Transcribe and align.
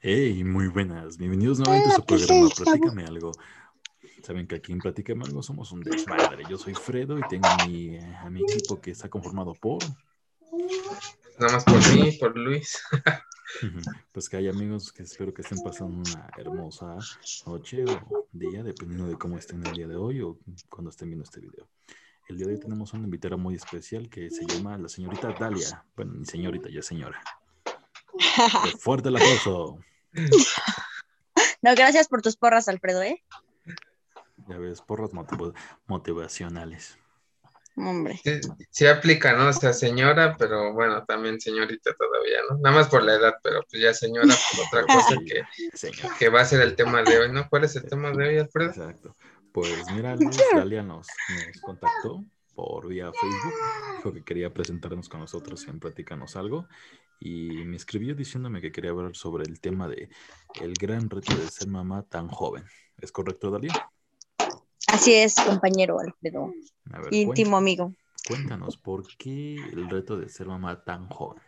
Hey, 0.00 0.44
muy 0.44 0.68
buenas. 0.68 1.16
Bienvenidos 1.16 1.58
nuevamente 1.58 1.90
a 1.90 1.96
su 1.96 2.04
programa 2.04 2.48
Platícame 2.54 3.04
algo. 3.04 3.32
Saben 4.22 4.46
que 4.46 4.56
aquí 4.56 4.72
en 4.72 4.80
Platícame 4.80 5.24
algo 5.24 5.42
somos 5.42 5.72
un 5.72 5.80
desmadre. 5.80 6.44
Yo 6.48 6.58
soy 6.58 6.74
Fredo 6.74 7.18
y 7.18 7.22
tengo 7.28 7.46
a 7.46 7.66
mi, 7.66 7.98
a 7.98 8.28
mi 8.28 8.42
equipo 8.42 8.80
que 8.80 8.90
está 8.90 9.08
conformado 9.08 9.54
por. 9.54 9.82
Nada 11.38 11.52
más 11.54 11.64
por 11.64 11.94
mí, 11.94 12.12
por 12.12 12.36
Luis. 12.36 12.82
Pues 14.12 14.30
que 14.30 14.38
hay 14.38 14.48
amigos 14.48 14.90
que 14.92 15.02
espero 15.02 15.34
que 15.34 15.42
estén 15.42 15.58
pasando 15.62 15.98
una 15.98 16.30
hermosa 16.38 16.96
noche 17.46 17.84
o 17.84 18.26
día, 18.32 18.62
dependiendo 18.62 19.06
de 19.06 19.16
cómo 19.16 19.36
estén 19.36 19.64
el 19.66 19.74
día 19.74 19.86
de 19.86 19.94
hoy 19.94 20.22
o 20.22 20.38
cuando 20.70 20.88
estén 20.88 21.08
viendo 21.08 21.24
este 21.24 21.40
video. 21.40 21.68
El 22.30 22.38
día 22.38 22.46
de 22.46 22.54
hoy 22.54 22.60
tenemos 22.60 22.94
una 22.94 23.04
invitada 23.04 23.36
muy 23.36 23.54
especial 23.54 24.08
que 24.08 24.30
se 24.30 24.46
llama 24.46 24.78
la 24.78 24.88
señorita 24.88 25.34
Dalia. 25.38 25.84
Bueno, 25.94 26.14
ni 26.14 26.24
señorita, 26.24 26.70
ya 26.70 26.80
señora. 26.80 27.22
Fuerte 28.78 29.08
el 29.08 29.16
aplauso. 29.16 29.78
No, 31.62 31.74
gracias 31.74 32.08
por 32.08 32.22
tus 32.22 32.36
porras, 32.36 32.68
Alfredo, 32.68 33.02
¿eh? 33.02 33.22
Ya 34.48 34.58
ves, 34.58 34.80
porras 34.80 35.10
motivacionales. 35.86 36.98
Hombre. 37.76 38.20
Sí, 38.22 38.40
sí, 38.70 38.86
aplica, 38.86 39.32
¿no? 39.34 39.48
O 39.48 39.52
sea, 39.52 39.72
señora, 39.72 40.36
pero 40.36 40.74
bueno, 40.74 41.04
también 41.06 41.40
señorita 41.40 41.94
todavía, 41.94 42.40
¿no? 42.50 42.58
Nada 42.58 42.76
más 42.76 42.88
por 42.88 43.02
la 43.02 43.14
edad, 43.14 43.34
pero 43.42 43.62
pues 43.70 43.82
ya 43.82 43.94
señora 43.94 44.34
por 44.50 44.66
otra 44.66 44.86
cosa 44.94 45.16
que, 45.24 45.42
que 46.18 46.28
va 46.28 46.42
a 46.42 46.44
ser 46.44 46.60
el 46.60 46.76
tema 46.76 47.02
de 47.02 47.18
hoy, 47.18 47.32
¿no? 47.32 47.48
¿Cuál 47.48 47.64
es 47.64 47.74
el 47.76 47.84
tema 47.84 48.10
de 48.10 48.28
hoy, 48.28 48.38
Alfredo? 48.38 48.70
Exacto. 48.70 49.16
Pues 49.52 49.70
mira, 49.92 50.16
Luis 50.16 50.38
Dalia 50.54 50.82
nos, 50.82 51.06
nos 51.28 51.60
contactó 51.62 52.24
por 52.54 52.88
vía 52.88 53.10
Facebook, 53.12 53.54
dijo 53.96 54.12
que 54.12 54.24
quería 54.24 54.52
presentarnos 54.52 55.08
con 55.08 55.20
nosotros 55.20 55.66
en 55.68 55.80
Platícanos 55.80 56.36
Algo 56.36 56.66
y 57.20 57.64
me 57.64 57.76
escribió 57.76 58.14
diciéndome 58.14 58.60
que 58.60 58.72
quería 58.72 58.90
hablar 58.90 59.14
sobre 59.14 59.44
el 59.44 59.60
tema 59.60 59.88
de 59.88 60.08
el 60.60 60.74
gran 60.74 61.08
reto 61.08 61.34
de 61.36 61.48
ser 61.48 61.68
mamá 61.68 62.02
tan 62.02 62.28
joven. 62.28 62.64
¿Es 62.98 63.12
correcto, 63.12 63.50
Dalia? 63.50 63.90
Así 64.88 65.14
es, 65.14 65.36
compañero 65.36 66.00
Alfredo. 66.00 66.52
Íntimo 67.10 67.56
amigo. 67.56 67.94
Cuéntanos, 68.26 68.76
¿por 68.76 69.06
qué 69.16 69.54
el 69.54 69.88
reto 69.88 70.16
de 70.16 70.28
ser 70.28 70.46
mamá 70.46 70.84
tan 70.84 71.08
joven? 71.08 71.42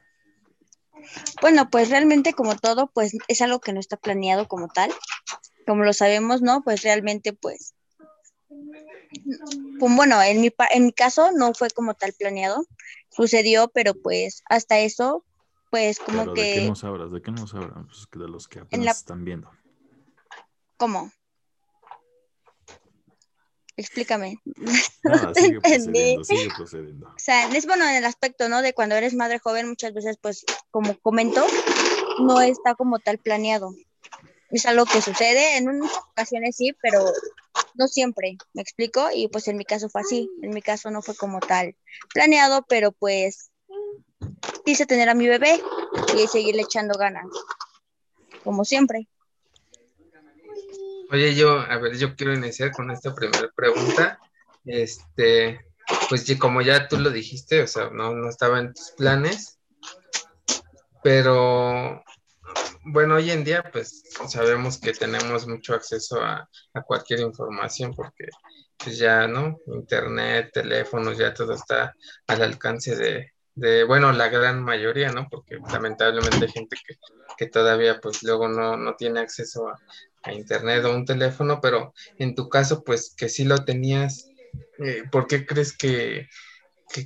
Bueno, 1.40 1.68
pues 1.70 1.90
realmente 1.90 2.32
como 2.32 2.56
todo, 2.56 2.90
pues 2.92 3.16
es 3.28 3.42
algo 3.42 3.60
que 3.60 3.72
no 3.72 3.80
está 3.80 3.96
planeado 3.96 4.48
como 4.48 4.68
tal. 4.68 4.92
Como 5.66 5.84
lo 5.84 5.92
sabemos, 5.92 6.42
¿no? 6.42 6.62
Pues 6.62 6.82
realmente, 6.82 7.32
pues, 7.32 7.74
pues 9.78 9.96
bueno, 9.96 10.22
en 10.22 10.40
mi, 10.40 10.52
en 10.70 10.86
mi 10.86 10.92
caso 10.92 11.30
no 11.32 11.54
fue 11.54 11.70
como 11.70 11.94
tal 11.94 12.12
planeado. 12.12 12.66
Sucedió, 13.10 13.68
pero 13.68 13.94
pues 13.94 14.42
hasta 14.48 14.78
eso, 14.80 15.24
pues 15.70 15.98
como 15.98 16.34
que... 16.34 16.42
¿De 16.42 16.54
qué 16.54 16.68
nos 16.68 16.84
hablas? 16.84 17.12
¿De 17.12 17.22
qué 17.22 17.30
nos 17.30 17.54
hablas? 17.54 17.86
Pues 17.86 18.08
de 18.12 18.28
los 18.28 18.48
que 18.48 18.60
apenas 18.60 18.98
están 18.98 19.24
viendo. 19.24 19.50
¿Cómo? 20.76 21.12
Explícame. 23.76 24.38
No, 25.04 25.34
sigue 25.34 25.60
procediendo, 25.60 26.24
sigue 26.24 26.48
procediendo. 26.56 27.08
O 27.08 27.18
sea, 27.18 27.46
es 27.54 27.66
bueno 27.66 27.84
en 27.84 27.96
el 27.96 28.04
aspecto, 28.04 28.48
¿no? 28.48 28.62
De 28.62 28.72
cuando 28.72 28.94
eres 28.94 29.14
madre 29.14 29.38
joven, 29.38 29.68
muchas 29.68 29.92
veces, 29.92 30.16
pues, 30.20 30.46
como 30.70 30.98
comento, 31.00 31.44
no 32.20 32.40
está 32.40 32.74
como 32.74 33.00
tal 33.00 33.18
planeado. 33.18 33.74
Es 34.50 34.64
algo 34.64 34.86
que 34.86 35.02
sucede, 35.02 35.58
en 35.58 35.78
muchas 35.78 35.98
ocasiones 36.12 36.56
sí, 36.56 36.72
pero 36.80 37.04
no 37.74 37.88
siempre, 37.88 38.36
¿me 38.52 38.62
explico? 38.62 39.08
Y 39.14 39.28
pues 39.28 39.48
en 39.48 39.56
mi 39.56 39.64
caso 39.64 39.88
fue 39.88 40.00
así, 40.00 40.30
en 40.42 40.50
mi 40.50 40.62
caso 40.62 40.90
no 40.90 41.02
fue 41.02 41.16
como 41.16 41.40
tal 41.40 41.76
planeado, 42.12 42.64
pero 42.68 42.92
pues 42.92 43.50
quise 44.64 44.86
tener 44.86 45.08
a 45.08 45.14
mi 45.14 45.26
bebé 45.26 45.60
y 46.16 46.26
seguirle 46.26 46.62
echando 46.62 46.98
ganas, 46.98 47.26
como 48.42 48.64
siempre. 48.64 49.08
Oye, 51.10 51.34
yo, 51.34 51.60
a 51.60 51.76
ver, 51.78 51.96
yo 51.96 52.16
quiero 52.16 52.34
iniciar 52.34 52.72
con 52.72 52.90
esta 52.90 53.14
primera 53.14 53.48
pregunta. 53.54 54.18
Este, 54.64 55.60
pues 56.08 56.24
como 56.38 56.62
ya 56.62 56.88
tú 56.88 56.98
lo 56.98 57.10
dijiste, 57.10 57.62
o 57.62 57.66
sea, 57.66 57.90
no, 57.90 58.14
no 58.14 58.28
estaba 58.28 58.58
en 58.58 58.72
tus 58.72 58.92
planes, 58.92 59.58
pero 61.02 62.03
bueno, 62.84 63.16
hoy 63.16 63.30
en 63.30 63.44
día 63.44 63.62
pues 63.72 64.04
sabemos 64.28 64.78
que 64.78 64.92
tenemos 64.92 65.46
mucho 65.46 65.74
acceso 65.74 66.22
a, 66.22 66.48
cualquier 66.86 67.20
información 67.20 67.94
porque 67.94 68.28
pues 68.76 68.98
ya, 68.98 69.26
¿no? 69.26 69.58
Internet, 69.66 70.50
teléfonos, 70.52 71.16
ya 71.16 71.32
todo 71.32 71.54
está 71.54 71.94
al 72.26 72.42
alcance 72.42 72.96
de, 73.54 73.84
bueno, 73.84 74.12
la 74.12 74.28
gran 74.28 74.62
mayoría, 74.62 75.10
¿no? 75.12 75.28
Porque 75.30 75.56
lamentablemente 75.72 76.44
hay 76.44 76.50
gente 76.50 76.76
que, 76.86 76.96
que 77.38 77.46
todavía 77.46 78.00
pues 78.00 78.22
luego 78.22 78.48
no, 78.48 78.76
no 78.76 78.96
tiene 78.96 79.20
acceso 79.20 79.68
a, 79.68 79.80
internet 80.32 80.82
o 80.86 80.94
un 80.94 81.04
teléfono, 81.04 81.60
pero 81.60 81.92
en 82.18 82.34
tu 82.34 82.48
caso, 82.48 82.82
pues 82.82 83.14
que 83.14 83.28
sí 83.28 83.44
lo 83.44 83.64
tenías, 83.66 84.30
eh, 84.78 85.02
¿por 85.12 85.26
qué 85.26 85.44
crees 85.44 85.76
que, 85.76 86.28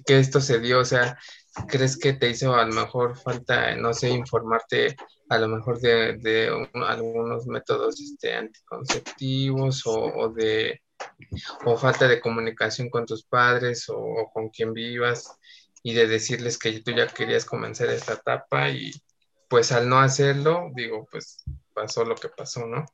que, 0.07 0.19
esto 0.21 0.41
se 0.41 0.61
dio? 0.61 0.79
O 0.79 0.85
sea, 0.85 1.19
¿crees 1.67 1.99
que 1.99 2.13
te 2.13 2.31
hizo 2.31 2.55
a 2.55 2.65
lo 2.65 2.73
mejor 2.75 3.17
falta, 3.17 3.75
no 3.75 3.93
sé, 3.93 4.11
informarte 4.11 4.97
a 5.28 5.39
lo 5.39 5.49
mejor 5.49 5.81
de, 5.81 6.50
algunos 6.87 7.47
métodos 7.47 8.00
este, 8.00 8.34
anticonceptivos 8.34 9.83
o, 9.87 10.28
de 10.31 10.81
o 11.65 11.77
falta 11.77 12.09
de 12.09 12.21
comunicación 12.21 12.91
con 12.91 13.06
tus 13.06 13.25
padres 13.25 13.88
o, 13.88 13.99
o, 13.99 14.31
con 14.33 14.49
quien 14.49 14.72
vivas 14.72 15.38
y 15.83 15.94
de 15.94 16.06
decirles 16.06 16.59
que 16.59 16.81
tú 16.81 16.91
ya 16.93 17.06
querías 17.06 17.44
comenzar 17.44 17.88
esta 17.88 18.15
etapa 18.15 18.69
y 18.71 18.91
pues 19.49 19.72
al 19.72 19.88
no 19.88 19.99
hacerlo, 19.99 20.71
digo, 20.75 21.06
pues 21.11 21.44
pasó 21.75 22.05
lo 22.05 22.15
que 22.15 22.28
pasó, 22.28 22.67
¿no? 22.67 22.84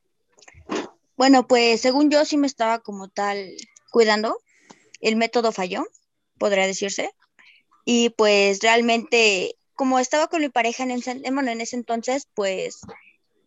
Bueno, 1.17 1.47
pues 1.47 1.81
según 1.81 2.09
yo 2.09 2.25
sí 2.25 2.37
me 2.37 2.47
estaba 2.47 2.79
como 2.79 3.07
tal 3.09 3.55
cuidando. 3.91 4.37
El 4.99 5.15
método 5.15 5.51
falló, 5.51 5.85
podría 6.37 6.67
decirse. 6.67 7.11
Y 7.85 8.09
pues 8.09 8.59
realmente, 8.61 9.55
como 9.75 9.99
estaba 9.99 10.27
con 10.27 10.41
mi 10.41 10.49
pareja 10.49 10.83
en 10.83 10.91
ese, 10.91 11.11
en 11.11 11.61
ese 11.61 11.75
entonces, 11.75 12.27
pues 12.33 12.81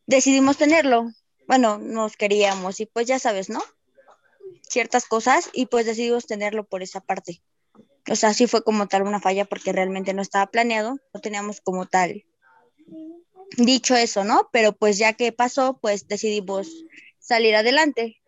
decidimos 0.06 0.56
tenerlo. 0.56 1.10
Bueno, 1.46 1.78
nos 1.78 2.16
queríamos 2.16 2.80
y 2.80 2.86
pues 2.86 3.06
ya 3.06 3.18
sabes, 3.18 3.48
¿no? 3.48 3.62
Ciertas 4.62 5.06
cosas 5.06 5.50
y 5.52 5.66
pues 5.66 5.86
decidimos 5.86 6.26
tenerlo 6.26 6.64
por 6.64 6.82
esa 6.82 7.00
parte. 7.00 7.42
O 8.10 8.16
sea, 8.16 8.34
sí 8.34 8.46
fue 8.46 8.62
como 8.62 8.86
tal 8.88 9.02
una 9.02 9.20
falla 9.20 9.44
porque 9.44 9.72
realmente 9.72 10.14
no 10.14 10.22
estaba 10.22 10.46
planeado, 10.46 10.98
no 11.12 11.20
teníamos 11.20 11.60
como 11.60 11.86
tal 11.86 12.24
dicho 13.56 13.96
eso, 13.96 14.24
¿no? 14.24 14.48
Pero 14.52 14.72
pues 14.72 14.98
ya 14.98 15.14
que 15.14 15.32
pasó, 15.32 15.78
pues 15.80 16.06
decidimos 16.06 16.68
salir 17.18 17.56
adelante. 17.56 18.20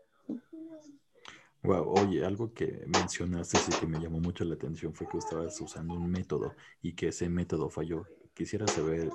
Wow, 1.62 1.92
oye, 1.98 2.24
algo 2.24 2.54
que 2.54 2.84
mencionaste 2.86 3.58
y 3.68 3.80
que 3.80 3.86
me 3.86 4.00
llamó 4.00 4.18
mucho 4.18 4.44
la 4.44 4.54
atención 4.54 4.94
fue 4.94 5.06
que 5.08 5.18
estabas 5.18 5.60
usando 5.60 5.94
un 5.94 6.10
método 6.10 6.54
y 6.80 6.94
que 6.94 7.08
ese 7.08 7.28
método 7.28 7.68
falló. 7.68 8.06
Quisiera 8.34 8.66
saber 8.66 9.10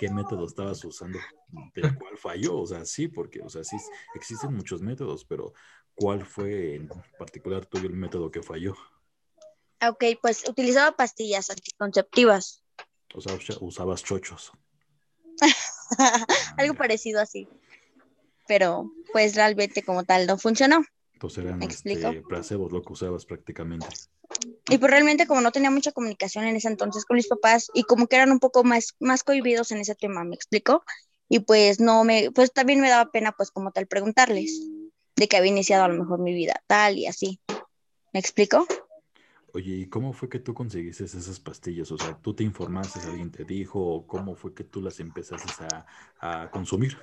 qué 0.00 0.10
método 0.10 0.46
estabas 0.46 0.84
usando, 0.84 1.20
del 1.74 1.96
cual 1.96 2.18
falló. 2.18 2.58
O 2.58 2.66
sea, 2.66 2.84
sí, 2.84 3.06
porque, 3.06 3.40
o 3.40 3.48
sea, 3.48 3.62
sí 3.62 3.76
existen 4.14 4.52
muchos 4.54 4.82
métodos, 4.82 5.24
pero 5.24 5.52
¿cuál 5.94 6.26
fue 6.26 6.74
en 6.74 6.88
particular 7.16 7.64
tuyo 7.64 7.86
el 7.86 7.94
método 7.94 8.30
que 8.30 8.42
falló? 8.42 8.74
Ok, 9.80 10.04
pues 10.20 10.48
utilizaba 10.48 10.96
pastillas 10.96 11.48
anticonceptivas. 11.50 12.64
O 13.14 13.20
sea, 13.20 13.38
usabas 13.60 14.02
chochos. 14.02 14.50
Algo 16.56 16.74
parecido 16.74 17.20
así 17.20 17.48
pero 18.48 18.90
pues 19.12 19.36
realmente 19.36 19.84
como 19.84 20.02
tal 20.02 20.26
no 20.26 20.38
funcionó. 20.38 20.82
Entonces 21.18 21.44
eran 21.44 21.60
este, 21.64 22.22
placebos 22.22 22.70
lo 22.70 22.80
que 22.80 22.92
usabas 22.92 23.26
prácticamente. 23.26 23.88
Y 24.68 24.78
pues 24.78 24.88
realmente 24.88 25.26
como 25.26 25.40
no 25.40 25.50
tenía 25.50 25.68
mucha 25.68 25.90
comunicación 25.90 26.44
en 26.44 26.54
ese 26.54 26.68
entonces 26.68 27.04
con 27.04 27.16
mis 27.16 27.26
papás 27.26 27.72
y 27.74 27.82
como 27.82 28.06
que 28.06 28.14
eran 28.14 28.30
un 28.30 28.38
poco 28.38 28.62
más, 28.62 28.94
más 29.00 29.24
cohibidos 29.24 29.72
en 29.72 29.78
ese 29.78 29.96
tema, 29.96 30.22
me 30.22 30.36
explico. 30.36 30.84
Y 31.28 31.40
pues 31.40 31.80
no 31.80 32.04
me, 32.04 32.30
pues 32.30 32.52
también 32.52 32.80
me 32.80 32.88
daba 32.88 33.10
pena 33.10 33.32
pues 33.32 33.50
como 33.50 33.72
tal 33.72 33.88
preguntarles 33.88 34.70
de 35.16 35.26
que 35.26 35.36
había 35.36 35.50
iniciado 35.50 35.82
a 35.82 35.88
lo 35.88 35.98
mejor 35.98 36.20
mi 36.20 36.32
vida 36.32 36.62
tal 36.68 36.96
y 36.96 37.08
así. 37.08 37.40
¿Me 38.12 38.20
explico? 38.20 38.64
Oye, 39.54 39.74
¿y 39.74 39.86
cómo 39.86 40.12
fue 40.12 40.28
que 40.28 40.38
tú 40.38 40.54
conseguiste 40.54 41.02
esas 41.02 41.40
pastillas? 41.40 41.90
O 41.90 41.98
sea, 41.98 42.16
¿tú 42.22 42.32
te 42.32 42.44
informaste, 42.44 43.00
alguien 43.00 43.32
te 43.32 43.42
dijo, 43.42 43.80
o 43.80 44.06
cómo 44.06 44.36
fue 44.36 44.54
que 44.54 44.62
tú 44.62 44.80
las 44.80 45.00
empezaste 45.00 45.64
a, 46.20 46.42
a 46.42 46.50
consumir? 46.52 46.96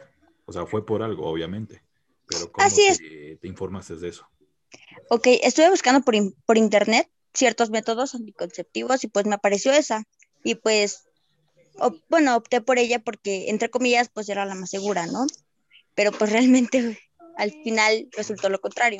O 0.46 0.54
sea, 0.54 0.66
fue 0.66 0.86
por 0.86 1.04
algo, 1.04 1.26
obviamente. 1.26 1.85
Pero 2.28 2.52
¿cómo 2.52 2.68
te, 2.70 3.38
te, 3.38 3.48
informaste 3.48 3.96
de 3.96 4.10
eso? 4.10 4.28
Ok, 5.10 5.28
estuve 5.44 5.70
buscando 5.70 6.02
por, 6.02 6.16
por 6.46 6.58
internet 6.58 7.10
ciertos 7.34 7.70
métodos 7.70 8.16
anticonceptivos 8.16 9.04
y 9.04 9.08
pues 9.08 9.26
me 9.26 9.36
apareció 9.36 9.72
esa. 9.72 10.04
Y 10.44 10.56
pues, 10.56 11.08
bueno, 12.10 12.36
opté 12.36 12.62
por 12.62 12.80
ella 12.80 13.00
porque, 13.00 13.50
entre 13.50 13.70
comillas, 13.70 14.10
pues 14.10 14.30
era 14.30 14.46
la 14.46 14.56
más 14.56 14.70
segura, 14.70 15.06
¿no? 15.08 15.26
Pero 15.94 16.12
pues 16.12 16.32
realmente 16.32 17.00
al 17.38 17.52
final 17.64 18.08
resultó 18.16 18.50
lo 18.50 18.60
contrario. 18.60 19.00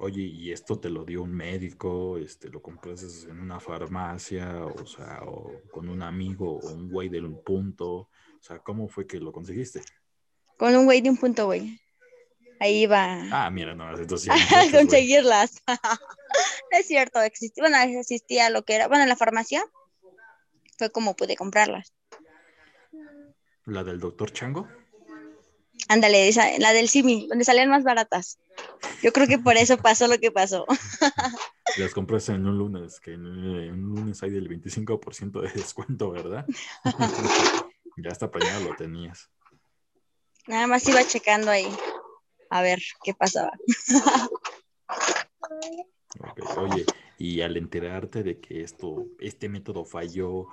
Oye, 0.00 0.22
¿y 0.22 0.52
esto 0.52 0.78
te 0.78 0.90
lo 0.90 1.04
dio 1.04 1.22
un 1.22 1.34
médico? 1.34 2.18
Este, 2.18 2.48
¿Lo 2.48 2.62
compraste 2.62 3.06
en 3.28 3.40
una 3.40 3.58
farmacia? 3.58 4.64
O 4.64 4.86
sea, 4.86 5.22
o 5.26 5.60
con 5.72 5.88
un 5.88 6.02
amigo 6.02 6.58
o 6.58 6.72
un 6.72 6.88
güey 6.88 7.08
del 7.08 7.28
punto? 7.38 7.90
O 7.90 8.08
sea, 8.40 8.60
¿cómo 8.60 8.86
fue 8.86 9.08
que 9.08 9.18
lo 9.18 9.32
conseguiste? 9.32 9.82
Con 10.56 10.76
un 10.76 10.84
güey 10.84 11.00
de 11.00 11.10
un 11.10 11.16
punto, 11.16 11.46
güey. 11.46 11.80
Ahí 12.60 12.82
iba 12.82 13.20
Ah, 13.30 13.50
mira, 13.50 13.74
no, 13.74 13.90
entonces 13.98 14.30
a 14.30 14.62
sí, 14.62 14.72
conseguirlas. 14.72 15.62
Es 16.70 16.86
cierto, 16.86 17.20
existía, 17.22 17.62
bueno, 17.62 17.78
existía 17.98 18.50
lo 18.50 18.62
que 18.62 18.74
era, 18.74 18.88
bueno, 18.88 19.02
en 19.02 19.08
la 19.08 19.16
farmacia 19.16 19.64
fue 20.76 20.90
como 20.90 21.16
pude 21.16 21.34
comprarlas. 21.34 21.92
La 23.64 23.82
del 23.82 23.98
doctor 23.98 24.30
Chango. 24.32 24.68
Ándale, 25.88 26.28
esa- 26.28 26.58
la 26.58 26.72
del 26.72 26.88
Simi, 26.88 27.26
donde 27.26 27.44
salían 27.44 27.70
más 27.70 27.84
baratas. 27.84 28.38
Yo 29.02 29.12
creo 29.12 29.26
que 29.26 29.38
por 29.38 29.56
eso 29.56 29.76
pasó 29.82 30.06
lo 30.06 30.18
que 30.18 30.30
pasó. 30.30 30.66
Las 31.78 31.94
compraste 31.94 32.32
en 32.32 32.46
un 32.46 32.58
lunes, 32.58 33.00
que 33.00 33.14
en, 33.14 33.26
un 33.26 33.94
lunes 33.94 34.22
hay 34.22 34.30
del 34.30 34.48
25% 34.48 35.40
de 35.40 35.50
descuento, 35.50 36.10
¿verdad? 36.10 36.46
ya 37.96 38.10
hasta 38.10 38.30
planeado 38.30 38.64
lo 38.64 38.76
tenías. 38.76 39.30
Nada 40.46 40.66
más 40.66 40.86
iba 40.88 41.04
checando 41.04 41.50
ahí 41.50 41.66
a 42.50 42.62
ver 42.62 42.80
qué 43.02 43.14
pasaba. 43.14 43.52
Oye, 46.56 46.84
y 47.18 47.40
al 47.42 47.56
enterarte 47.56 48.22
de 48.22 48.40
que 48.40 48.62
esto, 48.62 49.06
este 49.20 49.48
método 49.48 49.84
falló, 49.84 50.46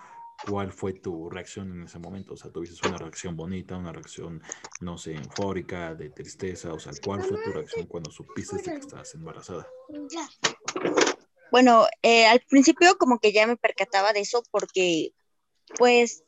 ¿cuál 0.47 0.71
fue 0.71 0.93
tu 0.93 1.29
reacción 1.29 1.71
en 1.71 1.83
ese 1.83 1.99
momento? 1.99 2.33
O 2.33 2.37
sea, 2.37 2.51
¿tuviste 2.51 2.87
una 2.87 2.97
reacción 2.97 3.35
bonita, 3.35 3.77
una 3.77 3.91
reacción, 3.91 4.41
no 4.81 4.97
sé, 4.97 5.15
eufórica, 5.15 5.95
de 5.95 6.09
tristeza? 6.09 6.73
O 6.73 6.79
sea, 6.79 6.91
¿cuál 7.03 7.23
fue 7.23 7.41
tu 7.43 7.51
reacción 7.51 7.87
cuando 7.87 8.11
supiste 8.11 8.61
que 8.61 8.75
estabas 8.75 9.13
embarazada? 9.15 9.67
Bueno, 11.51 11.87
eh, 12.01 12.25
al 12.25 12.41
principio 12.41 12.97
como 12.97 13.19
que 13.19 13.31
ya 13.31 13.47
me 13.47 13.57
percataba 13.57 14.13
de 14.13 14.21
eso 14.21 14.43
porque, 14.51 15.13
pues, 15.77 16.23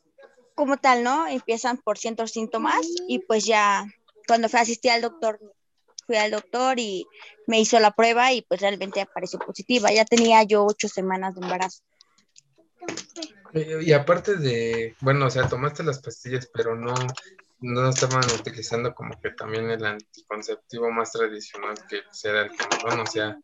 como 0.55 0.77
tal, 0.77 1.03
¿no? 1.03 1.27
Empiezan 1.27 1.77
por 1.77 1.97
cientos 1.97 2.31
síntomas 2.31 2.87
y 3.07 3.19
pues 3.19 3.45
ya 3.45 3.85
cuando 4.27 4.49
fui 4.49 4.59
a 4.59 4.63
asistir 4.63 4.91
al 4.91 5.01
doctor, 5.01 5.39
fui 6.07 6.15
al 6.15 6.31
doctor 6.31 6.79
y 6.79 7.05
me 7.45 7.59
hizo 7.59 7.79
la 7.79 7.91
prueba 7.91 8.33
y 8.33 8.41
pues 8.41 8.61
realmente 8.61 9.01
apareció 9.01 9.37
positiva. 9.37 9.91
Ya 9.91 10.05
tenía 10.05 10.41
yo 10.43 10.65
ocho 10.65 10.87
semanas 10.87 11.35
de 11.35 11.41
embarazo. 11.41 11.83
Y 13.53 13.91
aparte 13.93 14.37
de, 14.37 14.95
bueno, 15.01 15.27
o 15.27 15.29
sea, 15.29 15.47
tomaste 15.47 15.83
las 15.83 15.99
pastillas, 15.99 16.49
pero 16.53 16.75
no, 16.75 16.93
no 17.59 17.89
estaban 17.89 18.23
utilizando 18.39 18.93
como 18.93 19.19
que 19.19 19.31
también 19.31 19.69
el 19.69 19.83
anticonceptivo 19.85 20.91
más 20.91 21.11
tradicional 21.11 21.75
que 21.89 22.01
pues, 22.03 22.25
era 22.25 22.41
el 22.43 22.51
condón, 22.55 22.99
o 22.99 23.05
sea, 23.05 23.39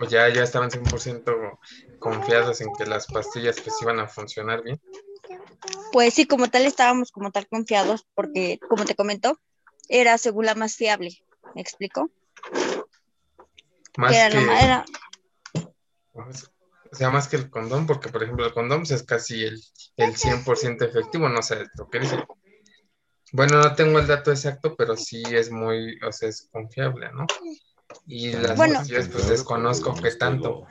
o 0.00 0.04
ya, 0.04 0.28
ya 0.28 0.42
estaban 0.42 0.70
100% 0.70 1.58
confiados 1.98 2.60
en 2.60 2.72
que 2.74 2.86
las 2.86 3.06
pastillas 3.06 3.60
pues 3.60 3.74
iban 3.82 3.98
a 3.98 4.08
funcionar 4.08 4.62
bien. 4.62 4.80
Pues 5.92 6.14
sí, 6.14 6.26
como 6.26 6.48
tal 6.48 6.66
estábamos 6.66 7.10
como 7.10 7.30
tal 7.30 7.48
confiados 7.48 8.06
porque, 8.14 8.58
como 8.68 8.84
te 8.84 8.94
comento, 8.94 9.40
era 9.88 10.18
según 10.18 10.46
la 10.46 10.54
más 10.54 10.76
fiable. 10.76 11.10
¿Me 11.54 11.60
explico? 11.60 12.10
Más 13.96 14.12
Que 14.12 14.18
era 14.18 14.30
que, 14.30 14.64
era- 14.64 14.84
o 16.14 16.96
sea, 16.96 17.10
más 17.10 17.28
que 17.28 17.36
el 17.36 17.50
condón, 17.50 17.86
porque 17.86 18.08
por 18.08 18.22
ejemplo 18.22 18.46
el 18.46 18.52
condón 18.52 18.80
pues, 18.80 18.90
es 18.92 19.02
casi 19.02 19.44
el, 19.44 19.60
el 19.96 20.16
100% 20.16 20.84
efectivo, 20.84 21.28
no 21.28 21.42
sé 21.42 21.64
lo 21.76 21.88
que 21.88 22.00
dice. 22.00 22.24
Bueno, 23.32 23.58
no 23.60 23.74
tengo 23.74 23.98
el 23.98 24.06
dato 24.06 24.30
exacto, 24.30 24.76
pero 24.76 24.96
sí 24.96 25.22
es 25.30 25.50
muy, 25.50 25.98
o 26.06 26.12
sea, 26.12 26.28
es 26.28 26.48
confiable, 26.50 27.10
¿no? 27.12 27.26
Y 28.06 28.32
las 28.32 28.56
Bueno. 28.56 28.82
pues 28.88 29.28
desconozco 29.28 29.94
qué 29.94 30.12
tanto. 30.12 30.66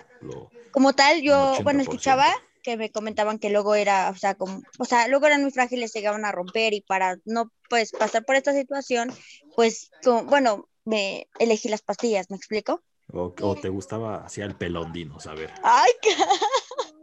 Como 0.71 0.94
tal, 0.94 1.21
yo, 1.21 1.59
bueno, 1.63 1.79
80%. 1.79 1.81
escuchaba 1.81 2.33
que 2.65 2.77
me 2.77 2.91
comentaban 2.91 3.38
que 3.38 3.51
luego 3.51 3.75
era, 3.75 4.09
o 4.09 4.15
sea, 4.15 4.33
como, 4.33 4.63
o 4.79 4.85
sea, 4.85 5.07
luego 5.07 5.27
eran 5.27 5.44
muy 5.44 5.51
frágiles, 5.51 5.91
se 5.91 6.00
llegaban 6.00 6.25
a 6.25 6.31
romper 6.31 6.73
y 6.73 6.81
para 6.81 7.17
no, 7.23 7.51
pues, 7.69 7.91
pasar 7.91 8.25
por 8.25 8.35
esta 8.35 8.53
situación, 8.53 9.12
pues, 9.56 9.91
como- 10.03 10.23
bueno, 10.23 10.67
me 10.83 11.27
elegí 11.39 11.69
las 11.69 11.83
pastillas, 11.83 12.31
¿me 12.31 12.38
explico? 12.38 12.81
o, 13.13 13.31
o 13.39 13.56
te 13.56 13.69
gustaba 13.69 14.25
así 14.25 14.41
el 14.41 14.56
pelondino, 14.56 15.19
saber. 15.19 15.51
Ay, 15.63 15.91
qué 16.01 16.09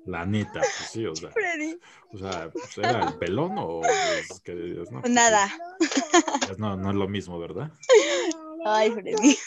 La 0.04 0.26
neta, 0.26 0.60
pues 0.60 0.90
sí, 0.90 1.06
o 1.06 1.14
sea, 1.14 1.30
Freddy. 1.30 1.78
o 2.12 2.18
sea, 2.18 2.50
pues, 2.50 2.78
¿era 2.78 3.00
el 3.00 3.16
pelón 3.18 3.52
o 3.56 3.82
pues, 3.82 4.40
que 4.40 4.52
no, 4.90 5.00
pues, 5.00 5.12
Nada. 5.12 5.48
pues, 6.44 6.58
no, 6.58 6.76
no 6.76 6.90
es 6.90 6.96
lo 6.96 7.06
mismo, 7.06 7.38
¿verdad? 7.38 7.70
Ay, 8.64 8.90
Freddy. 8.90 9.38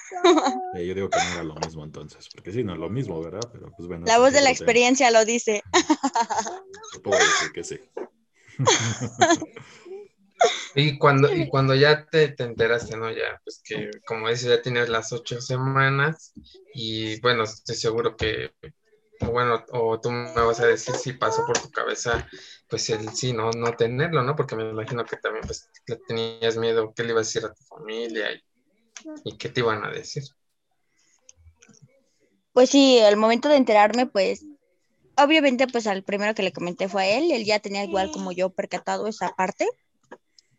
Eh, 0.75 0.85
yo 0.88 0.94
digo 0.94 1.09
que 1.09 1.19
no 1.19 1.33
era 1.33 1.44
lo 1.44 1.56
mismo 1.56 1.83
entonces, 1.83 2.27
porque 2.33 2.51
sí, 2.51 2.63
no 2.63 2.73
es 2.73 2.79
lo 2.79 2.89
mismo, 2.89 3.21
¿verdad? 3.21 3.50
Pero 3.51 3.71
pues 3.75 3.88
bueno. 3.88 4.06
La 4.06 4.19
voz 4.19 4.33
de 4.33 4.41
la 4.41 4.51
experiencia 4.51 5.12
lo 5.12 5.25
dice. 5.25 5.63
Te 6.94 7.00
puedo 7.00 7.17
decir 7.17 7.51
que 7.53 7.63
sí. 7.63 7.79
Y 10.75 10.97
cuando, 10.97 11.33
y 11.33 11.47
cuando 11.47 11.73
ya 11.73 12.06
te, 12.06 12.27
te 12.29 12.44
enteraste, 12.44 12.97
¿no? 12.97 13.09
Ya, 13.09 13.41
pues 13.44 13.62
que 13.63 13.89
como 14.06 14.27
dices, 14.27 14.50
ya 14.50 14.62
tienes 14.62 14.89
las 14.89 15.13
ocho 15.13 15.39
semanas 15.39 16.33
y 16.73 17.19
bueno, 17.21 17.44
estoy 17.44 17.75
seguro 17.75 18.18
que, 18.18 18.51
o 19.21 19.27
bueno, 19.27 19.63
o 19.71 20.00
tú 20.01 20.11
me 20.11 20.33
vas 20.33 20.59
a 20.59 20.68
decir 20.68 20.95
si 20.95 21.13
pasó 21.13 21.45
por 21.45 21.57
tu 21.57 21.71
cabeza, 21.71 22.27
pues 22.69 22.89
el 22.89 23.09
sí, 23.09 23.31
¿no? 23.31 23.51
No 23.51 23.75
tenerlo, 23.77 24.21
¿no? 24.23 24.35
Porque 24.35 24.57
me 24.57 24.69
imagino 24.69 25.06
que 25.06 25.15
también 25.15 25.45
pues 25.45 25.69
le 25.88 25.95
tenías 26.07 26.57
miedo, 26.57 26.94
¿qué 26.94 27.03
le 27.03 27.11
ibas 27.11 27.27
a 27.27 27.29
decir 27.29 27.45
a 27.45 27.53
tu 27.53 27.63
familia 27.63 28.33
y, 28.33 28.44
y 29.24 29.38
qué 29.38 29.50
te 29.50 29.62
iban 29.62 29.84
a 29.84 29.90
decir? 29.92 30.24
Pues 32.54 32.69
sí, 32.69 33.00
al 33.00 33.18
momento 33.18 33.50
de 33.50 33.57
enterarme, 33.57 34.06
pues, 34.06 34.46
obviamente, 35.18 35.68
pues 35.68 35.88
al 35.88 36.04
primero 36.04 36.34
que 36.36 36.44
le 36.44 36.54
comenté 36.54 36.88
fue 36.88 37.04
a 37.04 37.18
él, 37.18 37.31
él 37.31 37.46
ya 37.46 37.60
tenía 37.60 37.84
igual 37.84 38.12
como 38.12 38.31
yo 38.31 38.50
percatado 38.50 39.07
esa 39.07 39.36
parte. 39.36 39.68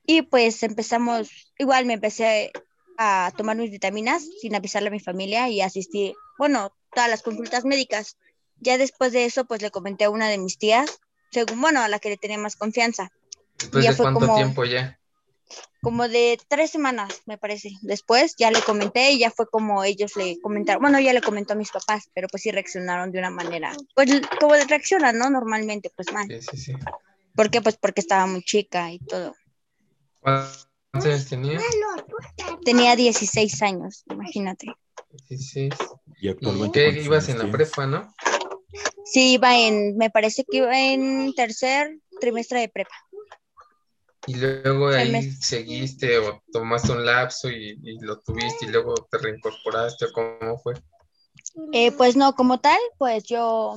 Y 0.06 0.22
pues 0.22 0.62
empezamos, 0.62 1.28
igual 1.58 1.86
me 1.86 1.94
empecé 1.94 2.52
a 2.98 3.32
tomar 3.36 3.56
mis 3.56 3.70
vitaminas 3.70 4.24
sin 4.40 4.54
avisarle 4.54 4.88
a 4.88 4.92
mi 4.92 5.00
familia 5.00 5.48
y 5.48 5.60
asistí, 5.60 6.14
bueno, 6.38 6.70
todas 6.94 7.10
las 7.10 7.22
consultas 7.22 7.64
médicas. 7.64 8.16
Ya 8.60 8.78
después 8.78 9.12
de 9.12 9.24
eso, 9.24 9.44
pues 9.46 9.62
le 9.62 9.70
comenté 9.70 10.04
a 10.04 10.10
una 10.10 10.28
de 10.28 10.38
mis 10.38 10.58
tías, 10.58 11.00
según, 11.30 11.60
bueno, 11.60 11.80
a 11.82 11.88
la 11.88 11.98
que 11.98 12.08
le 12.10 12.16
tenía 12.16 12.38
más 12.38 12.56
confianza, 12.56 13.10
Después 13.58 13.84
Ya 13.84 13.90
de 13.90 13.96
fue 13.96 14.04
cuánto 14.04 14.20
como- 14.20 14.34
tiempo 14.34 14.64
ya. 14.66 14.98
Como 15.80 16.08
de 16.08 16.38
tres 16.48 16.70
semanas, 16.70 17.22
me 17.26 17.38
parece. 17.38 17.70
Después 17.82 18.34
ya 18.36 18.50
le 18.50 18.60
comenté 18.62 19.12
y 19.12 19.18
ya 19.20 19.30
fue 19.30 19.46
como 19.48 19.84
ellos 19.84 20.16
le 20.16 20.40
comentaron, 20.40 20.82
bueno, 20.82 20.98
ya 21.00 21.12
le 21.12 21.20
comentó 21.20 21.52
a 21.52 21.56
mis 21.56 21.70
papás, 21.70 22.10
pero 22.14 22.28
pues 22.28 22.42
sí 22.42 22.50
reaccionaron 22.50 23.12
de 23.12 23.18
una 23.18 23.30
manera, 23.30 23.72
pues 23.94 24.10
como 24.40 24.54
reaccionan, 24.54 25.18
¿no? 25.18 25.30
Normalmente, 25.30 25.90
pues 25.94 26.12
mal. 26.12 26.26
Sí, 26.28 26.40
sí, 26.50 26.56
sí. 26.56 26.72
¿Por 27.34 27.50
qué? 27.50 27.60
Pues 27.60 27.76
porque 27.76 28.00
estaba 28.00 28.26
muy 28.26 28.42
chica 28.42 28.90
y 28.90 28.98
todo. 28.98 29.34
¿Cuántos 30.20 30.66
años 31.04 31.28
tenía? 31.28 31.60
Tenía 32.64 32.96
16 32.96 33.62
años, 33.62 34.04
imagínate. 34.10 34.66
16. 35.28 35.72
Y 36.20 36.26
¿Y 36.26 36.30
actualmente. 36.30 36.80
qué 36.80 36.86
¿cuántos 36.86 37.06
ibas 37.06 37.28
en 37.28 37.38
la 37.38 37.50
prepa, 37.50 37.86
no? 37.86 38.14
Sí, 39.04 39.34
iba 39.34 39.56
en, 39.56 39.96
me 39.96 40.10
parece 40.10 40.44
que 40.44 40.58
iba 40.58 40.78
en 40.78 41.32
tercer 41.34 41.98
trimestre 42.20 42.60
de 42.60 42.68
prepa. 42.68 42.94
Y 44.26 44.34
luego 44.34 44.88
ahí 44.88 45.12
me- 45.12 45.22
seguiste 45.22 46.18
o 46.18 46.42
tomaste 46.52 46.92
un 46.92 47.06
lapso 47.06 47.48
y, 47.48 47.78
y 47.82 47.98
lo 48.00 48.20
tuviste 48.20 48.66
y 48.66 48.68
luego 48.68 48.94
te 49.10 49.18
reincorporaste 49.18 50.06
o 50.06 50.12
cómo 50.12 50.58
fue. 50.58 50.74
Eh, 51.72 51.92
pues 51.92 52.16
no, 52.16 52.34
como 52.34 52.58
tal, 52.58 52.78
pues 52.98 53.24
yo, 53.24 53.76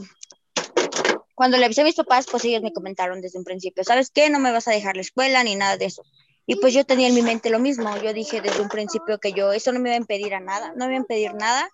cuando 1.35 1.57
le 1.57 1.65
avisé 1.65 1.81
a 1.81 1.85
mis 1.85 1.95
papás, 1.95 2.25
pues 2.29 2.43
ellos 2.45 2.61
me 2.61 2.73
comentaron 2.73 3.21
desde 3.21 3.37
un 3.37 3.45
principio, 3.45 3.83
¿sabes 3.83 4.11
qué? 4.11 4.29
No 4.29 4.39
me 4.39 4.51
vas 4.51 4.67
a 4.67 4.71
dejar 4.71 4.95
la 4.95 5.01
escuela 5.01 5.43
ni 5.43 5.55
nada 5.55 5.77
de 5.77 5.85
eso. 5.85 6.03
Y 6.45 6.55
pues 6.55 6.73
yo 6.73 6.83
tenía 6.83 7.07
en 7.07 7.15
mi 7.15 7.21
mente 7.21 7.49
lo 7.49 7.59
mismo, 7.59 7.95
yo 8.01 8.11
dije 8.13 8.41
desde 8.41 8.61
un 8.61 8.69
principio 8.69 9.19
que 9.19 9.33
yo, 9.33 9.53
eso 9.53 9.71
no 9.71 9.79
me 9.79 9.89
iba 9.89 9.95
a 9.95 9.99
impedir 9.99 10.33
a 10.33 10.39
nada, 10.39 10.73
no 10.75 10.87
me 10.87 10.93
iba 10.93 10.95
a 10.95 11.01
impedir 11.03 11.33
nada, 11.35 11.69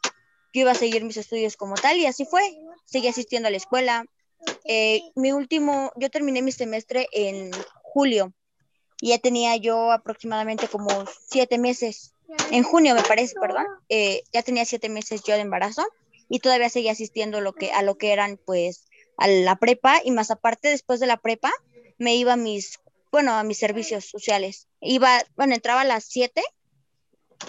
yo 0.54 0.62
iba 0.62 0.72
a 0.72 0.76
seguir 0.76 1.04
mis 1.06 1.18
estudios 1.18 1.56
como 1.56 1.76
tal 1.76 1.98
y 1.98 2.06
así 2.06 2.26
fue, 2.26 2.42
seguí 2.86 3.08
asistiendo 3.08 3.48
a 3.48 3.52
la 3.52 3.58
escuela. 3.58 4.06
Eh, 4.66 5.02
mi 5.16 5.32
último, 5.32 5.92
yo 5.96 6.10
terminé 6.10 6.42
mi 6.42 6.52
semestre 6.52 7.08
en 7.14 7.52
julio 7.84 8.34
y 9.02 9.10
ya 9.10 9.20
tenía 9.20 9.56
yo 9.58 9.92
aproximadamente 9.92 10.68
como 10.68 10.90
siete 11.28 11.58
meses, 11.58 12.14
en 12.52 12.64
junio 12.64 12.96
me 12.96 13.04
parece, 13.04 13.36
perdón, 13.40 13.66
eh, 13.90 14.24
ya 14.34 14.42
tenía 14.42 14.66
siete 14.66 14.90
meses 14.90 15.24
yo 15.24 15.36
de 15.36 15.42
embarazo 15.42 15.86
y 16.30 16.40
todavía 16.40 16.70
seguía 16.70 16.94
asistiendo 16.94 17.42
lo 17.42 17.54
que, 17.54 17.72
a 17.72 17.84
lo 17.84 17.98
que 17.98 18.14
eran 18.14 18.40
pues 18.44 18.88
a 19.18 19.28
la 19.28 19.56
prepa 19.58 20.02
y 20.04 20.12
más 20.12 20.32
aparte 20.32 20.70
después 20.70 21.00
de 21.00 21.08
la 21.08 21.18
prepa 21.18 21.52
me 21.98 22.16
iba 22.16 22.34
a 22.34 22.38
mis, 22.38 22.80
bueno, 23.12 23.34
a 23.34 23.44
mis 23.44 23.58
servicios 23.58 24.06
sociales. 24.06 24.68
Iba, 24.82 25.24
bueno, 25.36 25.56
entraba 25.56 25.82
a 25.82 25.86
las 25.86 26.04
7, 26.06 26.42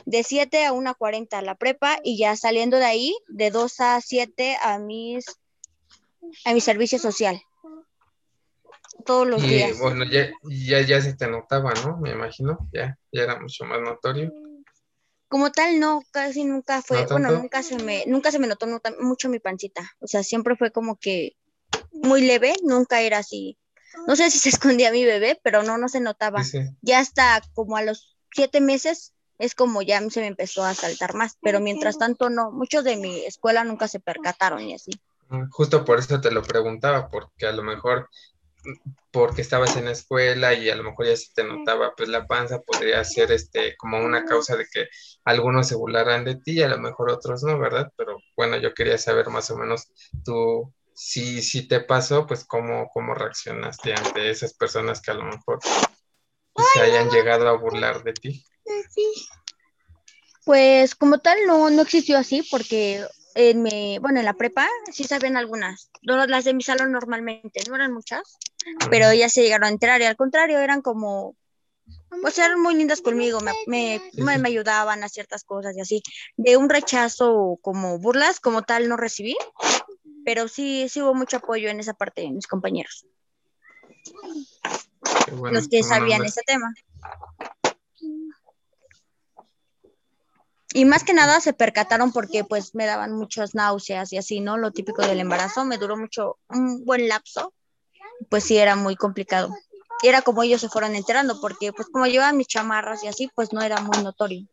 de 0.05 0.23
7 0.23 0.65
a 0.65 0.73
1.40 0.73 1.35
a 1.35 1.43
la 1.43 1.55
prepa 1.55 1.99
y 2.03 2.19
ya 2.19 2.37
saliendo 2.37 2.77
de 2.77 2.85
ahí, 2.85 3.17
de 3.29 3.51
2 3.51 3.81
a 3.81 4.01
7 4.01 4.57
a 4.63 4.79
mis, 4.79 5.25
a 6.45 6.53
mi 6.53 6.61
servicio 6.61 6.99
social. 6.99 7.41
Todos 9.07 9.27
los 9.27 9.43
Y 9.43 9.49
días. 9.49 9.79
bueno, 9.79 10.05
ya, 10.05 10.31
ya, 10.45 10.81
ya 10.83 11.01
se 11.01 11.15
te 11.15 11.29
notaba, 11.29 11.73
¿no? 11.85 11.97
Me 11.99 12.11
imagino, 12.11 12.59
ya, 12.73 12.99
ya 13.13 13.23
era 13.23 13.41
mucho 13.41 13.65
más 13.65 13.81
notorio. 13.81 14.33
Como 15.29 15.51
tal, 15.51 15.81
no, 15.81 16.03
casi 16.11 16.45
nunca 16.45 16.83
fue, 16.83 17.03
¿No 17.03 17.09
bueno, 17.09 17.31
nunca 17.33 17.63
se 17.63 17.79
me, 17.79 18.05
nunca 18.07 18.31
se 18.31 18.39
me 18.39 18.47
notó 18.47 18.67
mucho 19.01 19.29
mi 19.29 19.39
pancita. 19.41 19.89
O 20.01 20.07
sea, 20.07 20.23
siempre 20.23 20.57
fue 20.57 20.71
como 20.71 20.97
que 20.97 21.37
muy 21.93 22.21
leve, 22.23 22.55
nunca 22.63 23.01
era 23.01 23.19
así 23.19 23.59
no 24.07 24.17
sé 24.17 24.31
si 24.31 24.39
se 24.39 24.49
escondía 24.51 24.93
mi 24.93 25.05
bebé, 25.05 25.41
pero 25.43 25.63
no, 25.63 25.79
no 25.79 25.89
se 25.89 26.01
notaba. 26.01 26.43
Ya 26.83 27.01
hasta 27.01 27.43
como 27.55 27.77
a 27.77 27.83
los 27.83 28.17
siete 28.33 28.61
meses 28.61 29.13
es 29.39 29.55
como 29.55 29.83
ya 29.83 30.01
se 30.11 30.21
me 30.21 30.27
empezó 30.27 30.65
a 30.65 30.75
saltar 30.75 31.15
más, 31.15 31.37
pero 31.43 31.61
mientras 31.61 31.99
tanto 31.99 32.31
no, 32.31 32.51
muchos 32.51 32.85
de 32.85 32.97
mi 32.97 33.25
escuela 33.25 33.65
nunca 33.65 33.89
se 33.89 34.01
percataron 34.01 34.63
y 34.63 34.75
así. 34.75 34.91
Ah, 35.29 35.47
justo 35.51 35.85
por 35.85 35.99
eso 35.99 36.21
te 36.21 36.31
lo 36.31 36.43
preguntaba, 36.43 37.09
porque 37.09 37.47
a 37.47 37.53
lo 37.53 37.63
mejor 37.63 38.09
porque 39.11 39.43
estabas 39.43 39.77
en 39.77 39.87
la 39.87 39.93
escuela 39.93 40.55
y 40.55 40.69
a 40.69 40.77
lo 40.77 40.85
mejor 40.85 41.07
ya 41.07 41.17
se 41.17 41.33
te 41.35 41.45
notaba 41.45 41.95
pues 41.97 42.09
la 42.09 42.27
panza 42.27 42.61
podría 42.61 43.03
ser 43.05 43.33
este 43.33 43.77
como 43.77 43.99
una 43.99 44.25
causa 44.25 44.57
de 44.57 44.67
que 44.71 44.89
algunos 45.25 45.69
se 45.69 45.75
burlaran 45.75 46.25
de 46.25 46.37
ti 46.37 46.53
y 46.59 46.63
a 46.63 46.69
lo 46.69 46.79
mejor 46.79 47.11
otros 47.11 47.43
no, 47.43 47.59
¿verdad? 47.59 47.91
Pero 47.97 48.19
bueno, 48.37 48.57
yo 48.59 48.75
quería 48.75 48.99
saber 48.99 49.29
más 49.29 49.51
o 49.51 49.57
menos 49.57 49.89
tú 50.25 50.73
si, 50.97 51.43
si 51.43 51.69
te 51.69 51.81
pasó, 51.81 52.27
pues 52.27 52.45
cómo, 52.45 52.89
cómo 52.93 53.15
reaccionaste 53.15 53.93
ante 53.93 54.31
esas 54.31 54.55
personas 54.55 55.03
que 55.03 55.11
a 55.11 55.15
lo 55.15 55.25
mejor 55.25 55.61
se 56.73 56.81
hayan 56.81 57.11
llegado 57.11 57.49
a 57.49 57.57
burlar 57.57 58.03
de 58.03 58.15
ti. 58.15 58.45
Pues 60.45 60.95
como 60.95 61.19
tal 61.19 61.39
no, 61.47 61.69
no 61.71 61.83
existió 61.83 62.17
así 62.17 62.43
porque 62.51 63.05
en 63.37 63.63
mi, 63.63 63.99
bueno, 63.99 64.19
en 64.19 64.25
la 64.25 64.33
prepa 64.33 64.67
sí 64.91 65.05
sabían 65.05 65.37
algunas, 65.37 65.91
las 66.03 66.45
de 66.45 66.55
mi 66.55 66.63
salón 66.63 66.91
normalmente, 66.91 67.61
no 67.69 67.75
eran 67.75 67.93
muchas, 67.93 68.39
pero 68.91 69.11
ellas 69.11 69.33
se 69.33 69.43
llegaron 69.43 69.67
a 69.67 69.71
enterar 69.71 70.01
y 70.01 70.05
al 70.05 70.17
contrario 70.17 70.59
eran 70.59 70.81
como, 70.81 71.37
pues 72.23 72.39
eran 72.39 72.61
muy 72.61 72.75
lindas 72.75 73.03
conmigo, 73.03 73.41
me, 73.41 73.53
me, 73.67 74.01
me, 74.39 74.49
ayudaban 74.49 75.05
a 75.05 75.11
ciertas 75.11 75.45
cosas 75.45 75.77
y 75.77 75.81
así. 75.83 76.03
De 76.39 76.57
un 76.57 76.71
rechazo 76.71 77.59
como 77.61 77.99
burlas, 77.99 78.41
como 78.41 78.63
tal, 78.63 78.89
no 78.89 78.97
recibí, 78.97 79.37
pero 80.25 80.49
sí, 80.49 80.89
sí 80.89 81.03
hubo 81.03 81.15
mucho 81.15 81.37
apoyo 81.37 81.69
en 81.69 81.79
esa 81.79 81.93
parte 81.93 82.23
de 82.23 82.31
mis 82.31 82.47
compañeros. 82.47 83.07
los 85.53 85.69
que 85.69 85.83
sabían 85.83 86.25
ese 86.25 86.41
tema. 86.47 86.73
Y 90.77 90.85
más 90.85 91.05
que 91.05 91.15
nada 91.15 91.41
se 91.41 91.55
percataron 91.55 92.13
porque 92.13 92.45
pues 92.45 92.75
me 92.75 92.85
daban 92.85 93.13
muchas 93.13 93.55
náuseas 93.55 94.13
y 94.13 94.19
así, 94.19 94.41
¿no? 94.41 94.59
Lo 94.59 94.73
típico 94.73 95.01
del 95.01 95.21
embarazo, 95.21 95.65
me 95.65 95.79
duró 95.79 95.97
mucho, 95.97 96.37
un 96.51 96.85
buen 96.85 97.09
lapso, 97.09 97.55
pues 98.29 98.45
sí 98.45 98.59
era 98.59 98.77
muy 98.77 98.95
complicado. 98.95 99.49
Y 100.03 100.09
era 100.09 100.21
como 100.21 100.43
ellos 100.43 100.61
se 100.61 100.69
fueron 100.69 100.95
enterando, 100.95 101.41
porque 101.41 101.73
pues 101.73 101.89
como 101.89 102.05
llevaban 102.07 102.37
mis 102.37 102.49
chamarras 102.49 103.03
y 103.05 103.07
así, 103.07 103.31
pues 103.35 103.55
no 103.55 103.63
era 103.63 103.81
muy 103.81 104.05
notorio. 104.05 104.47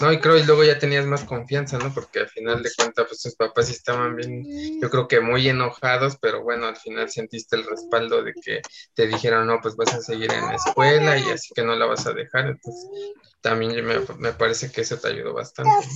No, 0.00 0.12
y 0.12 0.20
creo 0.20 0.36
y 0.36 0.44
luego 0.44 0.62
ya 0.64 0.78
tenías 0.78 1.06
más 1.06 1.24
confianza, 1.24 1.78
¿no? 1.78 1.92
Porque 1.92 2.20
al 2.20 2.28
final 2.28 2.62
de 2.62 2.70
cuentas, 2.76 3.06
pues 3.08 3.20
tus 3.20 3.34
papás 3.34 3.68
estaban 3.68 4.14
bien, 4.14 4.44
yo 4.80 4.90
creo 4.90 5.08
que 5.08 5.20
muy 5.20 5.48
enojados, 5.48 6.16
pero 6.20 6.42
bueno, 6.42 6.66
al 6.66 6.76
final 6.76 7.10
sentiste 7.10 7.56
el 7.56 7.64
respaldo 7.64 8.22
de 8.22 8.32
que 8.34 8.62
te 8.94 9.06
dijeron, 9.08 9.46
no, 9.46 9.60
pues 9.60 9.76
vas 9.76 9.94
a 9.94 10.00
seguir 10.00 10.32
en 10.32 10.46
la 10.46 10.54
escuela 10.54 11.18
y 11.18 11.30
así 11.30 11.52
que 11.54 11.62
no 11.62 11.74
la 11.74 11.86
vas 11.86 12.06
a 12.06 12.12
dejar. 12.12 12.46
Entonces, 12.46 12.88
también 13.40 13.84
me, 13.84 14.00
me 14.18 14.32
parece 14.32 14.70
que 14.70 14.82
eso 14.82 14.98
te 14.98 15.08
ayudó 15.08 15.34
bastante. 15.34 15.88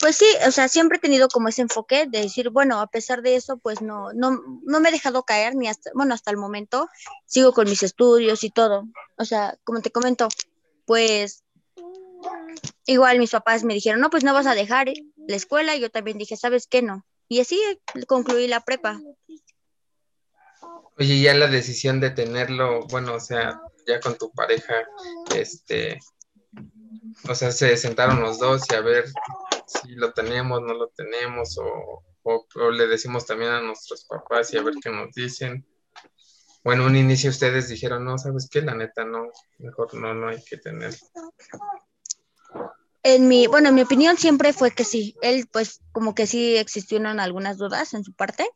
Pues 0.00 0.16
sí, 0.16 0.26
o 0.46 0.52
sea, 0.52 0.68
siempre 0.68 0.98
he 0.98 1.00
tenido 1.00 1.28
como 1.28 1.48
ese 1.48 1.62
enfoque 1.62 2.06
de 2.06 2.20
decir, 2.20 2.50
bueno, 2.50 2.80
a 2.80 2.86
pesar 2.86 3.20
de 3.22 3.34
eso, 3.34 3.58
pues 3.58 3.82
no, 3.82 4.12
no, 4.12 4.40
no 4.62 4.80
me 4.80 4.90
he 4.90 4.92
dejado 4.92 5.24
caer 5.24 5.56
ni 5.56 5.66
hasta, 5.66 5.90
bueno, 5.92 6.14
hasta 6.14 6.30
el 6.30 6.36
momento 6.36 6.88
sigo 7.26 7.52
con 7.52 7.68
mis 7.68 7.82
estudios 7.82 8.44
y 8.44 8.50
todo. 8.50 8.84
O 9.16 9.24
sea, 9.24 9.58
como 9.64 9.80
te 9.80 9.90
comento, 9.90 10.28
pues 10.86 11.42
igual 12.88 13.18
mis 13.18 13.30
papás 13.30 13.64
me 13.64 13.74
dijeron, 13.74 14.00
no, 14.00 14.10
pues 14.10 14.24
no 14.24 14.32
vas 14.32 14.46
a 14.46 14.54
dejar 14.54 14.88
la 15.16 15.36
escuela, 15.36 15.76
y 15.76 15.80
yo 15.80 15.90
también 15.90 16.16
dije, 16.16 16.36
¿sabes 16.36 16.66
qué 16.66 16.82
no? 16.82 17.04
Y 17.28 17.40
así 17.40 17.60
concluí 18.06 18.48
la 18.48 18.60
prepa. 18.60 18.98
Oye, 20.98 21.20
ya 21.20 21.34
la 21.34 21.48
decisión 21.48 22.00
de 22.00 22.10
tenerlo, 22.10 22.86
bueno, 22.86 23.14
o 23.14 23.20
sea, 23.20 23.60
ya 23.86 24.00
con 24.00 24.16
tu 24.16 24.32
pareja, 24.32 24.74
este, 25.36 25.98
o 27.28 27.34
sea, 27.34 27.52
se 27.52 27.76
sentaron 27.76 28.20
los 28.20 28.38
dos 28.38 28.62
y 28.70 28.74
a 28.74 28.80
ver 28.80 29.04
si 29.66 29.94
lo 29.94 30.12
tenemos, 30.14 30.62
no 30.62 30.72
lo 30.72 30.88
tenemos, 30.88 31.58
o, 31.58 32.02
o, 32.22 32.70
le 32.70 32.86
decimos 32.86 33.26
también 33.26 33.50
a 33.50 33.60
nuestros 33.60 34.06
papás 34.06 34.52
y 34.54 34.56
a 34.56 34.62
ver 34.62 34.74
qué 34.82 34.90
nos 34.90 35.12
dicen. 35.12 35.66
Bueno, 36.64 36.86
un 36.86 36.96
inicio 36.96 37.30
ustedes 37.30 37.68
dijeron, 37.68 38.04
no, 38.04 38.16
¿sabes 38.16 38.48
qué? 38.50 38.62
La 38.62 38.74
neta, 38.74 39.04
no, 39.04 39.30
mejor 39.58 39.92
no, 39.94 40.14
no 40.14 40.28
hay 40.28 40.42
que 40.42 40.56
tener 40.56 40.94
en 43.14 43.28
mi, 43.28 43.46
bueno, 43.46 43.68
en 43.68 43.74
mi 43.74 43.82
opinión 43.82 44.16
siempre 44.16 44.52
fue 44.52 44.70
que 44.70 44.84
sí. 44.84 45.16
Él, 45.22 45.48
pues, 45.50 45.80
como 45.92 46.14
que 46.14 46.26
sí 46.26 46.56
existieron 46.56 47.20
algunas 47.20 47.58
dudas 47.58 47.94
en 47.94 48.04
su 48.04 48.12
parte, 48.12 48.48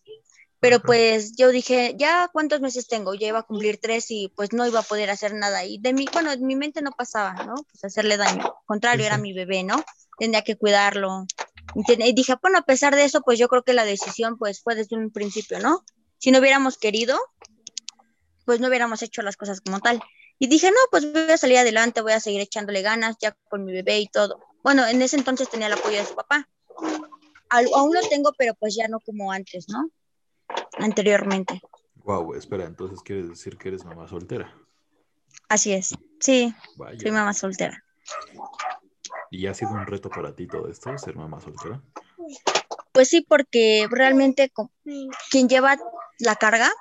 pero 0.62 0.80
pues 0.80 1.35
yo 1.37 1.49
dije, 1.49 1.97
ya 1.99 2.30
cuántos 2.32 2.61
meses 2.61 2.87
tengo, 2.87 3.14
ya 3.14 3.26
iba 3.26 3.40
a 3.40 3.42
cumplir 3.42 3.80
tres 3.82 4.06
y 4.11 4.32
pues 4.37 4.52
no 4.52 4.64
iba 4.64 4.78
a 4.78 4.85
poder 4.85 5.11
hacer 5.11 5.35
nada. 5.35 5.64
Y 5.64 5.78
de 5.78 5.92
mi, 5.92 6.06
bueno, 6.12 6.30
en 6.30 6.47
mi 6.47 6.54
mente 6.54 6.82
no 6.82 6.92
pasaba, 6.92 7.32
¿no? 7.44 7.54
Pues 7.68 7.85
hacerle 7.85 8.16
daño. 8.16 8.44
Al 8.44 8.64
contrario, 8.64 9.04
era 9.04 9.18
mi 9.18 9.32
bebé, 9.32 9.64
¿no? 9.64 9.85
Tendría 10.21 10.42
que 10.42 10.56
cuidarlo. 10.56 11.26
Y 11.75 12.12
dije, 12.12 12.37
bueno, 12.40 12.59
a 12.59 12.62
pesar 12.62 12.94
de 12.94 13.04
eso, 13.04 13.23
pues 13.23 13.40
yo 13.40 13.49
creo 13.49 13.64
que 13.64 13.73
la 13.73 13.85
decisión 13.85 14.38
pues 14.38 14.62
fue 14.62 14.76
desde 14.76 14.97
un 14.97 15.11
principio, 15.11 15.59
¿no? 15.59 15.85
Si 16.18 16.30
no 16.30 16.38
hubiéramos 16.38 16.78
querido, 16.78 17.18
pues 18.44 18.61
no 18.61 18.68
hubiéramos 18.68 19.02
hecho 19.02 19.23
las 19.23 19.37
cosas 19.37 19.61
como 19.61 19.80
tal. 19.80 20.00
Y 20.42 20.49
dije, 20.49 20.72
no, 20.72 20.76
pues 20.90 21.12
voy 21.12 21.30
a 21.30 21.38
salir 21.38 21.58
adelante, 21.58 22.00
voy 22.00 22.14
a 22.14 22.18
seguir 22.18 22.40
echándole 22.40 22.82
ganas 22.82 23.16
ya 23.20 23.30
con 23.49 23.64
mi 23.64 23.70
bebé 23.70 24.00
y 24.00 24.08
todo. 24.08 24.40
Bueno, 24.64 24.84
en 24.84 25.00
ese 25.00 25.14
entonces 25.14 25.49
tenía 25.49 25.68
el 25.68 25.75
apoyo 25.75 25.99
de 25.99 26.04
su 26.04 26.16
papá. 26.16 26.49
aún 27.49 27.94
lo 27.94 28.00
tengo, 28.11 28.32
pero 28.37 28.52
pues 28.54 28.75
ya 28.75 28.88
no 28.88 28.99
como 28.99 29.30
antes, 29.30 29.68
¿no? 29.68 29.88
Anteriormente. 30.78 31.61
Wow, 31.94 32.34
espera, 32.34 32.64
entonces 32.64 32.99
quieres 33.04 33.28
decir 33.28 33.56
que 33.56 33.68
eres 33.68 33.84
mamá 33.84 34.08
soltera. 34.08 34.52
Así 35.49 35.75
es, 35.75 35.94
sí, 36.18 36.52
soy 37.00 37.12
mamá 37.12 37.34
soltera. 37.34 37.80
¿Y 39.30 39.46
ha 39.46 39.54
sido 39.54 39.70
un 39.70 39.87
reto 39.87 40.11
para 40.11 40.34
ti 40.34 40.49
todo 40.49 40.68
esto, 40.68 40.99
ser 40.99 41.14
mamá 41.14 41.40
soltera? 41.40 41.80
Pues 42.90 43.08
sí, 43.08 43.20
porque 43.20 43.87
realmente 43.88 44.52
quien 45.30 45.49
lleva 45.49 45.76
la 46.18 46.34
carga, 46.34 46.72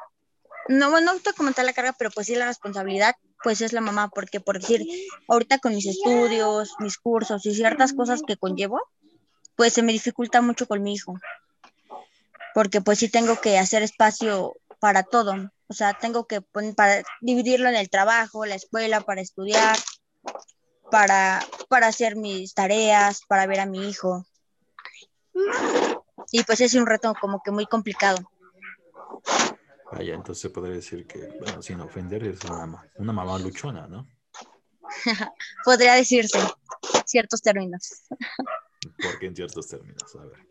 no, 0.68 0.90
bueno, 0.90 1.14
no 1.14 1.34
comentar 1.38 1.64
la 1.64 1.74
carga, 1.74 1.94
pero 1.96 2.10
pues 2.10 2.26
sí 2.26 2.34
la 2.34 2.48
responsabilidad 2.48 3.16
pues 3.44 3.62
es 3.62 3.74
la 3.74 3.82
mamá, 3.82 4.10
porque 4.10 4.40
por 4.40 4.60
decir, 4.60 4.86
ahorita 5.28 5.60
con 5.60 5.74
mis 5.74 5.86
estudios, 5.86 6.74
mis 6.80 6.98
cursos 6.98 7.46
y 7.46 7.56
ciertas 7.56 7.94
cosas 7.94 8.22
que 8.26 8.38
conllevo, 8.38 8.82
pues 9.56 9.74
se 9.74 9.84
me 9.84 9.92
dificulta 9.92 10.42
mucho 10.42 10.68
con 10.68 10.82
mi 10.84 10.94
hijo, 10.94 11.20
porque 12.54 12.82
pues 12.82 13.00
sí 13.00 13.10
tengo 13.10 13.40
que 13.40 13.58
hacer 13.58 13.84
espacio 13.84 14.56
para 14.80 15.04
todo, 15.04 15.52
o 15.68 15.74
sea, 15.74 15.94
tengo 15.94 16.26
que 16.26 16.42
para 16.76 17.02
dividirlo 17.22 17.70
en 17.70 17.76
el 17.76 17.90
trabajo, 17.90 18.46
la 18.46 18.56
escuela, 18.56 19.02
para 19.02 19.22
estudiar, 19.22 19.78
para, 20.92 21.42
para 21.70 21.88
hacer 21.88 22.18
mis 22.18 22.54
tareas, 22.54 23.22
para 23.28 23.48
ver 23.48 23.62
a 23.62 23.66
mi 23.66 23.88
hijo. 23.90 24.26
Y 26.32 26.44
pues 26.44 26.60
es 26.60 26.74
un 26.74 26.86
reto 26.86 27.14
como 27.20 27.42
que 27.42 27.52
muy 27.52 27.66
complicado. 27.66 28.18
Vaya, 29.92 30.16
entonces 30.16 30.42
se 30.42 30.50
podría 30.50 30.76
decir 30.76 31.06
que, 31.06 31.28
bueno, 31.40 31.62
sin 31.62 31.82
ofender, 31.82 32.24
es 32.24 32.44
una, 32.46 32.90
una 32.96 33.14
mamá 33.14 33.38
luchona, 33.40 33.88
¿no? 33.88 34.08
podría 35.66 35.96
decirse, 35.96 36.40
ciertos 37.06 37.42
términos. 37.42 38.04
¿Por 39.02 39.20
qué 39.20 39.28
en 39.28 39.36
ciertos 39.36 39.68
términos? 39.68 40.16
A 40.16 40.26
ver. 40.26 40.48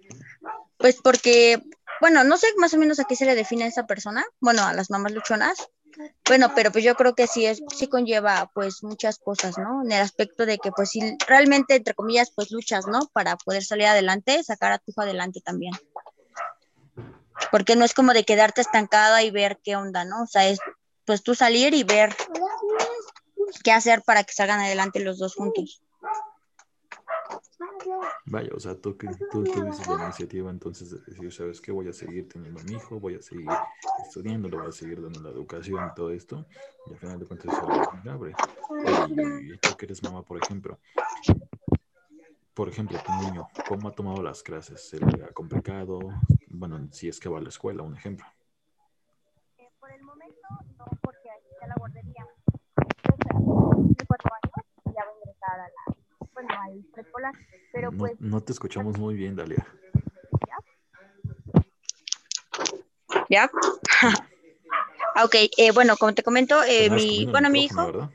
Pues 0.77 1.01
porque, 1.03 1.63
bueno, 2.01 2.23
no 2.25 2.37
sé 2.37 2.49
más 2.59 2.75
o 2.75 2.79
menos 2.79 3.01
a 3.01 3.05
qué 3.05 3.17
se 3.17 3.25
le 3.25 3.35
define 3.35 3.65
a 3.65 3.69
esa 3.69 3.87
persona, 3.87 4.25
bueno, 4.41 4.65
a 4.65 4.75
las 4.75 4.91
mamás 4.91 5.13
luchonas, 5.13 5.69
bueno, 6.27 6.53
pero 6.55 6.71
pues 6.71 6.85
yo 6.85 6.95
creo 6.95 7.15
que 7.15 7.27
sí 7.27 7.47
es, 7.47 7.63
sí 7.75 7.89
conlleva 7.89 8.51
pues 8.55 8.83
muchas 8.83 9.19
cosas, 9.19 9.59
¿no? 9.59 9.83
En 9.83 9.93
el 9.93 10.01
aspecto 10.01 10.47
de 10.47 10.59
que 10.59 10.71
pues 10.71 10.91
sí, 10.91 11.17
realmente, 11.27 11.77
entre 11.77 11.95
comillas, 11.95 12.31
pues 12.35 12.51
luchas, 12.51 12.87
¿no? 12.87 13.01
Para 13.13 13.37
poder 13.37 13.65
salir 13.65 13.87
adelante, 13.87 14.43
sacar 14.45 14.73
a 14.73 14.79
tu 14.79 14.93
hijo 14.93 15.03
adelante 15.03 15.41
también 15.41 15.73
porque 17.51 17.77
no 17.77 17.85
es 17.85 17.95
como 17.95 18.13
de 18.13 18.25
quedarte 18.25 18.61
estancada 18.61 19.23
y 19.23 19.31
ver 19.31 19.59
qué 19.63 19.77
onda, 19.77 20.05
¿no? 20.05 20.23
O 20.23 20.27
sea, 20.27 20.49
es 20.49 20.61
pues 21.05 21.23
tú 21.23 21.35
salir 21.35 21.75
y 21.75 21.83
ver 21.83 22.15
qué 23.65 23.73
hacer 23.73 24.03
para 24.03 24.25
que 24.25 24.33
salgan 24.33 24.61
adelante 24.61 25.01
los 25.01 25.19
dos 25.19 25.35
juntos. 25.35 25.83
Vaya, 28.27 28.51
o 28.55 28.61
sea, 28.61 28.75
tú, 28.75 28.97
tú 29.31 29.45
tuviste 29.45 29.91
la 29.91 30.05
iniciativa 30.05 30.51
entonces 30.51 30.91
de 30.91 30.99
decir, 31.07 31.33
¿sabes 31.33 31.61
qué? 31.61 31.73
Voy 31.73 31.89
a 31.89 31.93
seguir 31.93 32.29
teniendo 32.29 32.61
a 32.61 32.65
mi 32.65 32.75
hijo, 32.75 33.01
voy 33.01 33.17
a 33.17 33.23
seguir 33.23 33.49
estudiando, 34.05 34.49
le 34.49 34.57
voy 34.57 34.69
a 34.69 34.73
seguir 34.73 35.03
dando 35.03 35.21
la 35.21 35.31
educación 35.31 35.91
y 35.91 35.95
todo 35.95 36.11
esto, 36.11 36.47
y 36.87 36.93
al 36.93 36.99
final 36.99 37.19
de 37.19 37.27
cuentas 37.27 37.53
es 37.53 37.59
algo 37.59 38.29
Y, 39.09 39.53
y 39.53 39.59
tú 39.59 39.77
que 39.77 39.87
eres 39.87 40.03
mamá, 40.03 40.23
por 40.23 40.43
ejemplo, 40.43 40.79
por 42.55 42.69
ejemplo, 42.69 42.99
tu 43.05 43.13
niño, 43.25 43.49
¿cómo 43.69 43.89
ha 43.89 43.93
tomado 43.93 44.23
las 44.23 44.43
clases? 44.43 44.89
¿Se 44.89 44.99
le 44.99 45.25
ha 45.25 45.33
complicado? 45.33 45.99
Bueno, 46.51 46.89
si 46.91 47.09
es 47.09 47.21
que 47.21 47.29
va 47.29 47.39
a 47.39 47.41
la 47.41 47.49
escuela, 47.49 47.85
un 47.85 47.97
ejemplo. 47.97 48.27
Eh, 49.57 49.71
por 49.79 49.93
el 49.93 50.03
momento, 50.03 50.49
no, 50.77 50.85
porque 51.01 51.31
aquí 51.31 51.47
está 51.53 51.69
la 51.69 51.75
guardería. 51.79 52.27
De 53.97 54.07
cuatro 54.07 54.31
años 54.35 54.67
ya 54.87 55.05
va 55.05 55.11
a 55.11 55.15
ingresar 55.15 55.51
a 55.53 55.57
la, 55.59 55.71
bueno, 56.33 56.49
al 56.61 56.85
preescolar. 56.93 57.35
Pero 57.73 57.93
no, 57.93 57.99
pues. 57.99 58.21
No 58.21 58.43
te 58.43 58.53
escuchamos 58.53 58.99
muy 58.99 59.15
bien, 59.15 59.37
Dalia. 59.37 59.65
¿Ya? 63.29 63.47
¿Ya? 63.47 63.51
Ok, 65.23 65.35
eh, 65.35 65.73
bueno, 65.73 65.97
como 65.97 66.15
te 66.15 66.23
comento, 66.23 66.63
eh, 66.63 66.89
mi, 66.89 67.27
bueno, 67.27 67.51
mi 67.51 67.65
hijo, 67.65 68.11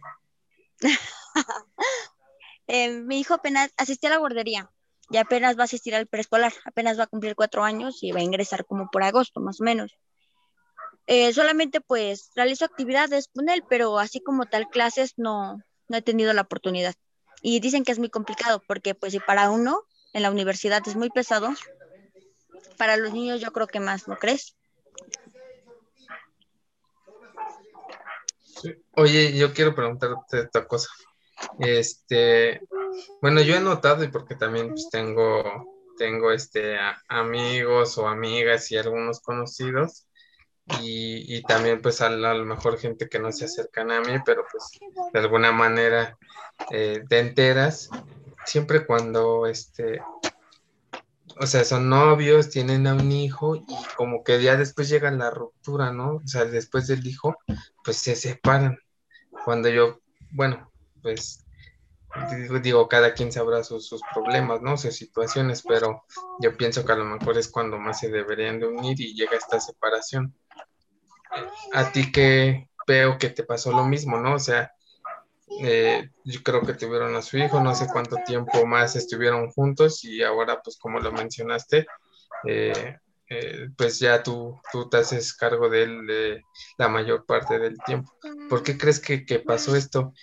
eh, 2.68 2.90
mi 3.02 3.20
hijo 3.20 3.36
apenas 3.36 3.72
asistió 3.78 4.08
a 4.10 4.14
la 4.14 4.18
guardería 4.18 4.72
y 5.10 5.18
apenas 5.18 5.58
va 5.58 5.62
a 5.62 5.66
asistir 5.66 5.96
al 5.96 6.08
preescolar, 6.08 6.54
apenas 6.66 7.00
va 7.00 7.04
a 7.04 7.08
cumplir 7.08 7.36
cuatro 7.36 7.64
años 7.64 8.02
y 8.02 8.12
va 8.12 8.20
a 8.20 8.24
ingresar 8.24 8.66
como 8.66 8.90
por 8.92 9.04
agosto, 9.04 9.40
más 9.40 9.62
o 9.62 9.64
menos. 9.64 9.98
Eh, 11.08 11.34
solamente 11.34 11.82
pues 11.82 12.32
realizo 12.36 12.66
actividades 12.66 13.30
con 13.34 13.50
él, 13.50 13.64
pero 13.70 14.00
así 14.00 14.22
como 14.22 14.46
tal 14.46 14.68
clases 14.70 15.14
no, 15.18 15.60
no 15.88 15.98
he 15.98 16.02
tenido 16.02 16.34
la 16.34 16.42
oportunidad. 16.42 16.96
Y 17.42 17.60
dicen 17.60 17.84
que 17.84 17.92
es 17.92 18.00
muy 18.00 18.10
complicado 18.10 18.62
porque 18.68 18.96
pues 18.96 19.12
si 19.12 19.20
para 19.20 19.52
uno 19.52 19.84
en 20.14 20.24
la 20.24 20.32
universidad 20.32 20.82
es 20.88 20.96
muy 20.96 21.10
pesado, 21.10 21.50
para 22.78 22.98
los 22.98 23.14
niños 23.14 23.40
yo 23.40 23.52
creo 23.52 23.68
que 23.68 23.80
más, 23.80 24.08
¿no 24.08 24.18
crees? 24.18 24.56
Oye, 28.96 29.38
yo 29.38 29.54
quiero 29.54 29.76
preguntarte 29.76 30.40
esta 30.40 30.68
cosa. 30.68 30.90
Este, 31.60 32.62
bueno, 33.22 33.42
yo 33.42 33.56
he 33.56 33.60
notado 33.60 34.04
y 34.04 34.10
porque 34.10 34.36
también 34.36 34.70
pues, 34.70 34.90
tengo, 34.90 35.44
tengo 35.98 36.32
este, 36.32 36.78
amigos 37.08 37.98
o 37.98 38.08
amigas 38.08 38.72
y 38.72 38.78
algunos 38.78 39.20
conocidos 39.22 40.08
y, 40.82 41.42
también 41.44 41.82
pues 41.82 42.02
a, 42.02 42.10
lo 42.10 42.46
mejor 42.46 42.80
gente 42.80 43.08
que 43.08 43.20
no 43.20 43.32
se 43.32 43.46
acercan 43.46 43.92
a 43.92 44.02
mí, 44.02 44.14
pero 44.26 44.46
pues 44.52 44.72
de 45.14 45.20
alguna 45.20 45.52
manera 45.52 46.18
eh, 46.72 47.04
te 47.08 47.20
enteras 47.20 47.90
siempre 48.46 48.86
cuando 48.86 49.46
este, 49.46 50.02
o 51.40 51.46
sea, 51.46 51.64
son 51.64 51.90
novios, 51.90 52.50
tienen 52.50 52.88
a 52.88 52.94
un 52.94 53.12
hijo 53.12 53.56
y 53.56 53.66
como 53.98 54.24
que 54.24 54.42
ya 54.42 54.56
después 54.56 54.90
llega 54.90 55.12
la 55.12 55.30
ruptura, 55.30 55.92
¿no? 55.92 56.16
O 56.16 56.28
sea, 56.28 56.46
después 56.46 56.88
del 56.88 57.06
hijo, 57.06 57.36
pues 57.84 57.98
se 57.98 58.16
separan. 58.16 58.78
Cuando 59.44 59.70
yo, 59.70 60.00
bueno, 60.32 60.72
pues 61.02 61.45
digo, 62.62 62.88
cada 62.88 63.14
quien 63.14 63.32
sabrá 63.32 63.64
sus, 63.64 63.88
sus, 63.88 64.02
problemas, 64.14 64.62
¿no? 64.62 64.78
Sus 64.78 64.96
situaciones, 64.96 65.64
pero 65.68 66.04
yo 66.40 66.56
pienso 66.58 66.86
que 66.86 66.92
a 66.92 66.96
lo 66.96 67.06
mejor 67.06 67.38
es 67.38 67.48
cuando 67.48 67.78
más 67.78 68.00
se 68.00 68.10
deberían 68.10 68.60
de 68.60 68.68
unir 68.68 69.00
y 69.00 69.14
llega 69.14 69.38
esta 69.38 69.60
separación. 69.60 70.34
A 71.74 71.92
ti 71.92 72.12
que 72.12 72.70
veo 72.88 73.18
que 73.18 73.30
te 73.30 73.44
pasó 73.44 73.72
lo 73.72 73.86
mismo, 73.86 74.18
¿no? 74.18 74.36
O 74.36 74.40
sea, 74.40 74.74
eh, 75.62 76.10
yo 76.24 76.44
creo 76.44 76.62
que 76.62 76.74
tuvieron 76.74 77.16
a 77.16 77.22
su 77.22 77.38
hijo, 77.38 77.60
no 77.62 77.76
sé 77.76 77.88
cuánto 77.92 78.18
tiempo 78.26 78.66
más 78.66 78.96
estuvieron 78.96 79.52
juntos 79.52 80.04
y 80.04 80.24
ahora, 80.24 80.62
pues 80.62 80.78
como 80.78 81.00
lo 81.00 81.12
mencionaste, 81.12 81.86
eh, 82.46 82.98
eh, 83.30 83.70
pues 83.78 84.00
ya 84.00 84.24
tú, 84.24 84.60
tú 84.72 84.90
te 84.90 84.98
haces 84.98 85.34
cargo 85.34 85.70
de 85.70 85.84
él 85.84 86.44
la 86.78 86.88
mayor 86.88 87.26
parte 87.26 87.60
del 87.60 87.78
tiempo. 87.86 88.14
¿Por 88.50 88.64
qué 88.64 88.78
crees 88.78 89.00
que, 89.00 89.40
pasó 89.40 89.76
esto 89.76 90.14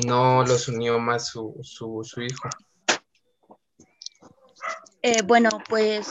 y 0.00 0.06
no 0.06 0.44
los 0.44 0.68
unió 0.68 0.98
más 0.98 1.28
su, 1.28 1.56
su, 1.62 2.02
su 2.04 2.22
hijo? 2.22 2.48
bueno, 5.26 5.50
pues 5.68 6.08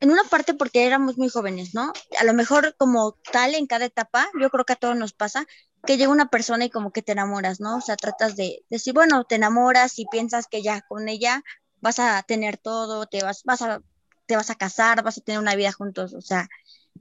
en 0.00 0.10
una 0.10 0.24
parte 0.24 0.54
porque 0.54 0.86
éramos 0.86 1.18
muy 1.18 1.28
jóvenes, 1.28 1.74
¿no? 1.74 1.92
A 2.18 2.24
lo 2.24 2.32
mejor 2.32 2.74
como 2.78 3.18
tal 3.30 3.54
en 3.54 3.66
cada 3.66 3.84
etapa, 3.84 4.28
yo 4.40 4.50
creo 4.50 4.64
que 4.64 4.72
a 4.72 4.76
todos 4.76 4.96
nos 4.96 5.12
pasa, 5.12 5.46
que 5.86 5.98
llega 5.98 6.10
una 6.10 6.30
persona 6.30 6.64
y 6.64 6.70
como 6.70 6.90
que 6.90 7.02
te 7.02 7.12
enamoras, 7.12 7.60
¿no? 7.60 7.76
O 7.76 7.80
sea, 7.80 7.96
tratas 7.96 8.34
de, 8.34 8.64
decir, 8.70 8.94
bueno, 8.94 9.24
te 9.24 9.34
enamoras 9.34 9.98
y 9.98 10.06
piensas 10.06 10.46
que 10.50 10.62
ya 10.62 10.80
con 10.80 11.08
ella 11.08 11.42
vas 11.80 11.98
a 11.98 12.22
tener 12.22 12.56
todo, 12.56 13.06
te 13.06 13.22
vas, 13.22 13.42
vas 13.44 13.62
a, 13.62 13.82
te 14.30 14.36
vas 14.36 14.50
a 14.50 14.54
casar, 14.54 15.02
vas 15.02 15.18
a 15.18 15.22
tener 15.22 15.40
una 15.40 15.56
vida 15.56 15.72
juntos, 15.72 16.14
o 16.14 16.20
sea, 16.20 16.48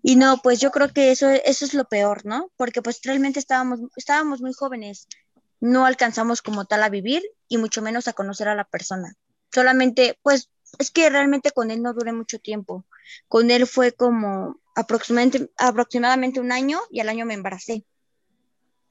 y 0.02 0.16
no, 0.16 0.40
pues 0.42 0.60
yo 0.60 0.72
creo 0.72 0.92
que 0.92 1.12
eso, 1.12 1.30
eso 1.30 1.64
es 1.64 1.76
lo 1.76 1.86
peor, 1.86 2.26
¿no? 2.26 2.50
Porque 2.58 2.82
pues 2.82 3.00
realmente 3.04 3.38
estábamos, 3.38 3.82
estábamos 3.96 4.42
muy 4.42 4.52
jóvenes, 4.52 5.08
no 5.60 5.86
alcanzamos 5.86 6.42
como 6.42 6.66
tal 6.66 6.82
a 6.82 6.90
vivir 6.90 7.22
y 7.48 7.60
mucho 7.60 7.84
menos 7.84 8.08
a 8.08 8.14
conocer 8.14 8.48
a 8.48 8.56
la 8.56 8.64
persona. 8.64 9.14
Solamente, 9.54 10.18
pues, 10.24 10.50
es 10.80 10.90
que 10.90 11.08
realmente 11.12 11.52
con 11.52 11.70
él 11.70 11.84
no 11.84 11.94
duré 11.94 12.14
mucho 12.14 12.40
tiempo. 12.40 12.84
Con 13.28 13.52
él 13.52 13.68
fue 13.68 13.92
como 13.92 14.60
aproximadamente, 14.76 15.52
aproximadamente 15.58 16.40
un 16.40 16.52
año 16.52 16.80
y 16.90 17.00
al 17.02 17.10
año 17.10 17.28
me 17.28 17.36
embaracé 17.36 17.86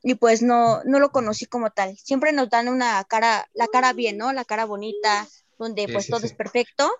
y 0.02 0.14
pues 0.14 0.42
no, 0.42 0.82
no 0.84 1.00
lo 1.00 1.10
conocí 1.10 1.46
como 1.46 1.70
tal. 1.70 1.96
Siempre 1.96 2.32
nos 2.32 2.50
dan 2.50 2.68
una 2.68 3.02
cara, 3.04 3.48
la 3.54 3.66
cara 3.66 3.92
bien, 3.92 4.16
¿no? 4.16 4.32
La 4.32 4.44
cara 4.44 4.64
bonita, 4.64 5.26
donde 5.58 5.88
pues 5.92 6.06
todo 6.06 6.24
es 6.24 6.34
perfecto. 6.34 6.90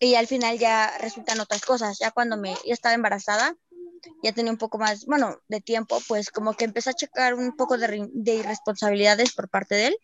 Y 0.00 0.14
al 0.14 0.26
final 0.26 0.58
ya 0.58 0.96
resultan 0.98 1.38
otras 1.40 1.62
cosas. 1.62 1.98
Ya 1.98 2.10
cuando 2.10 2.36
me 2.36 2.54
ya 2.64 2.72
estaba 2.72 2.94
embarazada, 2.94 3.54
ya 4.22 4.32
tenía 4.32 4.50
un 4.50 4.58
poco 4.58 4.78
más, 4.78 5.04
bueno, 5.04 5.38
de 5.48 5.60
tiempo, 5.60 6.00
pues 6.08 6.30
como 6.30 6.54
que 6.54 6.64
empecé 6.64 6.90
a 6.90 6.94
checar 6.94 7.34
un 7.34 7.54
poco 7.54 7.76
de, 7.76 8.08
de 8.12 8.34
irresponsabilidades 8.34 9.34
por 9.34 9.48
parte 9.48 9.74
de 9.74 9.86
él. 9.88 9.96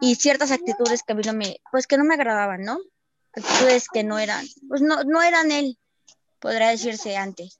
Y 0.00 0.14
ciertas 0.16 0.50
actitudes 0.50 1.02
que 1.02 1.12
a 1.12 1.16
mí 1.16 1.22
no 1.24 1.32
me, 1.32 1.60
pues 1.70 1.86
que 1.86 1.96
no 1.96 2.04
me 2.04 2.14
agradaban, 2.14 2.62
¿no? 2.62 2.78
Actitudes 3.34 3.88
que 3.92 4.04
no 4.04 4.18
eran, 4.18 4.44
pues 4.68 4.82
no, 4.82 5.04
no 5.04 5.22
eran 5.22 5.50
él, 5.52 5.78
podría 6.38 6.68
decirse 6.68 7.16
antes. 7.16 7.58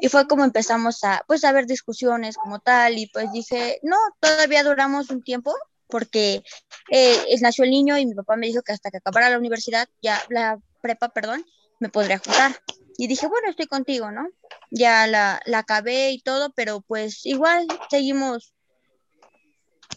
Y 0.00 0.08
fue 0.08 0.26
como 0.26 0.44
empezamos 0.44 1.02
a, 1.04 1.22
pues, 1.26 1.44
a 1.44 1.52
ver 1.52 1.66
discusiones 1.66 2.36
como 2.36 2.58
tal, 2.58 2.98
y 2.98 3.06
pues 3.06 3.30
dije, 3.32 3.78
no, 3.82 3.96
todavía 4.20 4.64
duramos 4.64 5.10
un 5.10 5.22
tiempo, 5.22 5.54
porque 5.88 6.42
eh, 6.90 7.36
nació 7.40 7.64
el 7.64 7.70
niño 7.70 7.98
y 7.98 8.06
mi 8.06 8.14
papá 8.14 8.36
me 8.36 8.46
dijo 8.46 8.62
que 8.62 8.72
hasta 8.72 8.90
que 8.90 8.98
acabara 8.98 9.30
la 9.30 9.38
universidad, 9.38 9.88
ya 10.02 10.22
la 10.28 10.58
prepa, 10.80 11.08
perdón, 11.08 11.44
me 11.80 11.88
podría 11.88 12.18
juntar. 12.18 12.60
Y 12.96 13.06
dije, 13.06 13.26
bueno, 13.26 13.48
estoy 13.48 13.66
contigo, 13.66 14.10
¿no? 14.10 14.28
Ya 14.70 15.06
la, 15.06 15.40
la 15.46 15.58
acabé 15.58 16.10
y 16.10 16.20
todo, 16.20 16.50
pero 16.50 16.80
pues 16.80 17.24
igual 17.26 17.66
seguimos 17.90 18.52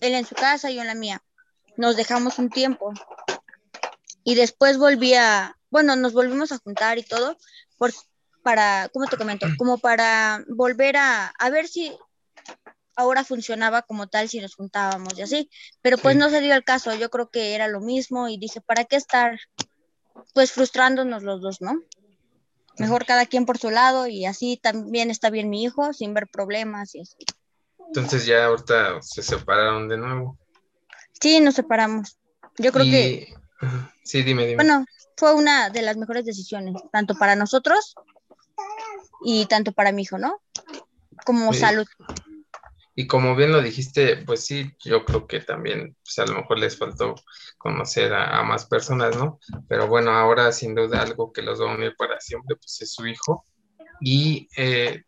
él 0.02 0.14
en 0.14 0.26
su 0.26 0.36
casa, 0.36 0.70
y 0.70 0.76
yo 0.76 0.82
en 0.82 0.88
la 0.88 0.96
mía. 0.96 1.24
Nos 1.78 1.96
dejamos 1.96 2.38
un 2.40 2.50
tiempo. 2.50 2.94
Y 4.24 4.36
después 4.36 4.78
volví 4.78 5.16
a, 5.16 5.58
bueno, 5.70 5.96
nos 5.96 6.14
volvimos 6.14 6.52
a 6.52 6.60
juntar 6.60 6.98
y 7.00 7.04
todo, 7.04 7.38
por, 7.78 7.92
para, 8.44 8.90
¿cómo 8.94 9.08
te 9.08 9.18
comento? 9.18 9.48
Como 9.58 9.80
para 9.80 10.44
volver 10.48 10.98
a, 10.98 11.28
a 11.28 11.50
ver 11.50 11.68
si 11.68 11.98
ahora 12.96 13.24
funcionaba 13.24 13.82
como 13.82 14.08
tal 14.08 14.30
si 14.30 14.40
nos 14.40 14.56
juntábamos 14.56 15.18
y 15.18 15.22
así, 15.22 15.50
pero 15.82 15.98
pues 15.98 16.16
no 16.16 16.30
se 16.30 16.42
dio 16.42 16.54
el 16.54 16.64
caso, 16.64 16.94
yo 16.96 17.10
creo 17.10 17.30
que 17.30 17.56
era 17.56 17.68
lo 17.68 17.80
mismo 17.80 18.28
y 18.28 18.38
dije, 18.38 18.62
¿para 18.62 18.86
qué 18.86 18.96
estar 18.96 19.40
pues 20.34 20.52
frustrándonos 20.52 21.24
los 21.24 21.42
dos, 21.42 21.62
¿no? 21.62 21.82
Mejor 22.78 23.06
cada 23.06 23.26
quien 23.26 23.46
por 23.46 23.58
su 23.58 23.70
lado 23.70 24.08
y 24.08 24.26
así 24.26 24.60
también 24.62 25.12
está 25.12 25.30
bien 25.30 25.50
mi 25.50 25.64
hijo 25.64 25.94
sin 25.94 26.14
ver 26.14 26.28
problemas 26.28 26.96
y 26.96 27.02
así. 27.02 27.18
Entonces 27.88 28.26
ya 28.26 28.46
ahorita 28.46 29.02
se 29.02 29.22
separaron 29.22 29.90
de 29.90 29.98
nuevo. 29.98 30.38
Sí, 31.20 31.40
nos 31.42 31.56
separamos. 31.56 32.18
Yo 32.58 32.72
creo 32.72 32.86
que... 32.86 33.34
Sí, 34.04 34.24
dime, 34.24 34.48
dime. 34.48 34.56
Bueno, 34.56 34.86
fue 35.16 35.36
una 35.36 35.70
de 35.70 35.84
las 35.84 35.96
mejores 35.96 36.26
decisiones, 36.26 36.74
tanto 36.92 37.14
para 37.14 37.36
nosotros 37.36 37.94
y 39.24 39.46
tanto 39.46 39.72
para 39.72 39.92
mi 39.92 40.02
hijo, 40.02 40.18
¿no? 40.18 40.42
Como 41.24 41.54
salud. 41.54 41.86
Y 43.02 43.08
como 43.08 43.36
bien 43.36 43.52
lo 43.52 43.64
dijiste, 43.64 44.18
pues 44.28 44.46
sí, 44.46 44.76
yo 44.86 45.04
creo 45.06 45.26
que 45.26 45.40
también, 45.40 45.98
pues 46.04 46.20
a 46.20 46.26
lo 46.28 46.36
mejor 46.36 46.60
les 46.60 46.78
faltó 46.78 47.16
conocer 47.58 48.14
a, 48.14 48.44
más 48.44 48.68
personas, 48.68 49.18
¿no? 49.18 49.40
Pero 49.68 49.88
bueno, 49.88 50.12
ahora 50.12 50.52
sin 50.52 50.76
duda 50.76 51.02
algo 51.02 51.34
que 51.34 51.42
los 51.42 51.60
va 51.60 51.72
a 51.72 51.76
unir 51.76 51.96
para 51.98 52.20
siempre, 52.20 52.56
pues 52.58 52.80
es 52.80 52.94
su 52.94 53.08
hijo. 53.08 53.44
Y 54.02 54.48
eh, 54.56 55.02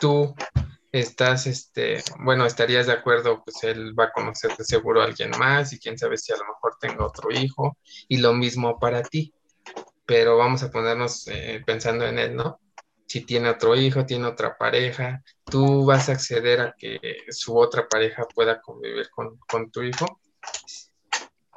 tú 0.00 0.34
estás, 0.90 1.46
este, 1.46 2.02
bueno, 2.18 2.44
estarías 2.44 2.88
de 2.88 2.94
acuerdo, 2.94 3.44
pues 3.44 3.62
él 3.62 3.96
va 3.96 4.06
a 4.06 4.12
conocer 4.12 4.56
de 4.56 4.64
seguro 4.64 5.00
a 5.00 5.04
alguien 5.04 5.30
más 5.38 5.72
y 5.72 5.78
quién 5.78 5.96
sabe 5.96 6.18
si 6.18 6.32
a 6.32 6.38
lo 6.38 6.44
mejor 6.44 6.76
tenga 6.80 7.06
otro 7.06 7.30
hijo. 7.30 7.78
Y 8.08 8.16
lo 8.16 8.32
mismo 8.34 8.80
para 8.80 9.04
ti. 9.04 9.32
Pero 10.06 10.36
vamos 10.38 10.64
a 10.64 10.72
ponernos 10.72 11.28
eh, 11.28 11.62
pensando 11.64 12.04
en 12.04 12.18
él, 12.18 12.34
¿no? 12.34 12.58
Si 13.08 13.22
tiene 13.22 13.48
otro 13.48 13.74
hijo, 13.74 14.04
tiene 14.04 14.26
otra 14.26 14.58
pareja, 14.58 15.22
tú 15.44 15.86
vas 15.86 16.10
a 16.10 16.12
acceder 16.12 16.60
a 16.60 16.74
que 16.76 16.98
su 17.30 17.56
otra 17.56 17.88
pareja 17.88 18.26
pueda 18.34 18.60
convivir 18.60 19.08
con, 19.10 19.70
tu 19.70 19.82
hijo. 19.82 20.20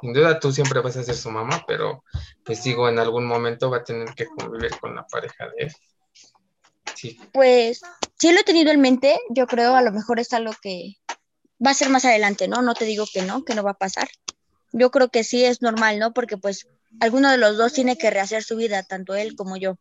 Sin 0.00 0.14
duda 0.14 0.40
tú 0.40 0.50
siempre 0.50 0.80
vas 0.80 0.96
a 0.96 1.02
ser 1.02 1.14
su 1.14 1.30
mamá, 1.30 1.62
pero 1.68 2.04
pues 2.42 2.64
digo, 2.64 2.88
en 2.88 2.98
algún 2.98 3.26
momento 3.26 3.70
va 3.70 3.78
a 3.78 3.84
tener 3.84 4.14
que 4.14 4.24
convivir 4.26 4.70
con 4.80 4.96
la 4.96 5.06
pareja 5.06 5.44
de 5.48 5.66
él. 5.66 5.72
Sí. 6.96 7.20
Pues 7.32 7.82
sí 8.18 8.32
lo 8.32 8.40
he 8.40 8.44
tenido 8.44 8.72
en 8.72 8.80
mente, 8.80 9.20
yo 9.28 9.46
creo 9.46 9.76
a 9.76 9.82
lo 9.82 9.92
mejor 9.92 10.20
es 10.20 10.32
algo 10.32 10.52
que 10.62 10.96
va 11.64 11.72
a 11.72 11.74
ser 11.74 11.90
más 11.90 12.06
adelante, 12.06 12.48
¿no? 12.48 12.62
No 12.62 12.72
te 12.72 12.86
digo 12.86 13.04
que 13.12 13.20
no, 13.20 13.44
que 13.44 13.54
no 13.54 13.62
va 13.62 13.72
a 13.72 13.78
pasar. 13.78 14.08
Yo 14.72 14.90
creo 14.90 15.10
que 15.10 15.22
sí 15.22 15.44
es 15.44 15.60
normal, 15.60 15.98
¿no? 15.98 16.14
Porque 16.14 16.38
pues 16.38 16.66
alguno 16.98 17.30
de 17.30 17.36
los 17.36 17.58
dos 17.58 17.74
tiene 17.74 17.98
que 17.98 18.10
rehacer 18.10 18.42
su 18.42 18.56
vida, 18.56 18.82
tanto 18.82 19.14
él 19.14 19.36
como 19.36 19.58
yo 19.58 19.76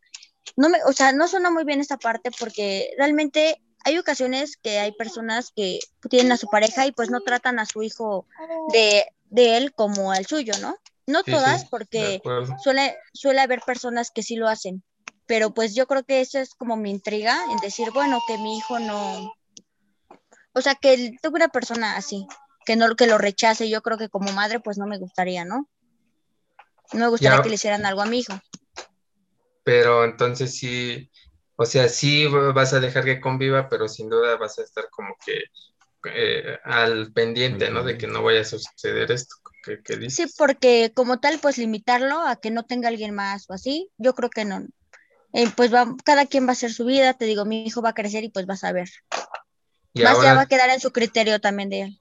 no 0.56 0.70
me, 0.70 0.84
o 0.86 0.94
sea, 0.94 1.12
no 1.12 1.28
suena 1.28 1.50
muy 1.50 1.64
bien 1.64 1.80
esta 1.80 1.98
parte 1.98 2.32
porque 2.38 2.92
realmente 2.98 3.62
hay 3.84 3.98
ocasiones 3.98 4.58
que 4.58 4.80
hay 4.80 4.92
personas 4.92 5.52
que 5.56 5.80
tienen 6.10 6.32
a 6.32 6.38
su 6.38 6.48
pareja 6.48 6.86
y 6.86 6.92
pues 6.92 7.10
no 7.10 7.22
tratan 7.22 7.60
a 7.60 7.66
su 7.66 7.82
hijo 7.84 8.28
de, 8.72 9.06
él 9.32 9.74
como 9.74 10.12
al 10.12 10.26
suyo, 10.26 10.54
¿no? 10.62 10.76
No 11.08 11.24
todas, 11.24 11.66
porque 11.66 12.22
suele, 12.64 12.96
suele 13.14 13.42
haber 13.42 13.62
personas 13.62 14.12
que 14.12 14.24
sí 14.24 14.36
lo 14.36 14.48
hacen, 14.48 14.84
pero 15.26 15.54
pues 15.54 15.74
yo 15.74 15.88
creo 15.88 16.04
que 16.04 16.22
eso 16.22 16.40
es 16.40 16.54
como 16.54 16.78
mi 16.78 16.92
intriga 16.92 17.38
en 17.52 17.58
decir, 17.58 17.90
bueno, 17.92 18.20
que 18.28 18.38
mi 18.38 18.58
hijo 18.58 18.80
no, 18.80 19.34
o 20.54 20.62
sea, 20.62 20.76
que 20.76 21.14
tuve 21.22 21.36
una 21.36 21.48
persona 21.48 21.96
así, 21.96 22.28
que 22.66 22.76
no 22.76 22.96
que 22.96 23.08
lo 23.08 23.18
rechace, 23.18 23.70
yo 23.70 23.82
creo 23.82 23.98
que 23.98 24.10
como 24.10 24.32
madre 24.32 24.60
pues 24.60 24.78
no 24.78 24.86
me 24.86 24.98
gustaría, 24.98 25.46
¿no? 25.46 25.68
No 26.94 27.00
me 27.00 27.08
gustaría 27.08 27.42
que 27.42 27.50
le 27.50 27.56
hicieran 27.56 27.86
algo 27.86 28.02
a 28.02 28.06
mi 28.06 28.20
hijo. 28.20 28.34
Pero 29.64 30.04
entonces 30.04 30.58
sí, 30.58 31.10
o 31.56 31.66
sea, 31.66 31.88
sí 31.88 32.26
vas 32.28 32.74
a 32.74 32.80
dejar 32.80 33.06
que 33.06 33.22
conviva, 33.22 33.70
pero 33.70 33.88
sin 33.88 34.10
duda 34.10 34.38
vas 34.38 34.58
a 34.60 34.64
estar 34.64 34.90
como 34.90 35.16
que 35.24 35.44
eh, 36.06 36.58
al 36.64 37.14
pendiente, 37.14 37.70
¿no? 37.70 37.84
De 37.84 37.98
que 37.98 38.08
no 38.08 38.24
vaya 38.24 38.42
a 38.42 38.46
suceder 38.46 39.12
esto. 39.12 39.36
Que, 39.64 39.96
dices. 39.96 40.32
Sí, 40.32 40.36
porque 40.38 40.92
como 40.96 41.20
tal, 41.20 41.38
pues 41.40 41.60
limitarlo 41.60 42.20
a 42.26 42.36
que 42.38 42.50
no 42.50 42.66
tenga 42.66 42.88
alguien 42.90 43.14
más 43.14 43.48
o 43.48 43.54
así, 43.54 43.92
yo 43.98 44.16
creo 44.16 44.32
que 44.32 44.44
no. 44.44 44.66
Eh, 45.34 45.50
pues 45.56 45.72
va, 45.72 45.96
cada 46.04 46.26
quien 46.26 46.46
va 46.46 46.50
a 46.50 46.54
hacer 46.54 46.74
su 46.74 46.86
vida, 46.86 47.14
te 47.14 47.26
digo, 47.26 47.46
mi 47.46 47.64
hijo 47.64 47.82
va 47.84 47.90
a 47.90 47.94
crecer 47.94 48.24
y 48.24 48.30
pues 48.30 48.48
vas 48.48 48.64
a 48.64 48.72
ver. 48.72 48.90
Más 49.94 50.22
ya 50.24 50.34
va 50.34 50.42
a 50.42 50.48
quedar 50.48 50.70
en 50.72 50.80
su 50.80 50.92
criterio 50.92 51.40
también 51.40 51.70
de 51.70 51.82
él. 51.82 52.01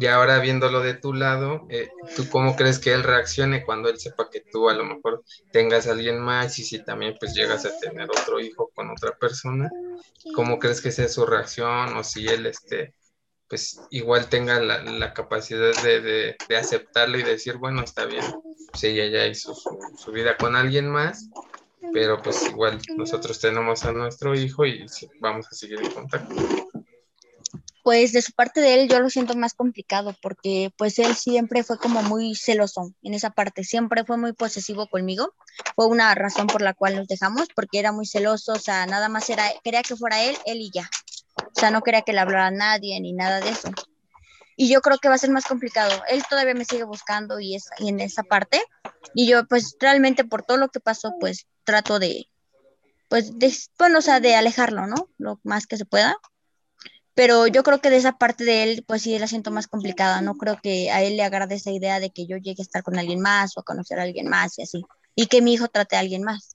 Y 0.00 0.06
ahora 0.06 0.38
viéndolo 0.38 0.80
de 0.80 0.94
tu 0.94 1.12
lado, 1.12 1.66
eh, 1.70 1.88
¿tú 2.14 2.28
cómo 2.30 2.54
crees 2.54 2.78
que 2.78 2.92
él 2.92 3.02
reaccione 3.02 3.64
cuando 3.64 3.88
él 3.88 3.98
sepa 3.98 4.30
que 4.30 4.40
tú 4.40 4.68
a 4.68 4.74
lo 4.74 4.84
mejor 4.84 5.24
tengas 5.50 5.88
a 5.88 5.92
alguien 5.92 6.20
más 6.20 6.56
y 6.60 6.64
si 6.64 6.84
también 6.84 7.16
pues 7.18 7.34
llegas 7.34 7.64
a 7.66 7.76
tener 7.80 8.08
otro 8.08 8.38
hijo 8.38 8.70
con 8.76 8.90
otra 8.90 9.18
persona? 9.18 9.68
¿Cómo 10.36 10.60
crees 10.60 10.80
que 10.80 10.92
sea 10.92 11.08
su 11.08 11.26
reacción 11.26 11.96
o 11.96 12.04
si 12.04 12.28
él 12.28 12.46
este 12.46 12.94
pues 13.48 13.80
igual 13.90 14.28
tenga 14.28 14.60
la, 14.60 15.14
capacidad 15.14 15.72
de, 15.82 16.36
aceptarlo 16.56 17.18
y 17.18 17.22
decir, 17.22 17.56
bueno, 17.56 17.82
está 17.82 18.04
bien, 18.04 18.22
pues 18.70 18.84
ella 18.84 19.06
ya 19.06 19.26
hizo 19.26 19.54
su, 19.54 20.12
vida 20.12 20.36
con 20.36 20.54
alguien 20.54 20.90
más, 20.90 21.30
pero 21.94 22.20
pues 22.20 22.46
igual 22.46 22.78
nosotros 22.96 23.40
tenemos 23.40 23.84
a 23.84 23.92
nuestro 23.92 24.34
hijo 24.34 24.66
y 24.66 24.84
vamos 25.20 25.46
a 25.50 25.54
seguir 25.54 25.80
en 25.82 25.90
contacto 25.90 26.34
pues 27.88 28.12
de 28.12 28.20
su 28.20 28.34
parte 28.34 28.60
de 28.60 28.74
él 28.74 28.86
yo 28.86 29.00
lo 29.00 29.08
siento 29.08 29.34
más 29.34 29.54
complicado 29.54 30.14
porque 30.20 30.70
pues 30.76 30.98
él 30.98 31.16
siempre 31.16 31.64
fue 31.64 31.78
como 31.78 32.02
muy 32.02 32.34
celoso 32.34 32.92
en 33.02 33.14
esa 33.14 33.30
parte, 33.30 33.64
siempre 33.64 34.04
fue 34.04 34.18
muy 34.18 34.34
posesivo 34.34 34.88
conmigo. 34.88 35.32
Fue 35.74 35.86
una 35.86 36.14
razón 36.14 36.48
por 36.48 36.60
la 36.60 36.74
cual 36.74 36.96
nos 36.96 37.08
dejamos 37.08 37.48
porque 37.56 37.78
era 37.78 37.90
muy 37.90 38.04
celoso, 38.04 38.52
o 38.52 38.58
sea, 38.58 38.84
nada 38.84 39.08
más 39.08 39.30
era, 39.30 39.50
quería 39.64 39.82
que 39.82 39.96
fuera 39.96 40.22
él, 40.22 40.36
él 40.44 40.58
y 40.60 40.70
ya. 40.70 40.90
O 41.38 41.58
sea, 41.58 41.70
no 41.70 41.80
quería 41.80 42.02
que 42.02 42.12
le 42.12 42.18
hablara 42.18 42.48
a 42.48 42.50
nadie 42.50 43.00
ni 43.00 43.14
nada 43.14 43.40
de 43.40 43.48
eso. 43.48 43.70
Y 44.54 44.68
yo 44.68 44.82
creo 44.82 44.98
que 44.98 45.08
va 45.08 45.14
a 45.14 45.18
ser 45.18 45.30
más 45.30 45.46
complicado. 45.46 46.02
Él 46.10 46.22
todavía 46.28 46.52
me 46.52 46.66
sigue 46.66 46.84
buscando 46.84 47.40
y, 47.40 47.54
es, 47.54 47.70
y 47.78 47.88
en 47.88 48.00
esa 48.00 48.22
parte. 48.22 48.60
Y 49.14 49.26
yo 49.26 49.46
pues 49.46 49.76
realmente 49.80 50.24
por 50.24 50.42
todo 50.42 50.58
lo 50.58 50.68
que 50.68 50.80
pasó 50.80 51.14
pues 51.18 51.46
trato 51.64 51.98
de, 51.98 52.28
pues, 53.08 53.38
de, 53.38 53.50
bueno, 53.78 54.00
o 54.00 54.02
sea, 54.02 54.20
de 54.20 54.34
alejarlo, 54.34 54.86
¿no? 54.86 55.08
Lo 55.16 55.40
más 55.42 55.66
que 55.66 55.78
se 55.78 55.86
pueda 55.86 56.18
pero 57.18 57.48
yo 57.48 57.64
creo 57.64 57.80
que 57.80 57.90
de 57.90 57.96
esa 57.96 58.16
parte 58.16 58.44
de 58.44 58.62
él, 58.62 58.84
pues 58.86 59.02
sí 59.02 59.18
la 59.18 59.26
siento 59.26 59.50
más 59.50 59.66
complicada, 59.66 60.20
no 60.20 60.36
creo 60.36 60.56
que 60.62 60.92
a 60.92 61.02
él 61.02 61.16
le 61.16 61.24
agrade 61.24 61.56
esa 61.56 61.72
idea 61.72 61.98
de 61.98 62.10
que 62.10 62.28
yo 62.28 62.36
llegue 62.36 62.60
a 62.60 62.62
estar 62.62 62.84
con 62.84 62.96
alguien 62.96 63.18
más 63.20 63.56
o 63.56 63.60
a 63.60 63.64
conocer 63.64 63.98
a 63.98 64.04
alguien 64.04 64.28
más 64.28 64.56
y 64.56 64.62
así, 64.62 64.84
y 65.16 65.26
que 65.26 65.42
mi 65.42 65.54
hijo 65.54 65.66
trate 65.66 65.96
a 65.96 65.98
alguien 65.98 66.22
más. 66.22 66.54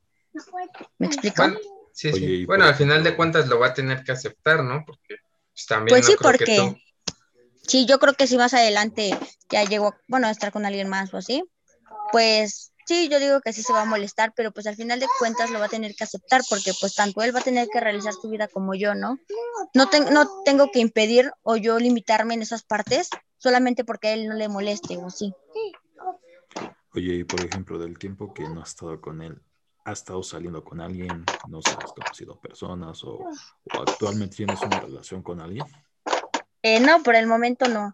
¿Me 0.99 1.08
explico? 1.08 1.43
Bueno, 1.43 1.60
sí, 1.91 2.13
sí. 2.13 2.45
bueno 2.45 2.63
al 2.63 2.76
final 2.76 3.04
de 3.04 3.13
cuentas 3.13 3.49
lo 3.49 3.60
va 3.60 3.67
a 3.67 3.73
tener 3.73 4.06
que 4.06 4.13
aceptar, 4.13 4.63
¿no? 4.63 4.86
Porque 4.86 5.17
pues, 5.54 5.65
también... 5.67 5.95
Pues 5.95 6.06
sí, 6.06 6.15
porque... 6.17 6.82
Sí, 7.67 7.86
yo 7.86 7.99
creo 7.99 8.13
que 8.13 8.28
si 8.28 8.38
más 8.38 8.54
adelante 8.54 9.19
ya 9.49 9.65
llegó, 9.65 9.93
bueno, 10.08 10.28
a 10.28 10.32
estar 10.32 10.54
con 10.54 10.65
alguien 10.65 10.88
más 10.88 11.13
o 11.13 11.17
así, 11.17 11.43
pues 12.13 12.71
Sí, 12.86 13.08
yo 13.10 13.19
digo 13.19 13.41
que 13.41 13.54
sí 13.54 13.63
se 13.63 13.74
va 13.74 13.82
a 13.82 13.86
molestar, 13.86 14.34
pero 14.36 14.52
pues 14.52 14.67
al 14.67 14.76
final 14.76 15.00
de 15.00 15.08
cuentas 15.19 15.50
lo 15.50 15.60
va 15.60 15.65
a 15.65 15.69
tener 15.69 15.96
que 15.96 16.04
aceptar 16.04 16.41
porque 16.50 16.74
pues 16.80 16.96
tanto 16.96 17.22
él 17.22 17.36
va 17.36 17.39
a 17.39 17.43
tener 17.43 17.67
que 17.69 17.80
realizar 17.80 18.13
su 18.13 18.30
vida 18.30 18.48
como 18.48 18.76
yo, 18.76 18.93
¿no? 18.93 19.19
No, 19.74 19.89
no 20.12 20.43
tengo 20.43 20.69
que 20.72 20.80
impedir 20.80 21.32
o 21.43 21.56
yo 21.56 21.80
limitarme 21.80 22.34
en 22.34 22.41
esas 22.41 22.63
partes 22.63 23.10
solamente 23.38 23.84
porque 23.84 24.10
a 24.10 24.13
él 24.13 24.28
no 24.28 24.36
le 24.36 24.50
moleste 24.50 24.98
o 24.98 25.10
sí. 25.10 25.34
Oye, 26.96 27.15
y 27.15 27.24
por 27.24 27.43
ejemplo, 27.43 27.80
del 27.80 27.98
tiempo 27.98 28.34
que 28.34 28.48
no 28.48 28.62
has 28.62 28.69
estado 28.69 29.02
con 29.02 29.22
él, 29.22 29.41
¿has 29.84 30.00
estado 30.00 30.22
saliendo 30.22 30.63
con 30.63 30.80
alguien? 30.80 31.26
¿No 31.48 31.62
sé, 31.62 31.72
has 31.72 31.91
conocido 31.91 32.39
personas 32.39 33.04
o, 33.04 33.19
actualmente 33.72 34.38
tienes 34.38 34.62
una 34.62 34.80
relación 34.80 35.24
con 35.24 35.41
alguien? 35.41 35.65
Eh, 36.62 36.80
no, 36.80 37.02
por 37.02 37.15
el 37.15 37.28
momento 37.28 37.67
no. 37.67 37.93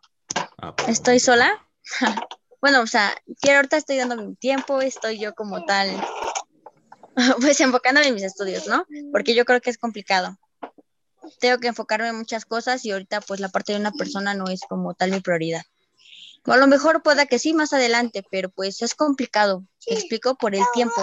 Ah, 0.58 0.76
Estoy 0.88 1.20
sola. 1.20 1.66
bueno, 2.62 2.82
o 2.82 2.88
sea, 2.88 3.16
quiero 3.42 3.58
ahorita 3.58 3.78
estoy 3.78 3.98
dándome 3.98 4.24
un 4.24 4.36
tiempo, 4.36 4.82
estoy 4.82 5.20
yo 5.20 5.34
como 5.34 5.66
tal, 5.66 5.90
pues 7.42 7.60
enfocándome 7.62 8.08
en 8.08 8.16
mis 8.16 8.24
estudios, 8.24 8.68
¿no? 8.68 8.86
Porque 9.12 9.36
yo 9.36 9.46
creo 9.46 9.62
que 9.62 9.70
es 9.70 9.78
complicado. 9.78 10.38
Tengo 11.40 11.60
que 11.60 11.68
enfocarme 11.68 12.10
en 12.10 12.18
muchas 12.18 12.46
cosas 12.46 12.84
y 12.86 12.92
ahorita 12.92 13.22
pues 13.22 13.40
la 13.40 13.50
parte 13.50 13.74
de 13.74 13.80
una 13.80 13.92
persona 13.92 14.34
no 14.34 14.46
es 14.50 14.62
como 14.68 14.94
tal 14.94 15.12
mi 15.12 15.20
prioridad. 15.20 15.64
A 16.46 16.58
lo 16.58 16.68
mejor 16.68 17.04
pueda 17.04 17.26
que 17.26 17.38
sí 17.38 17.54
más 17.54 17.74
adelante, 17.74 18.24
pero 18.32 18.50
pues 18.50 18.82
es 18.82 18.96
complicado, 18.96 19.64
explico, 19.86 20.36
por 20.36 20.56
el 20.56 20.64
tiempo, 20.74 21.02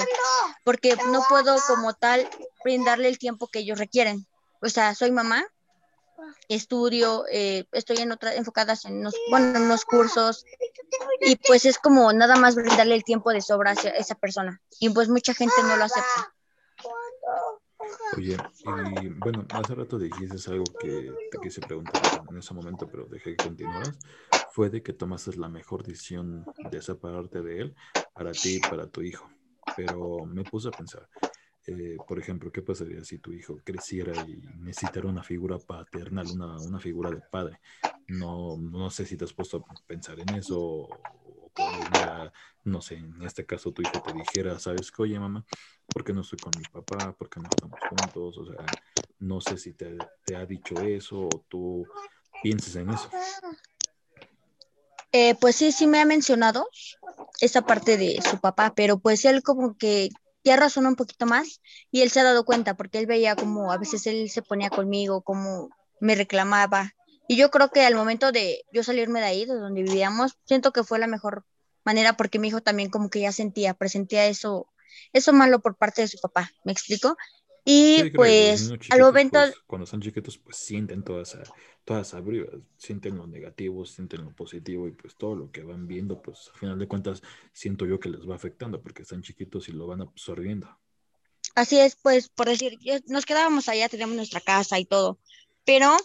porque 0.65 0.97
no 1.13 1.23
puedo 1.29 1.57
como 1.67 1.95
tal 1.95 2.29
brindarle 2.65 3.09
el 3.09 3.19
tiempo 3.19 3.47
que 3.49 3.61
ellos 3.61 3.79
requieren. 3.79 4.27
O 4.63 4.69
sea, 4.69 4.95
soy 4.95 5.13
mamá, 5.13 5.47
estudio, 6.49 7.25
eh, 7.31 7.67
estoy 7.73 7.99
en 7.99 8.13
otra, 8.13 8.35
enfocadas 8.35 8.85
en 8.85 8.99
unos, 8.99 9.15
bueno, 9.31 9.57
en 9.57 9.63
unos 9.63 9.85
cursos 9.85 10.45
y 11.21 11.37
pues 11.37 11.65
es 11.65 11.79
como 11.79 12.13
nada 12.13 12.37
más 12.37 12.55
brindarle 12.55 12.95
el 12.95 13.05
tiempo 13.05 13.31
de 13.31 13.41
sobra 13.41 13.73
a 13.73 13.75
esa 13.75 14.15
persona 14.15 14.61
y 14.81 14.91
pues 14.91 15.09
mucha 15.09 15.35
gente 15.35 15.55
no 15.63 15.77
lo 15.77 15.85
acepta. 15.85 16.35
Oye, 18.17 18.37
y 19.03 19.09
bueno, 19.09 19.45
hace 19.51 19.75
rato 19.75 19.99
dijiste 19.99 20.51
algo 20.51 20.65
que 20.81 21.13
te 21.31 21.39
quise 21.39 21.61
preguntar 21.61 22.23
en 22.31 22.39
ese 22.39 22.55
momento, 22.55 22.89
pero 22.89 23.07
dejé 23.07 23.37
que 23.37 23.45
continuaras. 23.45 23.99
Fue 24.53 24.71
de 24.71 24.83
que 24.83 24.93
tomaste 24.93 25.37
la 25.37 25.49
mejor 25.49 25.83
decisión 25.83 26.45
de 26.71 26.81
separarte 26.81 27.43
de 27.43 27.61
él 27.61 27.77
para 28.15 28.33
ti 28.33 28.57
y 28.57 28.61
para 28.61 28.87
tu 28.87 29.03
hijo. 29.03 29.29
Pero 29.77 30.25
me 30.25 30.45
puse 30.45 30.69
a 30.69 30.71
pensar, 30.71 31.09
eh, 31.67 31.97
por 32.07 32.19
ejemplo, 32.19 32.53
¿qué 32.53 32.63
pasaría 32.63 33.05
si 33.05 33.19
tu 33.19 33.33
hijo 33.33 33.59
creciera 33.65 34.13
y 34.27 34.37
necesitara 34.59 35.09
una 35.09 35.23
figura 35.23 35.59
paternal, 35.59 36.27
una, 36.33 36.57
una 36.61 36.79
figura 36.79 37.11
de 37.11 37.21
padre? 37.21 37.61
No, 38.07 38.57
no 38.57 38.89
sé 38.91 39.05
si 39.05 39.17
te 39.17 39.25
has 39.25 39.33
puesto 39.33 39.59
a 39.59 39.75
pensar 39.87 40.19
en 40.21 40.35
eso 40.37 40.61
o, 40.61 41.51
no 42.65 42.81
sé, 42.81 42.97
en 42.97 43.21
este 43.23 43.45
caso 43.45 43.73
tu 43.73 43.83
hijo 43.83 44.03
te 44.03 44.13
dijera, 44.13 44.59
¿sabes 44.59 44.93
qué? 44.93 45.03
Oye, 45.03 45.19
mamá, 45.19 45.45
¿por 45.93 46.05
qué 46.05 46.13
no 46.13 46.21
estoy 46.21 46.39
con 46.39 46.53
mi 46.57 46.65
papá? 46.65 47.13
¿Por 47.17 47.29
qué 47.29 47.41
no 47.41 47.49
estamos 47.49 47.81
juntos? 47.89 48.39
O 48.39 48.47
sea, 48.47 48.65
no 49.19 49.41
sé 49.41 49.59
si 49.59 49.73
te, 49.73 49.97
te 50.25 50.37
ha 50.37 50.47
dicho 50.47 50.75
eso 50.81 51.23
o 51.23 51.45
tú 51.49 51.85
pienses 52.43 52.77
en 52.77 52.91
eso. 52.91 53.11
Eh, 55.13 55.35
pues 55.41 55.57
sí, 55.57 55.73
sí 55.73 55.87
me 55.87 56.01
ha 56.01 56.05
mencionado 56.05 56.69
esa 57.41 57.63
parte 57.63 57.97
de 57.97 58.21
su 58.23 58.39
papá, 58.39 58.75
pero 58.75 58.99
pues 58.99 59.25
él 59.25 59.43
como 59.43 59.77
que 59.77 60.11
ya 60.47 60.57
razona 60.57 60.89
un 60.89 60.95
poquito 60.95 61.27
más 61.27 61.61
y 61.91 62.03
él 62.03 62.11
se 62.11 62.21
ha 62.21 62.25
dado 62.25 62.45
cuenta 62.45 62.77
porque 62.77 62.99
él 62.99 63.07
veía 63.07 63.35
como 63.35 63.73
a 63.73 63.79
veces 63.79 64.07
él 64.07 64.31
se 64.31 64.43
ponía 64.43 64.71
conmigo, 64.71 65.23
como 65.23 65.71
me 66.01 66.15
reclamaba. 66.15 66.95
Y 67.27 67.37
yo 67.37 67.51
creo 67.51 67.71
que 67.71 67.85
al 67.85 67.97
momento 67.97 68.31
de 68.31 68.63
yo 68.73 68.85
salirme 68.85 69.19
de 69.19 69.27
ahí, 69.27 69.45
de 69.45 69.55
donde 69.55 69.83
vivíamos, 69.83 70.39
siento 70.45 70.73
que 70.73 70.85
fue 70.85 71.01
la 71.01 71.09
mejor 71.09 71.45
manera 71.85 72.17
porque 72.17 72.39
mi 72.39 72.49
hijo 72.49 72.61
también 72.61 72.91
como 72.91 73.11
que 73.11 73.21
ya 73.21 73.33
sentía, 73.33 73.75
presentía 73.75 74.27
eso, 74.27 74.69
eso 75.13 75.33
malo 75.33 75.59
por 75.59 75.77
parte 75.77 76.03
de 76.03 76.09
su 76.09 76.19
papá, 76.19 76.53
¿me 76.65 76.71
explico? 76.71 77.17
Y 77.65 78.11
pues 78.11 78.71
al 78.91 79.01
momento... 79.01 79.41
Pues, 79.41 79.55
cuando 79.67 79.87
son 79.87 80.01
chiquitos 80.01 80.39
pues 80.39 80.57
sienten 80.57 81.03
todas 81.03 81.37
todas 81.87 82.15
abridas, 82.15 82.51
sienten 82.77 83.17
lo 83.17 83.29
negativo, 83.29 83.87
sienten 83.87 84.25
lo 84.25 84.33
positivo 84.33 84.89
y 84.89 84.91
pues 84.91 85.15
todo 85.15 85.37
lo 85.37 85.53
que 85.53 85.63
van 85.63 85.87
viendo, 85.87 86.21
pues 86.21 86.51
al 86.53 86.59
final 86.59 86.79
de 86.81 86.89
cuentas 86.89 87.23
siento 87.53 87.87
yo 87.87 88.01
que 88.01 88.09
les 88.09 88.29
va 88.29 88.35
afectando 88.35 88.83
porque 88.83 89.03
están 89.03 89.23
chiquitos 89.23 89.69
y 89.69 89.73
lo 89.73 89.87
van 89.87 90.03
absorbiendo. 90.03 90.69
Así 91.55 91.79
es, 91.79 91.95
pues 91.95 92.29
por 92.29 92.49
decir, 92.49 92.77
nos 93.07 93.25
quedábamos 93.25 93.69
allá, 93.69 93.89
teníamos 93.89 94.17
nuestra 94.17 94.41
casa 94.41 94.81
y 94.81 94.85
todo, 94.85 95.21
pero 95.65 95.97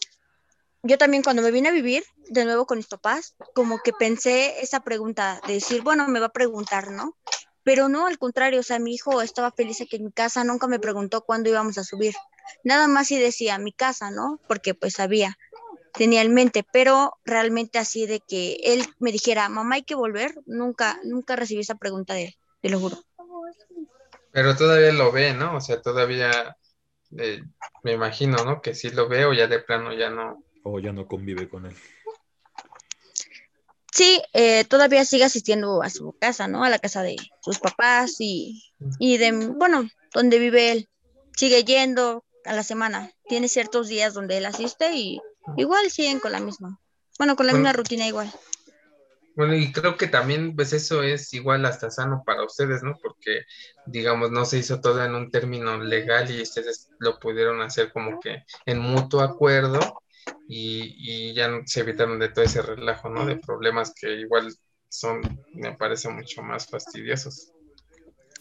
yo 0.84 1.00
también 1.00 1.24
cuando 1.24 1.42
me 1.42 1.50
vine 1.50 1.70
a 1.70 1.74
vivir 1.74 2.04
de 2.30 2.46
nuevo 2.46 2.68
con 2.68 2.78
mis 2.78 2.88
papás, 2.88 3.36
como 3.56 3.80
que 3.80 3.92
pensé 3.92 4.62
esa 4.62 4.82
pregunta 4.82 5.42
de 5.48 5.54
decir, 5.54 5.82
bueno, 5.82 6.08
me 6.08 6.20
va 6.20 6.28
a 6.28 6.32
preguntar, 6.32 6.92
¿no? 6.92 7.18
Pero 7.64 7.90
no, 7.90 8.06
al 8.06 8.20
contrario, 8.20 8.60
o 8.60 8.64
sea, 8.64 8.78
mi 8.78 8.94
hijo 8.94 9.24
estaba 9.24 9.52
feliz 9.52 9.82
aquí 9.82 9.96
en 9.96 10.06
mi 10.06 10.12
casa, 10.12 10.44
nunca 10.44 10.68
me 10.68 10.80
preguntó 10.80 11.22
cuándo 11.22 11.50
íbamos 11.50 11.80
a 11.80 11.84
subir. 11.84 12.14
Nada 12.64 12.88
más 12.88 13.08
si 13.08 13.18
decía 13.18 13.58
mi 13.58 13.72
casa, 13.72 14.12
¿no? 14.12 14.40
Porque 14.48 14.76
pues 14.76 14.94
sabía 14.94 15.38
tenía 15.94 16.22
en 16.22 16.34
mente, 16.34 16.66
pero 16.72 17.14
realmente 17.26 17.80
así 17.80 18.06
de 18.06 18.20
que 18.20 18.58
él 18.64 18.86
me 19.00 19.12
dijera, 19.12 19.50
mamá, 19.50 19.76
hay 19.76 19.84
que 19.84 19.96
volver, 19.96 20.34
nunca, 20.46 21.00
nunca 21.04 21.36
recibí 21.36 21.62
esa 21.62 21.76
pregunta 21.76 22.14
de 22.14 22.26
él, 22.26 22.36
te 22.62 22.70
lo 22.70 22.80
juro. 22.80 22.98
Pero 24.32 24.56
todavía 24.56 24.94
lo 24.94 25.12
ve, 25.12 25.34
¿no? 25.34 25.58
O 25.58 25.62
sea, 25.62 25.82
todavía 25.82 26.56
eh, 27.18 27.44
me 27.84 27.94
imagino, 27.94 28.44
¿no? 28.46 28.62
Que 28.62 28.74
sí 28.74 28.90
lo 28.90 29.10
ve 29.10 29.26
o 29.26 29.34
ya 29.34 29.48
de 29.48 29.60
plano 29.60 29.94
ya 29.94 30.10
no. 30.10 30.44
O 30.64 30.80
ya 30.80 30.94
no 30.94 31.08
convive 31.08 31.50
con 31.50 31.66
él. 31.66 31.76
Sí, 33.92 34.22
eh, 34.32 34.64
todavía 34.64 35.04
sigue 35.04 35.26
asistiendo 35.26 35.84
a 35.84 35.90
su 35.90 36.16
casa, 36.18 36.48
¿no? 36.48 36.64
A 36.64 36.70
la 36.70 36.80
casa 36.80 37.04
de 37.04 37.18
sus 37.42 37.60
papás 37.60 38.16
y, 38.20 38.72
y 39.00 39.18
de, 39.18 39.32
bueno, 39.34 39.90
donde 40.14 40.40
vive 40.40 40.72
él. 40.72 40.90
sigue 41.36 41.64
yendo 41.66 42.24
a 42.46 42.54
la 42.54 42.64
semana. 42.64 43.12
Tiene 43.28 43.50
ciertos 43.50 43.90
días 43.90 44.14
donde 44.14 44.38
él 44.38 44.46
asiste 44.46 44.94
y 44.94 45.22
igual 45.58 45.90
siguen 45.90 46.20
con 46.20 46.32
la 46.32 46.40
misma. 46.40 46.80
Bueno, 47.18 47.36
con 47.36 47.48
la 47.48 47.54
misma 47.54 47.74
rutina 47.74 48.08
igual. 48.08 48.32
Bueno, 49.36 49.56
y 49.56 49.72
creo 49.72 49.96
que 49.96 50.08
también, 50.08 50.56
pues 50.56 50.74
eso 50.74 51.04
es 51.04 51.34
igual 51.34 51.66
hasta 51.66 51.90
sano 51.90 52.24
para 52.26 52.44
ustedes, 52.44 52.84
¿no? 52.84 52.98
Porque, 53.02 53.46
digamos, 53.86 54.32
no 54.32 54.44
se 54.44 54.58
hizo 54.58 54.82
todo 54.82 55.04
en 55.04 55.16
un 55.16 55.32
término 55.32 55.78
legal 55.78 56.30
y 56.30 56.42
ustedes 56.42 56.90
lo 57.00 57.18
pudieron 57.20 57.62
hacer 57.62 57.94
como 57.94 58.20
que 58.20 58.44
en 58.66 58.80
mutuo 58.80 59.22
acuerdo 59.22 59.80
y, 60.48 60.96
y 60.98 61.34
ya 61.34 61.50
se 61.66 61.80
evitaron 61.80 62.20
de 62.20 62.30
todo 62.30 62.44
ese 62.44 62.62
relajo, 62.62 63.10
¿no? 63.10 63.26
De 63.26 63.38
problemas 63.38 63.94
que 63.94 64.12
igual 64.20 64.54
son, 64.90 65.22
me 65.54 65.74
parece, 65.74 66.10
mucho 66.10 66.42
más 66.42 66.68
fastidiosos. 66.68 67.54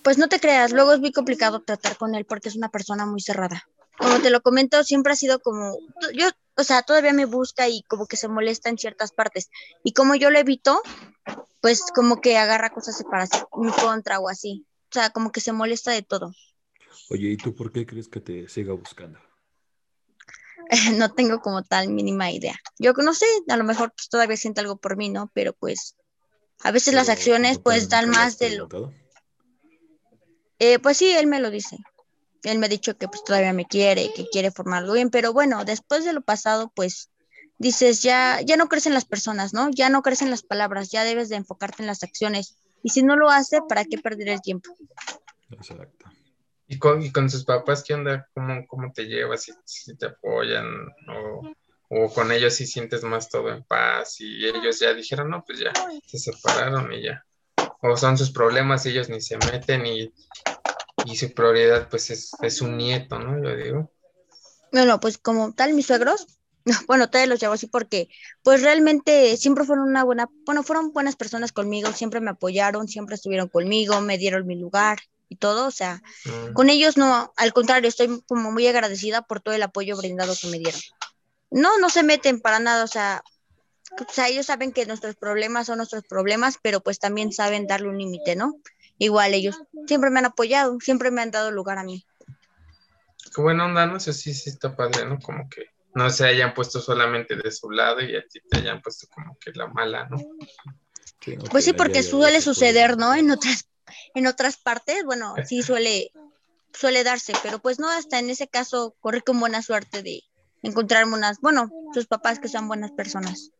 Pues 0.02 0.18
no 0.18 0.28
te 0.28 0.40
creas, 0.40 0.72
luego 0.72 0.92
es 0.92 1.00
muy 1.00 1.12
complicado 1.12 1.60
tratar 1.60 1.96
con 1.96 2.14
él 2.14 2.24
porque 2.24 2.48
es 2.48 2.56
una 2.56 2.68
persona 2.68 3.06
muy 3.06 3.20
cerrada. 3.20 3.68
Como 3.96 4.18
te 4.20 4.30
lo 4.30 4.40
comento, 4.40 4.82
siempre 4.82 5.12
ha 5.12 5.16
sido 5.16 5.40
como, 5.40 5.76
yo, 6.14 6.28
o 6.60 6.64
sea, 6.64 6.82
todavía 6.82 7.12
me 7.12 7.24
busca 7.24 7.68
y 7.68 7.82
como 7.82 8.06
que 8.06 8.16
se 8.16 8.28
molesta 8.28 8.68
en 8.68 8.78
ciertas 8.78 9.12
partes. 9.12 9.50
Y 9.82 9.92
como 9.92 10.14
yo 10.14 10.30
lo 10.30 10.38
evito, 10.38 10.80
pues 11.60 11.82
como 11.94 12.20
que 12.20 12.36
agarra 12.36 12.70
cosas 12.70 13.02
para 13.10 13.26
mi 13.56 13.72
contra 13.72 14.20
o 14.20 14.28
así. 14.28 14.66
O 14.90 14.92
sea, 14.92 15.10
como 15.10 15.32
que 15.32 15.40
se 15.40 15.52
molesta 15.52 15.90
de 15.92 16.02
todo. 16.02 16.32
Oye, 17.08 17.30
¿y 17.30 17.36
tú 17.36 17.54
por 17.54 17.72
qué 17.72 17.86
crees 17.86 18.08
que 18.08 18.20
te 18.20 18.48
siga 18.48 18.72
buscando? 18.74 19.18
no 20.96 21.12
tengo 21.12 21.40
como 21.40 21.62
tal 21.62 21.88
mínima 21.88 22.30
idea. 22.30 22.58
Yo 22.78 22.92
no 22.92 23.14
sé, 23.14 23.26
a 23.48 23.56
lo 23.56 23.64
mejor 23.64 23.92
pues, 23.96 24.08
todavía 24.08 24.36
siente 24.36 24.60
algo 24.60 24.76
por 24.76 24.96
mí, 24.96 25.08
¿no? 25.08 25.30
Pero 25.34 25.52
pues 25.52 25.96
a 26.62 26.70
veces 26.72 26.94
las 26.94 27.08
acciones 27.08 27.58
pues 27.58 27.88
dan 27.88 28.10
más 28.10 28.38
de 28.38 28.56
lo... 28.56 28.68
Eh, 30.58 30.78
pues 30.78 30.98
sí, 30.98 31.10
él 31.10 31.26
me 31.26 31.40
lo 31.40 31.50
dice. 31.50 31.78
Él 32.44 32.59
me 32.59 32.66
ha 32.66 32.68
dicho 32.68 32.96
que 32.96 33.09
pues 33.09 33.24
todavía 33.24 33.53
me 33.53 33.66
quiere, 33.66 34.12
que 34.14 34.29
quiere 34.29 34.50
formarlo 34.50 34.92
bien, 34.94 35.11
pero 35.11 35.33
bueno, 35.33 35.64
después 35.64 36.05
de 36.05 36.12
lo 36.12 36.22
pasado, 36.22 36.72
pues 36.74 37.11
dices, 37.59 38.03
ya, 38.03 38.40
ya 38.40 38.57
no 38.57 38.68
crecen 38.68 38.94
las 38.94 39.05
personas, 39.05 39.53
¿no? 39.53 39.70
Ya 39.70 39.90
no 39.90 40.03
crecen 40.03 40.31
las 40.31 40.42
palabras, 40.42 40.90
ya 40.90 41.05
debes 41.05 41.29
de 41.29 41.37
enfocarte 41.37 41.83
en 41.83 41.87
las 41.87 42.03
acciones. 42.03 42.57
Y 42.83 42.90
si 42.90 43.03
no 43.03 43.16
lo 43.16 43.29
hace, 43.31 43.61
¿para 43.68 43.85
qué 43.85 43.98
perder 43.98 44.29
el 44.29 44.40
tiempo? 44.40 44.74
Exacto. 45.50 46.07
¿Y 46.66 46.79
con, 46.79 47.03
y 47.03 47.12
con 47.12 47.29
sus 47.29 47.44
papás 47.44 47.83
qué 47.83 47.94
onda? 47.94 48.29
¿Cómo, 48.33 48.66
cómo 48.66 48.92
te 48.92 49.05
llevas? 49.05 49.42
¿Si, 49.42 49.53
si 49.64 49.96
te 49.96 50.07
apoyan? 50.07 50.66
O, 51.09 51.42
¿O 51.92 52.09
con 52.09 52.31
ellos 52.31 52.55
si 52.55 52.66
sientes 52.66 53.03
más 53.03 53.29
todo 53.29 53.50
en 53.50 53.64
paz? 53.64 54.20
Y 54.20 54.46
ellos 54.46 54.79
ya 54.79 54.94
dijeron, 54.94 55.29
no, 55.29 55.44
pues 55.44 55.59
ya, 55.59 55.72
se 56.07 56.18
separaron 56.18 56.92
y 56.92 57.03
ya. 57.03 57.26
O 57.83 57.96
son 57.96 58.16
sus 58.16 58.31
problemas, 58.31 58.87
ellos 58.87 59.09
ni 59.09 59.20
se 59.20 59.37
meten 59.38 59.85
y, 59.85 60.14
y 61.06 61.16
su 61.16 61.32
prioridad 61.32 61.88
pues 61.88 62.10
es, 62.10 62.32
es 62.42 62.60
un 62.60 62.76
nieto, 62.76 63.18
¿no? 63.18 63.42
Yo 63.42 63.56
digo. 63.56 63.90
Bueno, 64.72 65.00
pues 65.00 65.18
como 65.18 65.52
tal, 65.52 65.74
mis 65.74 65.86
suegros, 65.86 66.26
bueno, 66.86 67.10
te 67.10 67.26
los 67.26 67.40
llevo 67.40 67.54
así 67.54 67.66
porque, 67.66 68.08
pues 68.42 68.62
realmente 68.62 69.36
siempre 69.36 69.64
fueron 69.64 69.88
una 69.88 70.04
buena, 70.04 70.28
bueno, 70.46 70.62
fueron 70.62 70.92
buenas 70.92 71.16
personas 71.16 71.52
conmigo, 71.52 71.92
siempre 71.92 72.20
me 72.20 72.30
apoyaron, 72.30 72.88
siempre 72.88 73.14
estuvieron 73.14 73.48
conmigo, 73.48 74.00
me 74.00 74.18
dieron 74.18 74.46
mi 74.46 74.56
lugar 74.56 74.98
y 75.28 75.36
todo, 75.36 75.66
o 75.68 75.70
sea, 75.70 76.02
Mm. 76.24 76.52
con 76.54 76.70
ellos 76.70 76.96
no, 76.96 77.32
al 77.36 77.52
contrario, 77.52 77.88
estoy 77.88 78.22
como 78.26 78.50
muy 78.52 78.66
agradecida 78.66 79.22
por 79.22 79.40
todo 79.40 79.54
el 79.54 79.62
apoyo 79.62 79.96
brindado 79.96 80.34
que 80.40 80.48
me 80.48 80.58
dieron. 80.58 80.80
No, 81.50 81.78
no 81.78 81.88
se 81.88 82.02
meten 82.02 82.40
para 82.40 82.60
nada, 82.60 82.84
o 82.84 82.88
sea, 82.88 83.22
o 83.92 84.12
sea, 84.12 84.28
ellos 84.28 84.46
saben 84.46 84.72
que 84.72 84.86
nuestros 84.86 85.16
problemas 85.16 85.66
son 85.66 85.78
nuestros 85.78 86.04
problemas, 86.04 86.58
pero 86.62 86.80
pues 86.80 87.00
también 87.00 87.32
saben 87.32 87.66
darle 87.66 87.88
un 87.88 87.98
límite, 87.98 88.36
¿no? 88.36 88.54
Igual 89.00 89.32
ellos 89.32 89.56
siempre 89.86 90.10
me 90.10 90.18
han 90.18 90.26
apoyado, 90.26 90.78
siempre 90.78 91.10
me 91.10 91.22
han 91.22 91.30
dado 91.30 91.50
lugar 91.50 91.78
a 91.78 91.84
mí. 91.84 92.06
Qué 93.34 93.40
buena 93.40 93.64
onda, 93.64 93.86
¿no? 93.86 93.98
Sí, 93.98 94.12
sí 94.12 94.50
está 94.50 94.76
padre, 94.76 95.06
¿no? 95.06 95.18
Como 95.18 95.48
que 95.48 95.70
no 95.94 96.10
se 96.10 96.26
hayan 96.26 96.52
puesto 96.52 96.80
solamente 96.80 97.34
de 97.34 97.50
su 97.50 97.70
lado 97.70 98.02
y 98.02 98.14
a 98.14 98.22
ti 98.28 98.40
te 98.48 98.58
hayan 98.58 98.82
puesto 98.82 99.06
como 99.08 99.38
que 99.38 99.52
la 99.54 99.68
mala, 99.68 100.06
¿no? 100.10 100.18
Sí, 101.24 101.34
¿no? 101.36 101.44
Pues 101.44 101.64
sí, 101.64 101.72
Que 101.72 101.78
porque 101.78 102.02
suele 102.02 102.42
suceder. 102.42 102.98
¿no? 102.98 103.14
En 103.14 103.30
otras, 103.30 103.64
en 104.14 104.26
otras 104.26 104.58
partes, 104.58 105.02
bueno, 105.04 105.34
sí 105.48 105.62
suele, 105.62 106.12
suele 106.74 107.02
darse, 107.02 107.32
pero 107.42 107.58
pues 107.58 107.78
no, 107.78 107.88
hasta 107.88 108.18
en 108.18 108.28
ese 108.28 108.48
caso 108.48 108.94
corre 109.00 109.22
con 109.22 109.40
buena 109.40 109.62
suerte 109.62 110.02
de 110.02 110.22
encontrarme 110.62 111.14
unas, 111.14 111.40
bueno, 111.40 111.70
sus 111.94 112.06
papás 112.06 112.38
que 112.38 112.48
son 112.48 112.68
buenas 112.68 112.92
personas, 112.92 113.50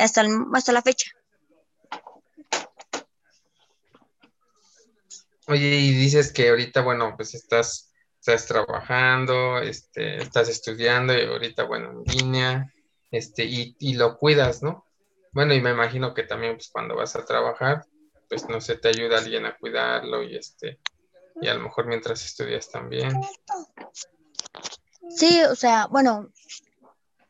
hasta, 0.00 0.22
el- 0.22 0.46
hasta 0.52 0.72
la 0.72 0.82
fecha. 0.82 1.12
Oye, 5.46 5.76
y 5.76 5.92
dices 5.92 6.32
que 6.32 6.48
ahorita, 6.48 6.82
bueno, 6.82 7.14
pues 7.16 7.34
estás, 7.34 7.92
estás 8.18 8.46
trabajando, 8.46 9.58
este, 9.58 10.16
estás 10.16 10.48
estudiando 10.48 11.12
y 11.12 11.26
ahorita, 11.26 11.64
bueno, 11.64 11.90
en 11.90 12.02
línea, 12.04 12.72
este, 13.10 13.44
y, 13.44 13.76
y 13.78 13.94
lo 13.94 14.16
cuidas, 14.16 14.62
¿no? 14.62 14.86
Bueno, 15.32 15.52
y 15.52 15.60
me 15.60 15.70
imagino 15.70 16.14
que 16.14 16.22
también, 16.22 16.54
pues 16.54 16.70
cuando 16.70 16.96
vas 16.96 17.16
a 17.16 17.24
trabajar, 17.24 17.84
pues 18.28 18.48
no 18.48 18.60
sé, 18.60 18.76
te 18.76 18.88
ayuda 18.88 19.18
alguien 19.18 19.46
a 19.46 19.56
cuidarlo 19.56 20.22
y 20.22 20.36
este, 20.36 20.80
y 21.40 21.48
a 21.48 21.54
lo 21.54 21.60
mejor 21.64 21.86
mientras 21.86 22.24
estudias 22.24 22.70
también. 22.70 23.20
Sí, 25.10 25.42
o 25.42 25.54
sea, 25.54 25.86
bueno, 25.88 26.30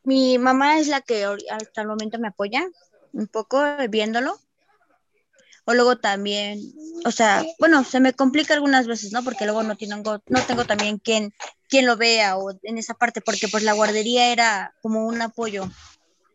mi 0.05 0.39
mamá 0.39 0.79
es 0.79 0.89
la 0.89 1.01
que 1.01 1.25
hasta 1.51 1.81
el 1.81 1.89
momento 1.89 2.19
me 2.19 2.29
apoya 2.29 2.69
un 3.13 3.27
poco 3.27 3.63
viéndolo. 3.89 4.39
O 5.67 5.75
luego 5.75 5.97
también, 5.97 6.61
o 7.05 7.11
sea, 7.11 7.43
bueno, 7.59 7.85
se 7.85 8.01
me 8.01 8.13
complica 8.13 8.55
algunas 8.55 8.87
veces, 8.87 9.13
¿no? 9.13 9.25
Porque 9.25 9.45
luego 9.45 9.63
no 9.63 9.77
tengo, 9.77 10.23
no 10.27 10.43
tengo 10.43 10.65
también 10.65 10.99
quien, 10.99 11.33
quien 11.69 11.87
lo 11.87 11.97
vea 11.97 12.37
o 12.37 12.53
en 12.63 12.79
esa 12.79 12.95
parte, 12.95 13.21
porque 13.21 13.49
pues 13.49 13.63
la 13.63 13.73
guardería 13.73 14.31
era 14.31 14.75
como 14.83 15.07
un 15.07 15.23
apoyo 15.23 15.69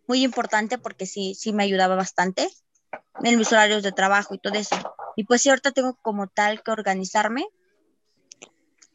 muy 0.07 0.23
importante 0.23 0.79
porque 0.79 1.05
sí, 1.05 1.35
sí 1.35 1.53
me 1.53 1.63
ayudaba 1.63 1.95
bastante 1.95 2.49
en 3.23 3.37
mis 3.37 3.51
horarios 3.51 3.83
de 3.83 3.91
trabajo 3.91 4.33
y 4.33 4.39
todo 4.39 4.55
eso. 4.55 4.75
Y 5.15 5.25
pues 5.25 5.41
sí, 5.41 5.49
ahorita 5.49 5.71
tengo 5.71 5.95
como 6.01 6.27
tal 6.27 6.63
que 6.63 6.71
organizarme 6.71 7.45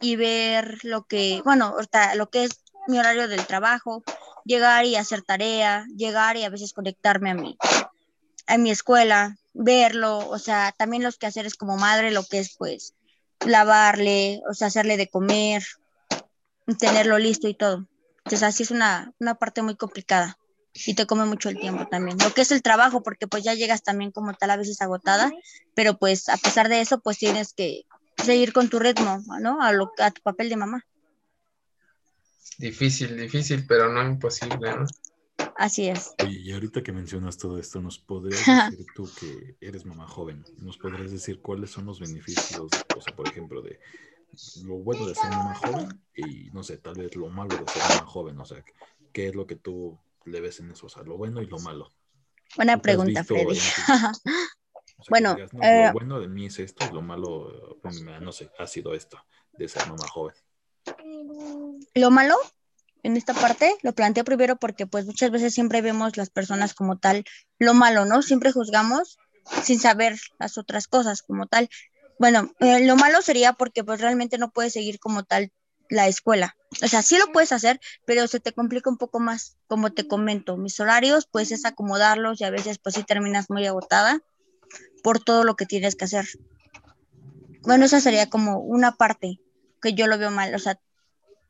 y 0.01 0.17
ver 0.17 0.79
lo 0.83 1.05
que, 1.05 1.41
bueno, 1.45 1.67
ahorita 1.67 2.17
lo 2.17 2.29
que 2.31 2.45
es 2.45 2.65
mi 2.89 2.99
horario 2.99 3.29
del 3.29 3.47
trabajo, 3.47 4.03
llegar 4.45 4.85
y 4.85 4.97
hacer 4.97 5.23
tarea, 5.23 5.87
llegar 5.97 6.37
y 6.37 6.45
a 6.45 6.51
veces 6.51 6.73
conectarme 6.73 7.31
a 7.31 7.35
mi, 7.35 7.57
a 8.47 8.59
mi 8.59 8.71
escuela, 8.71 9.37
verlo, 9.53 10.19
o 10.29 10.39
sea, 10.39 10.75
también 10.77 11.03
los 11.03 11.17
quehaceres 11.17 11.55
como 11.55 11.77
madre, 11.77 12.11
lo 12.11 12.25
que 12.25 12.39
es 12.39 12.57
pues 12.57 12.95
lavarle, 13.47 14.43
o 14.49 14.55
sea, 14.55 14.69
hacerle 14.69 14.97
de 14.97 15.09
comer, 15.09 15.65
tenerlo 16.79 17.19
listo 17.19 17.49
y 17.49 17.55
todo. 17.55 17.87
Entonces 18.19 18.43
así 18.43 18.63
es 18.63 18.71
una, 18.71 19.13
una 19.19 19.35
parte 19.35 19.63
muy 19.63 19.77
complicada 19.77 20.39
y 20.75 20.95
te 20.95 21.07
come 21.07 21.25
mucho 21.25 21.49
el 21.49 21.61
tiempo 21.61 21.87
también. 21.87 22.19
Lo 22.19 22.33
que 22.33 22.41
es 22.41 22.51
el 22.51 22.63
trabajo, 22.63 23.03
porque 23.03 23.27
pues 23.27 23.45
ya 23.45 23.55
llegas 23.55 23.83
también 23.83 24.11
como 24.11 24.35
tal 24.35 24.51
a 24.51 24.57
veces 24.57 24.81
agotada, 24.81 25.31
pero 25.75 25.99
pues 25.99 26.29
a 26.29 26.37
pesar 26.37 26.69
de 26.69 26.81
eso, 26.81 27.01
pues 27.01 27.19
tienes 27.19 27.53
que 27.53 27.85
seguir 28.17 28.53
con 28.53 28.69
tu 28.69 28.79
ritmo, 28.79 29.23
¿no? 29.41 29.63
A, 29.63 29.73
lo, 29.73 29.93
a 29.99 30.11
tu 30.11 30.23
papel 30.23 30.49
de 30.49 30.57
mamá. 30.57 30.85
Difícil, 32.59 33.17
difícil, 33.17 33.67
pero 33.67 33.93
no 33.93 34.03
imposible, 34.03 34.75
¿no? 34.77 34.87
Así 35.57 35.89
es. 35.89 36.15
Oye, 36.23 36.41
y 36.41 36.53
ahorita 36.53 36.83
que 36.83 36.93
mencionas 36.93 37.39
todo 37.39 37.59
esto, 37.59 37.81
¿nos 37.81 37.99
podrías 37.99 38.45
decir 38.71 38.87
tú 38.95 39.09
que 39.19 39.57
eres 39.61 39.85
mamá 39.85 40.07
joven? 40.07 40.45
¿Nos 40.59 40.79
podrías 40.79 41.11
decir 41.11 41.41
cuáles 41.41 41.71
son 41.71 41.87
los 41.87 42.01
beneficios, 42.01 42.71
o 42.97 43.01
sea, 43.01 43.15
por 43.15 43.29
ejemplo, 43.29 43.63
de 43.63 43.79
lo 44.65 44.77
bueno 44.77 45.07
de 45.07 45.15
ser 45.15 45.31
mamá 45.31 45.55
joven 45.55 46.03
y, 46.17 46.51
no 46.51 46.63
sé, 46.63 46.79
tal 46.79 46.95
vez 46.95 47.15
lo 47.15 47.29
malo 47.29 47.57
de 47.57 47.67
ser 47.71 47.83
mamá 47.89 48.07
joven? 48.07 48.39
O 48.41 48.45
sea, 48.45 48.65
¿qué 49.13 49.29
es 49.29 49.35
lo 49.35 49.47
que 49.47 49.57
tú 49.57 49.99
le 50.25 50.41
ves 50.41 50.61
en 50.61 50.71
eso? 50.71 50.87
O 50.87 50.89
sea, 50.89 51.03
lo 51.05 51.17
bueno 51.17 51.41
y 51.41 51.47
lo 51.47 51.59
malo. 51.61 51.93
Buena 52.57 52.77
¿Tú 52.77 52.83
qué 52.83 52.91
has 52.91 52.97
pregunta, 52.97 53.25
Freddy. 53.25 53.59
O 54.97 55.03
sea, 55.03 55.11
Bueno, 55.11 55.35
digas, 55.35 55.53
no, 55.53 55.61
eh, 55.65 55.87
lo 55.87 55.93
bueno 55.93 56.21
de 56.21 56.29
mí 56.29 56.47
es 56.47 56.61
esto 56.61 56.89
lo 56.93 57.03
malo, 57.03 57.79
mm, 57.83 58.23
no 58.23 58.31
sé, 58.31 58.49
ha 58.61 58.67
sido 58.67 58.95
esto, 58.95 59.19
de 59.59 59.67
ser 59.67 59.89
mamá 59.89 60.07
joven. 60.07 60.37
Lo 61.95 62.11
malo 62.13 62.37
en 63.05 63.17
esta 63.17 63.35
parte 63.35 63.73
lo 63.83 63.95
planteo 63.95 64.25
primero 64.25 64.57
porque 64.57 64.87
pues 64.87 65.07
muchas 65.07 65.31
veces 65.31 65.55
siempre 65.55 65.83
vemos 65.83 66.17
las 66.17 66.31
personas 66.31 66.75
como 66.75 66.99
tal 66.99 67.25
lo 67.59 67.75
malo, 67.75 68.07
¿no? 68.07 68.23
Siempre 68.23 68.51
juzgamos 68.51 69.19
sin 69.63 69.79
saber 69.79 70.19
las 70.39 70.59
otras 70.59 70.89
cosas 70.89 71.23
como 71.23 71.47
tal. 71.47 71.69
Bueno, 72.19 72.51
eh, 72.61 72.85
lo 72.85 72.97
malo 72.97 73.21
sería 73.23 73.53
porque 73.53 73.85
pues 73.85 74.01
realmente 74.01 74.39
no 74.39 74.51
puedes 74.51 74.73
seguir 74.73 74.99
como 74.99 75.23
tal 75.23 75.53
la 75.91 76.09
escuela. 76.09 76.57
O 76.83 76.89
sea, 76.89 77.03
sí 77.03 77.19
lo 77.19 77.31
puedes 77.31 77.53
hacer, 77.53 77.79
pero 78.07 78.27
se 78.27 78.41
te 78.41 78.53
complica 78.53 78.89
un 78.89 78.97
poco 78.97 79.21
más, 79.21 79.59
como 79.67 79.93
te 79.93 80.09
comento. 80.09 80.57
Mis 80.57 80.81
horarios, 80.81 81.29
pues 81.31 81.53
es 81.53 81.67
acomodarlos 81.67 82.41
y 82.41 82.45
a 82.45 82.51
veces 82.51 82.79
pues 82.79 82.95
sí 82.95 83.05
terminas 83.05 83.51
muy 83.51 83.67
agotada 83.67 84.21
por 85.03 85.23
todo 85.23 85.45
lo 85.45 85.57
que 85.57 85.67
tienes 85.67 85.95
que 85.95 86.07
hacer. 86.07 86.27
Bueno, 87.63 87.85
esa 87.85 88.01
sería 88.01 88.31
como 88.31 88.61
una 88.61 88.93
parte 88.93 89.41
que 89.83 89.93
yo 89.93 90.07
lo 90.07 90.17
veo 90.17 90.31
mal. 90.31 90.55
O 90.55 90.59
sea, 90.59 90.81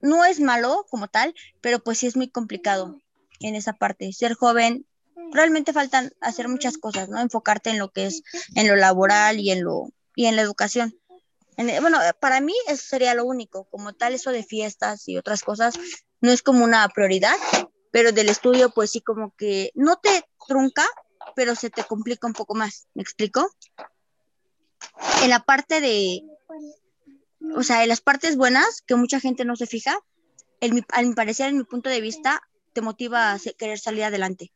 no 0.04 0.24
es 0.24 0.38
malo 0.38 0.86
como 0.90 1.08
tal, 1.08 1.34
pero 1.60 1.82
pues 1.82 1.98
sí 1.98 2.06
es 2.06 2.16
muy 2.16 2.28
complicado 2.28 3.00
en 3.40 3.54
esa 3.54 3.72
parte. 3.72 4.12
Ser 4.12 4.34
joven, 4.34 4.86
realmente 5.32 5.72
faltan 5.72 6.12
hacer 6.20 6.48
muchas 6.48 6.76
cosas, 6.78 7.08
¿no? 7.08 7.20
Enfocarte 7.20 7.70
en 7.70 7.78
lo 7.78 7.90
que 7.90 8.06
es, 8.06 8.22
en 8.54 8.68
lo 8.68 8.76
laboral 8.76 9.40
y 9.40 9.50
en 9.50 9.64
lo, 9.64 9.88
y 10.14 10.26
en 10.26 10.36
la 10.36 10.42
educación. 10.42 10.94
En- 11.56 11.80
bueno, 11.80 11.98
para 12.20 12.40
mí 12.40 12.52
eso 12.68 12.84
sería 12.86 13.14
lo 13.14 13.24
único, 13.24 13.64
como 13.70 13.94
tal 13.94 14.12
eso 14.12 14.30
de 14.30 14.44
fiestas 14.44 15.08
y 15.08 15.16
otras 15.16 15.42
cosas 15.42 15.74
no 16.20 16.30
es 16.30 16.42
como 16.42 16.64
una 16.64 16.86
prioridad, 16.88 17.36
pero 17.90 18.12
del 18.12 18.28
estudio 18.28 18.70
pues 18.70 18.90
sí 18.90 19.00
como 19.00 19.34
que 19.36 19.70
no 19.74 19.96
te 19.96 20.24
trunca, 20.46 20.84
pero 21.34 21.54
se 21.54 21.70
te 21.70 21.84
complica 21.84 22.26
un 22.26 22.32
poco 22.34 22.54
más, 22.54 22.88
¿me 22.94 23.02
explico? 23.02 23.50
En 25.22 25.30
la 25.30 25.40
parte 25.40 25.80
de, 25.80 26.22
o 27.54 27.62
sea, 27.62 27.82
en 27.82 27.88
las 27.88 28.00
partes 28.00 28.36
buenas 28.36 28.82
que 28.86 28.96
mucha 28.96 29.20
gente 29.20 29.44
no 29.44 29.56
se 29.56 29.66
fija, 29.66 29.98
en 30.60 30.74
mi, 30.74 30.82
parecer, 31.14 31.50
en 31.50 31.58
mi 31.58 31.64
punto 31.64 31.90
de 31.90 32.00
vista, 32.00 32.42
te 32.72 32.80
motiva 32.80 33.32
a 33.32 33.38
querer 33.58 33.78
salir 33.78 34.04
adelante. 34.04 34.52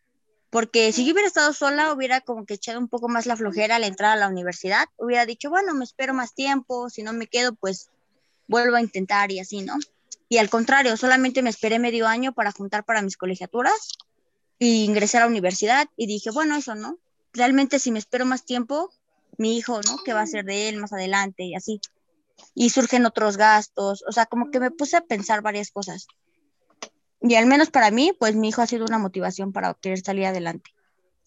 Porque 0.50 0.92
si 0.92 1.04
yo 1.04 1.12
hubiera 1.12 1.28
estado 1.28 1.52
sola, 1.52 1.92
hubiera 1.92 2.22
como 2.22 2.46
que 2.46 2.54
echado 2.54 2.78
un 2.78 2.88
poco 2.88 3.08
más 3.08 3.26
la 3.26 3.36
flojera 3.36 3.76
al 3.76 3.84
entrar 3.84 4.12
a 4.12 4.20
la 4.20 4.28
universidad, 4.28 4.86
hubiera 4.96 5.26
dicho, 5.26 5.50
bueno, 5.50 5.74
me 5.74 5.84
espero 5.84 6.14
más 6.14 6.34
tiempo, 6.34 6.88
si 6.88 7.02
no 7.02 7.12
me 7.12 7.26
quedo, 7.26 7.54
pues 7.54 7.90
vuelvo 8.46 8.76
a 8.76 8.80
intentar 8.80 9.30
y 9.30 9.40
así, 9.40 9.60
¿no? 9.60 9.74
Y 10.30 10.38
al 10.38 10.48
contrario, 10.48 10.96
solamente 10.96 11.42
me 11.42 11.50
esperé 11.50 11.78
medio 11.78 12.06
año 12.06 12.32
para 12.32 12.52
juntar 12.52 12.84
para 12.84 13.02
mis 13.02 13.16
colegiaturas 13.16 13.92
y 14.58 14.84
ingresé 14.84 15.18
a 15.18 15.20
la 15.20 15.26
universidad 15.26 15.88
y 15.96 16.06
dije, 16.06 16.30
bueno, 16.30 16.56
eso, 16.56 16.74
¿no? 16.74 16.98
Realmente 17.34 17.78
si 17.78 17.92
me 17.92 17.98
espero 17.98 18.24
más 18.24 18.44
tiempo, 18.44 18.90
mi 19.36 19.56
hijo, 19.58 19.80
¿no? 19.82 19.98
¿Qué 20.04 20.14
va 20.14 20.22
a 20.22 20.26
ser 20.26 20.44
de 20.44 20.70
él 20.70 20.78
más 20.78 20.92
adelante 20.92 21.44
y 21.44 21.54
así? 21.54 21.80
Y 22.54 22.70
surgen 22.70 23.06
otros 23.06 23.36
gastos, 23.36 24.04
o 24.08 24.12
sea, 24.12 24.26
como 24.26 24.50
que 24.50 24.60
me 24.60 24.70
puse 24.70 24.96
a 24.96 25.00
pensar 25.00 25.42
varias 25.42 25.70
cosas. 25.70 26.06
Y 27.20 27.34
al 27.34 27.46
menos 27.46 27.70
para 27.70 27.90
mí, 27.90 28.12
pues 28.18 28.36
mi 28.36 28.48
hijo 28.48 28.62
ha 28.62 28.66
sido 28.66 28.84
una 28.84 28.98
motivación 28.98 29.52
para 29.52 29.74
querer 29.74 30.00
salir 30.00 30.26
adelante. 30.26 30.70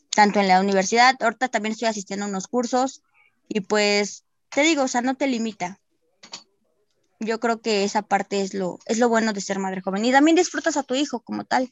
Tanto 0.09 0.39
en 0.39 0.47
la 0.47 0.59
universidad, 0.59 1.15
ahorita 1.21 1.49
también 1.49 1.73
estoy 1.73 1.87
asistiendo 1.87 2.25
a 2.25 2.29
unos 2.29 2.47
cursos 2.47 3.01
y 3.47 3.61
pues 3.61 4.25
te 4.49 4.61
digo, 4.61 4.83
o 4.83 4.87
sea, 4.87 5.01
no 5.01 5.15
te 5.15 5.27
limita. 5.27 5.79
Yo 7.19 7.39
creo 7.39 7.61
que 7.61 7.83
esa 7.83 8.01
parte 8.01 8.41
es 8.41 8.53
lo, 8.53 8.79
es 8.85 8.97
lo 8.97 9.09
bueno 9.09 9.31
de 9.33 9.41
ser 9.41 9.59
madre 9.59 9.81
joven. 9.81 10.03
Y 10.05 10.11
también 10.11 10.35
disfrutas 10.35 10.75
a 10.75 10.83
tu 10.83 10.95
hijo 10.95 11.19
como 11.19 11.45
tal. 11.45 11.71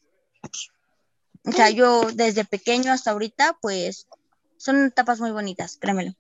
O 1.45 1.52
sea, 1.52 1.69
yo 1.69 2.12
desde 2.13 2.45
pequeño 2.45 2.91
hasta 2.91 3.12
ahorita, 3.12 3.58
pues 3.62 4.08
son 4.58 4.86
etapas 4.86 5.19
muy 5.19 5.32
bonitas, 5.32 5.78
créemelo. 5.78 6.13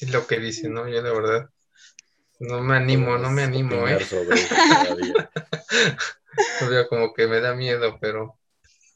Es 0.00 0.10
lo 0.10 0.26
que 0.26 0.38
dice, 0.38 0.68
¿no? 0.68 0.88
Yo 0.88 1.00
la 1.02 1.12
verdad 1.12 1.50
no 2.40 2.60
me 2.60 2.76
animo, 2.76 3.16
no 3.16 3.30
me 3.30 3.44
animo, 3.44 3.88
¿eh? 3.88 4.04
sobre 4.04 4.36
eso 4.36 4.56
como 6.90 7.14
que 7.14 7.26
me 7.26 7.40
da 7.40 7.54
miedo, 7.54 7.96
pero 8.00 8.38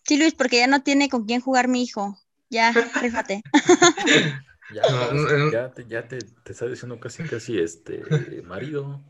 Sí, 0.05 0.17
Luis, 0.17 0.35
porque 0.35 0.59
ya 0.59 0.67
no 0.67 0.83
tiene 0.83 1.09
con 1.09 1.25
quién 1.25 1.41
jugar 1.41 1.69
mi 1.69 1.83
hijo. 1.83 2.19
Ya, 2.49 2.73
rífate. 3.01 3.43
Ya, 4.73 4.89
No, 4.89 5.01
parece- 5.01 5.37
no, 5.37 5.47
no. 5.47 5.53
ya, 5.53 5.73
te, 5.73 5.85
ya 5.89 6.07
te, 6.07 6.19
te 6.19 6.53
está 6.53 6.67
diciendo 6.67 7.01
casi, 7.01 7.25
casi, 7.25 7.59
este, 7.59 8.41
marido. 8.45 9.03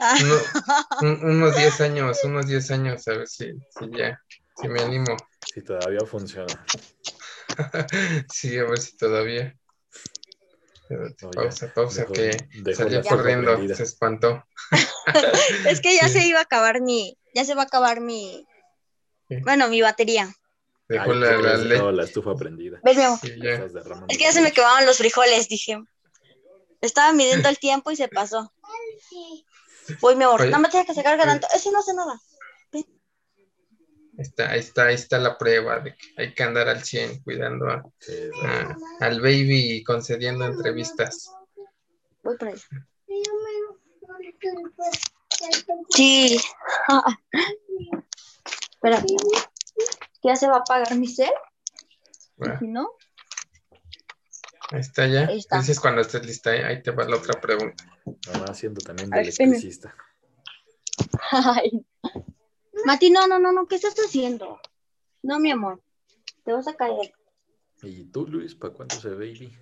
Ah, 0.00 0.16
uno- 0.22 0.40
un- 1.02 1.36
unos 1.36 1.54
10 1.56 1.80
años, 1.82 2.24
unos 2.24 2.46
10 2.46 2.70
años, 2.70 3.06
a 3.08 3.12
ver 3.12 3.28
si, 3.28 3.52
si 3.68 3.90
ya, 3.90 4.18
si 4.58 4.68
me 4.68 4.80
animo. 4.80 5.16
Si 5.42 5.62
todavía 5.62 6.00
funciona. 6.06 6.64
Sí, 8.32 8.58
a 8.58 8.64
ver 8.64 8.78
si 8.78 8.96
todavía. 8.96 9.54
No, 10.88 11.30
pausa, 11.32 11.72
pausa, 11.74 12.02
dejó- 12.02 12.12
que 12.12 12.48
dejó 12.62 12.82
salió 12.84 13.02
corriendo, 13.02 13.52
prendida. 13.54 13.74
se 13.74 13.82
espantó. 13.82 14.44
es 15.68 15.80
que 15.80 15.96
ya 15.96 16.08
Sí. 16.08 16.20
se 16.20 16.26
iba 16.26 16.38
a 16.38 16.42
acabar 16.42 16.80
mi, 16.80 17.16
ya 17.34 17.44
se 17.44 17.54
va 17.54 17.62
a 17.62 17.64
acabar 17.64 18.00
mi, 18.00 18.46
Sí. 19.28 19.36
bueno, 19.42 19.68
mi 19.68 19.82
batería. 19.82 20.32
Dejó 20.88 21.10
Ay, 21.12 21.18
la, 21.18 21.56
le- 21.92 22.02
estufa 22.04 22.34
prendida. 22.36 22.80
Ven, 22.84 22.96
mi 22.96 23.02
amor. 23.02 23.18
sí, 23.20 23.32
Es 24.08 24.18
que 24.18 24.24
ya 24.24 24.32
se 24.32 24.40
me 24.40 24.52
quemaban 24.52 24.86
los 24.86 24.98
frijoles, 24.98 25.48
dije. 25.48 25.82
Estaba 26.80 27.12
midiendo 27.12 27.48
el 27.48 27.58
tiempo 27.58 27.90
y 27.90 27.96
se 27.96 28.06
pasó. 28.06 28.52
Voy, 30.00 30.14
mi 30.14 30.24
amor. 30.24 30.42
Oye, 30.42 30.50
no 30.50 30.58
me 30.60 30.68
tienes 30.68 30.86
que 30.86 30.94
sacar 30.94 31.14
oye. 31.14 31.24
tanto. 31.24 31.48
Eso 31.54 31.72
no 31.72 31.80
hace 31.80 31.92
nada. 31.94 32.20
Ahí 34.18 34.22
está, 34.22 34.50
ahí 34.50 34.58
está, 34.60 34.84
ahí 34.86 34.94
está 34.94 35.18
la 35.18 35.36
prueba 35.36 35.80
de 35.80 35.94
que 35.94 36.06
hay 36.16 36.34
que 36.34 36.42
andar 36.42 36.68
al 36.68 36.82
100 36.82 37.22
cuidando 37.22 37.68
a- 37.68 37.82
Sí, 37.98 38.12
es 38.12 38.30
a- 38.44 38.76
al 39.00 39.20
baby 39.20 39.76
y 39.76 39.84
concediendo 39.84 40.46
entrevistas. 40.46 41.30
Voy 42.22 42.36
por 42.38 42.48
ahí. 42.48 42.54
Sí. 45.90 46.38
Espera. 48.70 49.02
¿Ya 50.22 50.36
se 50.36 50.48
va 50.48 50.56
a 50.56 50.58
apagar 50.60 50.94
mi 50.96 51.06
cel? 51.08 51.30
Bueno, 52.36 52.58
Si 52.58 52.66
no, 52.68 52.90
ahí 54.72 54.80
está 54.80 55.06
ya. 55.06 55.26
Ahí 55.26 55.38
está. 55.38 55.58
Dices 55.58 55.78
cuando 55.80 56.00
estés 56.02 56.24
lista, 56.26 56.54
¿eh? 56.54 56.64
ahí 56.64 56.82
te 56.82 56.90
va 56.90 57.04
la 57.04 57.16
otra 57.16 57.40
pregunta. 57.40 57.84
Mamá 58.32 58.46
haciendo 58.48 58.80
también 58.80 59.10
de 59.10 59.20
electricista. 59.20 59.94
Ay. 61.30 61.84
Mati, 62.84 63.10
no, 63.10 63.26
no, 63.26 63.38
no, 63.38 63.52
no, 63.52 63.66
¿qué 63.66 63.76
estás 63.76 63.94
haciendo? 63.94 64.60
No, 65.22 65.38
mi 65.40 65.50
amor, 65.50 65.80
te 66.44 66.52
vas 66.52 66.68
a 66.68 66.74
caer. 66.74 67.12
¿Y 67.82 68.04
tú, 68.04 68.26
Luis, 68.26 68.54
para 68.54 68.72
cuánto 68.72 68.96
se 68.96 69.10
baby? 69.10 69.52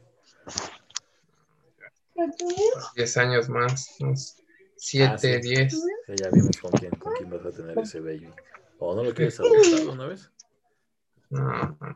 10 2.95 3.17
años 3.17 3.49
más, 3.49 3.97
unos 4.01 4.37
7, 4.77 5.13
Ah, 5.13 5.19
sí. 5.19 5.41
10. 5.41 5.73
Sí, 5.73 6.13
ya 6.21 6.29
vimos 6.31 6.57
con 6.59 6.71
quién, 6.73 6.91
con 6.93 7.13
quién 7.15 7.31
vas 7.31 7.45
a 7.47 7.51
tener 7.51 7.79
ese 7.79 8.01
baby. 8.01 8.33
¿O 8.79 8.95
no 8.95 9.03
lo 9.03 9.15
quieres 9.15 9.39
adoptar 9.41 9.89
una 9.89 10.07
vez? 10.07 10.31
No, 11.31 11.43
no, 11.43 11.95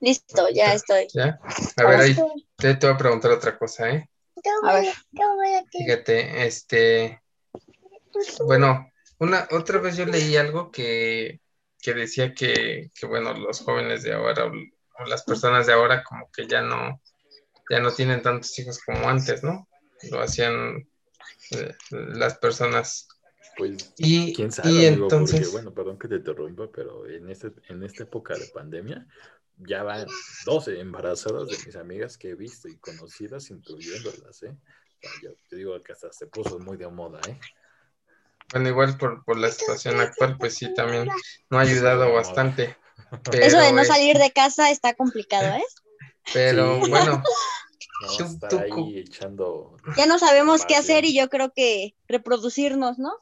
Listo, 0.00 0.48
ya 0.50 0.72
estoy. 0.74 1.08
¿Ya? 1.12 1.40
A 1.76 1.84
ver, 1.84 2.00
ahí 2.00 2.14
te, 2.56 2.74
te 2.74 2.86
voy 2.86 2.94
a 2.94 2.98
preguntar 2.98 3.32
otra 3.32 3.58
cosa, 3.58 3.90
¿eh? 3.90 4.08
A 4.62 4.74
ver. 4.74 4.94
Fíjate, 5.72 6.46
este, 6.46 7.20
bueno, 8.46 8.87
una, 9.18 9.48
otra 9.50 9.78
vez 9.78 9.96
yo 9.96 10.06
leí 10.06 10.36
algo 10.36 10.70
que, 10.70 11.40
que 11.80 11.94
decía 11.94 12.34
que, 12.34 12.90
que, 12.94 13.06
bueno, 13.06 13.34
los 13.34 13.60
jóvenes 13.60 14.02
de 14.02 14.12
ahora 14.12 14.46
o, 14.46 14.52
las 15.06 15.22
personas 15.22 15.66
de 15.66 15.72
ahora 15.72 16.02
como 16.02 16.30
que 16.32 16.46
ya 16.46 16.60
no, 16.60 17.00
ya 17.70 17.80
no 17.80 17.92
tienen 17.92 18.22
tantos 18.22 18.58
hijos 18.58 18.80
como 18.84 19.08
antes, 19.08 19.44
¿no? 19.44 19.68
Lo 20.10 20.20
hacían 20.20 20.88
eh, 21.52 21.74
las 21.90 22.38
personas. 22.38 23.06
Pues 23.56 23.92
Y, 23.96 24.34
quién 24.34 24.52
sabe, 24.52 24.70
y 24.70 24.86
amigo, 24.86 25.04
entonces, 25.04 25.40
porque, 25.40 25.52
bueno, 25.52 25.74
perdón 25.74 25.98
que 25.98 26.08
te 26.08 26.16
interrumpa, 26.16 26.70
pero 26.72 27.08
en, 27.08 27.28
este, 27.28 27.52
en 27.68 27.82
esta 27.82 28.04
época 28.04 28.34
de 28.34 28.46
pandemia 28.54 29.06
ya 29.56 29.82
van 29.82 30.06
12 30.44 30.80
embarazadas 30.80 31.48
de 31.48 31.56
mis 31.66 31.74
amigas 31.74 32.16
que 32.16 32.30
he 32.30 32.34
visto 32.34 32.68
y 32.68 32.76
conocidas, 32.78 33.50
incluyéndolas, 33.50 34.42
¿eh? 34.44 34.56
Yo 35.22 35.30
te 35.48 35.56
digo 35.56 35.80
que 35.80 35.92
hasta 35.92 36.12
se 36.12 36.26
puso 36.26 36.58
muy 36.58 36.76
de 36.76 36.88
moda, 36.88 37.20
¿eh? 37.28 37.38
Bueno, 38.52 38.68
igual 38.68 38.96
por, 38.96 39.24
por 39.24 39.38
la 39.38 39.50
situación 39.50 40.00
actual, 40.00 40.36
pues 40.38 40.54
sí, 40.54 40.72
también 40.74 41.08
no 41.50 41.58
ha 41.58 41.62
ayudado 41.62 42.12
bastante. 42.12 42.76
Eso 43.32 43.58
de 43.58 43.72
no 43.72 43.82
eh, 43.82 43.86
salir 43.86 44.16
de 44.18 44.30
casa 44.32 44.70
está 44.70 44.94
complicado, 44.94 45.54
¿eh? 45.54 45.64
Pero 46.32 46.80
Sí. 46.84 46.90
bueno, 46.90 47.22
No, 48.00 48.08
Tú- 48.16 48.24
estar 48.24 48.50
tú 48.50 48.58
ahí 48.58 48.70
cu- 48.70 48.92
echando. 48.96 49.76
Ya 49.96 50.06
no 50.06 50.18
sabemos 50.18 50.64
qué 50.66 50.76
hacer 50.76 51.04
y 51.04 51.14
yo 51.16 51.28
creo 51.28 51.52
que 51.52 51.94
reproducirnos, 52.08 52.98
¿no? 52.98 53.12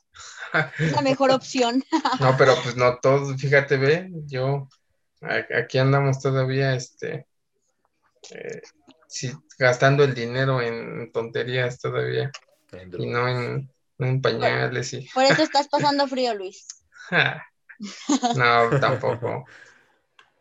Es 0.79 0.93
la 0.93 1.03
mejor 1.03 1.31
opción. 1.31 1.83
No, 2.21 2.37
pero 2.39 2.55
pues 2.63 2.77
no 2.77 2.99
todos, 2.99 3.41
fíjate, 3.41 3.77
ve, 3.77 4.11
yo 4.27 4.69
aquí 5.23 5.79
andamos 5.79 6.21
todavía, 6.21 6.75
este, 6.75 7.27
eh, 8.31 8.61
sí, 9.09 9.33
gastando 9.59 10.05
el 10.05 10.15
dinero 10.15 10.61
en 10.61 11.11
tonterías 11.13 11.79
todavía 11.79 12.31
y 12.99 13.07
no 13.07 13.29
en, 13.29 13.57
no 13.57 13.76
en 13.99 14.21
pañales 14.21 14.93
y 14.93 15.09
Por 15.09 15.25
eso 15.25 15.43
estás 15.43 15.69
pasando 15.71 16.07
frío, 16.07 16.35
Luis. 16.35 16.67
no, 18.37 18.81
tampoco. 18.81 19.45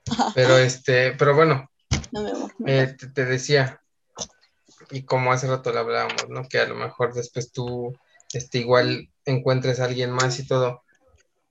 Pero 0.35 0.57
este, 0.57 1.13
pero 1.13 1.33
bueno, 1.35 1.67
No 2.11 2.21
me 2.21 2.29
amor. 2.29 2.51
eh, 2.67 2.95
te, 2.97 3.07
te 3.07 3.25
decía, 3.25 3.81
y 4.91 5.03
como 5.03 5.33
hace 5.33 5.47
rato 5.47 5.71
le 5.73 5.79
hablábamos, 5.79 6.29
¿no? 6.29 6.47
Que 6.47 6.59
a 6.59 6.67
lo 6.67 6.75
mejor 6.75 7.13
después 7.15 7.51
tú, 7.51 7.97
este, 8.31 8.59
igual 8.59 9.09
encuentres 9.25 9.79
a 9.79 9.85
alguien 9.85 10.11
más 10.11 10.39
y 10.39 10.47
todo, 10.47 10.83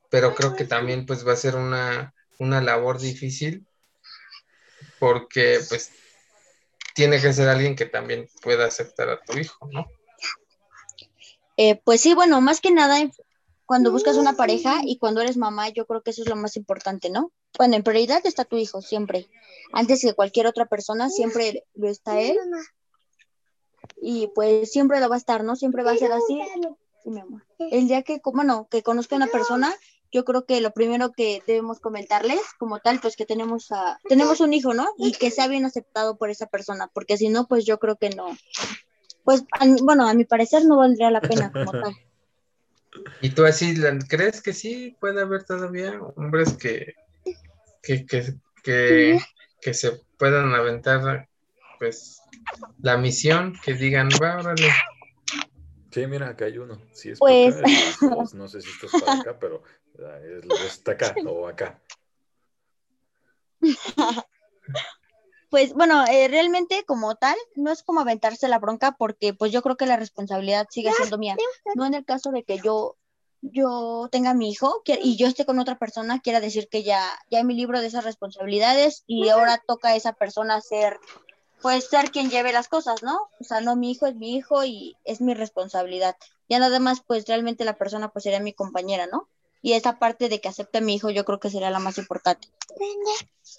pero 0.08 0.36
creo 0.36 0.54
que 0.54 0.64
también 0.64 1.04
pues 1.04 1.26
va 1.26 1.32
a 1.32 1.36
ser 1.36 1.56
una, 1.56 2.14
una 2.38 2.60
labor 2.60 3.00
difícil 3.00 3.66
porque 5.00 5.58
pues 5.68 5.90
tiene 6.94 7.20
que 7.20 7.32
ser 7.32 7.48
alguien 7.48 7.74
que 7.74 7.86
también 7.86 8.28
pueda 8.40 8.66
aceptar 8.66 9.08
a 9.10 9.20
tu 9.20 9.36
hijo, 9.36 9.68
¿no? 9.72 9.86
Eh, 11.56 11.80
pues 11.84 12.00
sí, 12.00 12.14
bueno, 12.14 12.40
más 12.40 12.60
que 12.60 12.70
nada, 12.70 12.96
cuando 13.66 13.92
buscas 13.92 14.16
una 14.16 14.34
pareja 14.34 14.80
y 14.84 14.98
cuando 14.98 15.20
eres 15.20 15.36
mamá, 15.36 15.68
yo 15.68 15.86
creo 15.86 16.02
que 16.02 16.10
eso 16.10 16.22
es 16.22 16.28
lo 16.28 16.36
más 16.36 16.56
importante, 16.56 17.10
¿no? 17.10 17.32
Bueno, 17.56 17.76
en 17.76 17.82
prioridad 17.82 18.20
está 18.24 18.44
tu 18.44 18.56
hijo, 18.56 18.82
siempre. 18.82 19.28
Antes 19.72 20.02
que 20.02 20.14
cualquier 20.14 20.46
otra 20.46 20.66
persona, 20.66 21.08
siempre 21.08 21.64
lo 21.74 21.88
está 21.88 22.20
él. 22.20 22.36
Y 24.00 24.28
pues 24.34 24.72
siempre 24.72 25.00
lo 25.00 25.08
va 25.08 25.14
a 25.14 25.18
estar, 25.18 25.44
¿no? 25.44 25.56
Siempre 25.56 25.82
va 25.82 25.92
a 25.92 25.96
ser 25.96 26.12
así. 26.12 26.40
Sí, 27.02 27.10
mi 27.10 27.20
amor. 27.20 27.44
El 27.58 27.86
día 27.86 28.02
que, 28.02 28.20
bueno, 28.24 28.66
que 28.70 28.82
conozca 28.82 29.14
a 29.14 29.18
una 29.18 29.26
persona 29.26 29.74
yo 30.14 30.24
creo 30.24 30.46
que 30.46 30.60
lo 30.60 30.72
primero 30.72 31.10
que 31.10 31.42
debemos 31.44 31.80
comentarles 31.80 32.40
como 32.56 32.78
tal, 32.78 33.00
pues 33.00 33.16
que 33.16 33.26
tenemos 33.26 33.72
a, 33.72 33.98
tenemos 34.08 34.40
un 34.40 34.54
hijo, 34.54 34.72
¿no? 34.72 34.86
Y 34.96 35.10
que 35.10 35.32
sea 35.32 35.48
bien 35.48 35.64
aceptado 35.64 36.16
por 36.16 36.30
esa 36.30 36.46
persona, 36.46 36.88
porque 36.94 37.16
si 37.16 37.28
no, 37.28 37.48
pues 37.48 37.66
yo 37.66 37.80
creo 37.80 37.96
que 37.96 38.10
no. 38.10 38.28
Pues, 39.24 39.44
bueno, 39.82 40.06
a 40.06 40.14
mi 40.14 40.24
parecer 40.24 40.64
no 40.64 40.76
valdría 40.76 41.10
la 41.10 41.20
pena 41.20 41.50
como 41.50 41.72
tal. 41.72 41.96
¿Y 43.20 43.30
tú 43.30 43.44
así 43.44 43.74
crees 44.08 44.40
que 44.40 44.52
sí 44.52 44.96
puede 45.00 45.20
haber 45.20 45.44
todavía 45.44 46.00
hombres 46.16 46.52
que, 46.52 46.94
que, 47.82 48.06
que, 48.06 48.34
que, 48.62 49.18
que 49.60 49.74
se 49.74 50.00
puedan 50.16 50.54
aventar 50.54 51.28
pues 51.78 52.20
la 52.80 52.96
misión, 52.96 53.58
que 53.64 53.74
digan, 53.74 54.08
va, 54.22 54.38
órale, 54.38 54.70
Sí, 55.94 56.06
mira, 56.08 56.28
acá 56.30 56.46
hay 56.46 56.58
uno. 56.58 56.82
Sí, 56.92 57.10
es 57.10 57.20
pues... 57.20 57.54
no 58.34 58.48
sé 58.48 58.60
si 58.60 58.68
esto 58.68 58.86
es 58.86 59.00
para 59.00 59.20
acá, 59.20 59.38
pero 59.38 59.62
ah, 60.00 60.18
está 60.66 60.90
acá 60.92 61.14
o 61.24 61.46
acá. 61.46 61.80
Pues 65.54 65.72
bueno, 65.72 66.04
eh, 66.10 66.26
realmente 66.26 66.82
como 66.84 67.14
tal, 67.14 67.36
no 67.54 67.70
es 67.70 67.84
como 67.84 68.00
aventarse 68.00 68.48
la 68.48 68.58
bronca 68.58 68.96
porque 68.98 69.34
pues 69.34 69.52
yo 69.52 69.62
creo 69.62 69.76
que 69.76 69.86
la 69.86 69.96
responsabilidad 69.96 70.66
sigue 70.68 70.90
siendo 70.92 71.16
mía. 71.16 71.36
No 71.76 71.86
en 71.86 71.94
el 71.94 72.04
caso 72.04 72.32
de 72.32 72.42
que 72.42 72.58
yo 72.58 72.96
yo 73.40 74.08
tenga 74.10 74.34
mi 74.34 74.50
hijo 74.50 74.82
y 74.84 75.16
yo 75.16 75.28
esté 75.28 75.46
con 75.46 75.60
otra 75.60 75.78
persona, 75.78 76.18
quiera 76.18 76.40
decir 76.40 76.68
que 76.68 76.82
ya, 76.82 77.08
ya 77.30 77.44
mi 77.44 77.54
libro 77.54 77.80
de 77.80 77.86
esas 77.86 78.02
responsabilidades 78.02 79.04
y 79.06 79.28
ahora 79.28 79.62
toca 79.64 79.90
a 79.90 79.94
esa 79.94 80.14
persona 80.14 80.60
ser 80.60 80.98
pues 81.62 81.84
ser 81.88 82.10
quien 82.10 82.30
lleve 82.30 82.52
las 82.52 82.66
cosas, 82.66 83.04
¿no? 83.04 83.16
O 83.38 83.44
sea, 83.44 83.60
no 83.60 83.76
mi 83.76 83.92
hijo 83.92 84.06
es 84.06 84.16
mi 84.16 84.34
hijo 84.34 84.64
y 84.64 84.96
es 85.04 85.20
mi 85.20 85.34
responsabilidad. 85.34 86.16
Ya 86.48 86.58
nada 86.58 86.80
más, 86.80 87.00
pues 87.00 87.28
realmente 87.28 87.64
la 87.64 87.78
persona 87.78 88.08
pues 88.08 88.24
sería 88.24 88.40
mi 88.40 88.54
compañera, 88.54 89.06
¿no? 89.06 89.28
Y 89.64 89.72
esa 89.72 89.98
parte 89.98 90.28
de 90.28 90.42
que 90.42 90.48
acepte 90.48 90.76
a 90.76 90.80
mi 90.82 90.94
hijo 90.94 91.08
yo 91.08 91.24
creo 91.24 91.40
que 91.40 91.48
sería 91.48 91.70
la 91.70 91.78
más 91.78 91.96
importante. 91.96 92.48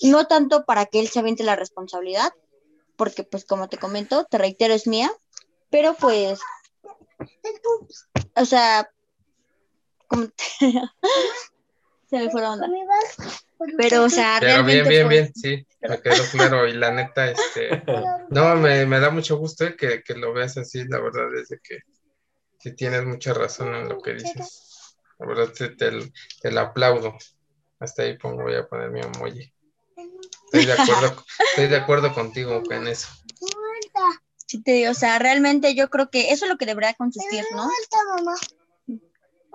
No 0.03 0.27
tanto 0.27 0.63
para 0.63 0.85
que 0.85 0.99
él 0.99 1.07
se 1.07 1.17
aviente 1.17 1.43
la 1.43 1.55
responsabilidad, 1.55 2.31
porque 2.95 3.23
pues 3.23 3.43
como 3.43 3.69
te 3.69 3.79
comento, 3.79 4.23
te 4.25 4.37
reitero, 4.37 4.75
es 4.75 4.85
mía, 4.85 5.11
pero 5.71 5.95
pues, 5.95 6.39
o 8.35 8.45
sea, 8.45 8.87
como 10.07 10.27
te... 10.27 10.43
se 12.07 12.17
me 12.19 12.29
fue 12.29 12.41
la 12.41 12.51
onda. 12.51 12.67
Pero, 13.75 14.03
o 14.03 14.09
sea, 14.11 14.37
Pero 14.39 14.63
bien, 14.63 14.87
bien, 14.87 15.09
bien, 15.09 15.33
sí, 15.33 15.65
me 15.81 15.99
quedó 16.01 16.23
claro. 16.33 16.67
Y 16.67 16.73
la 16.73 16.91
neta, 16.91 17.31
este, 17.31 17.81
no, 18.29 18.55
me, 18.57 18.99
da 18.99 19.09
mucho 19.09 19.37
gusto 19.37 19.65
eh, 19.65 19.75
que, 19.75 20.13
lo 20.13 20.33
veas 20.33 20.55
así, 20.57 20.87
la 20.87 20.99
verdad 20.99 21.35
es 21.35 21.49
que 21.63 21.79
sí 22.59 22.75
tienes 22.75 23.05
mucha 23.05 23.33
razón 23.33 23.73
en 23.73 23.89
lo 23.89 23.99
que 24.03 24.13
dices. 24.13 24.64
La 25.19 25.27
verdad 25.27 25.51
te, 25.53 25.69
te, 25.69 26.51
lo 26.51 26.59
aplaudo. 26.59 27.17
Hasta 27.79 28.03
ahí 28.03 28.17
pongo, 28.17 28.43
voy 28.43 28.55
a 28.55 28.67
poner 28.67 28.91
mi 28.91 29.01
emoji. 29.01 29.53
Estoy 30.45 30.65
de 30.65 30.73
acuerdo, 30.73 31.25
estoy 31.49 31.67
de 31.67 31.75
acuerdo 31.75 32.13
contigo 32.13 32.63
en 32.69 32.87
eso. 32.87 33.07
Sí, 34.47 34.61
te 34.61 34.73
digo, 34.73 34.91
o 34.91 34.95
sea, 34.95 35.17
realmente 35.19 35.73
yo 35.73 35.89
creo 35.89 36.09
que 36.09 36.31
eso 36.31 36.45
es 36.45 36.51
lo 36.51 36.57
que 36.57 36.65
debería 36.65 36.93
consistir, 36.93 37.43
¿no? 37.53 37.67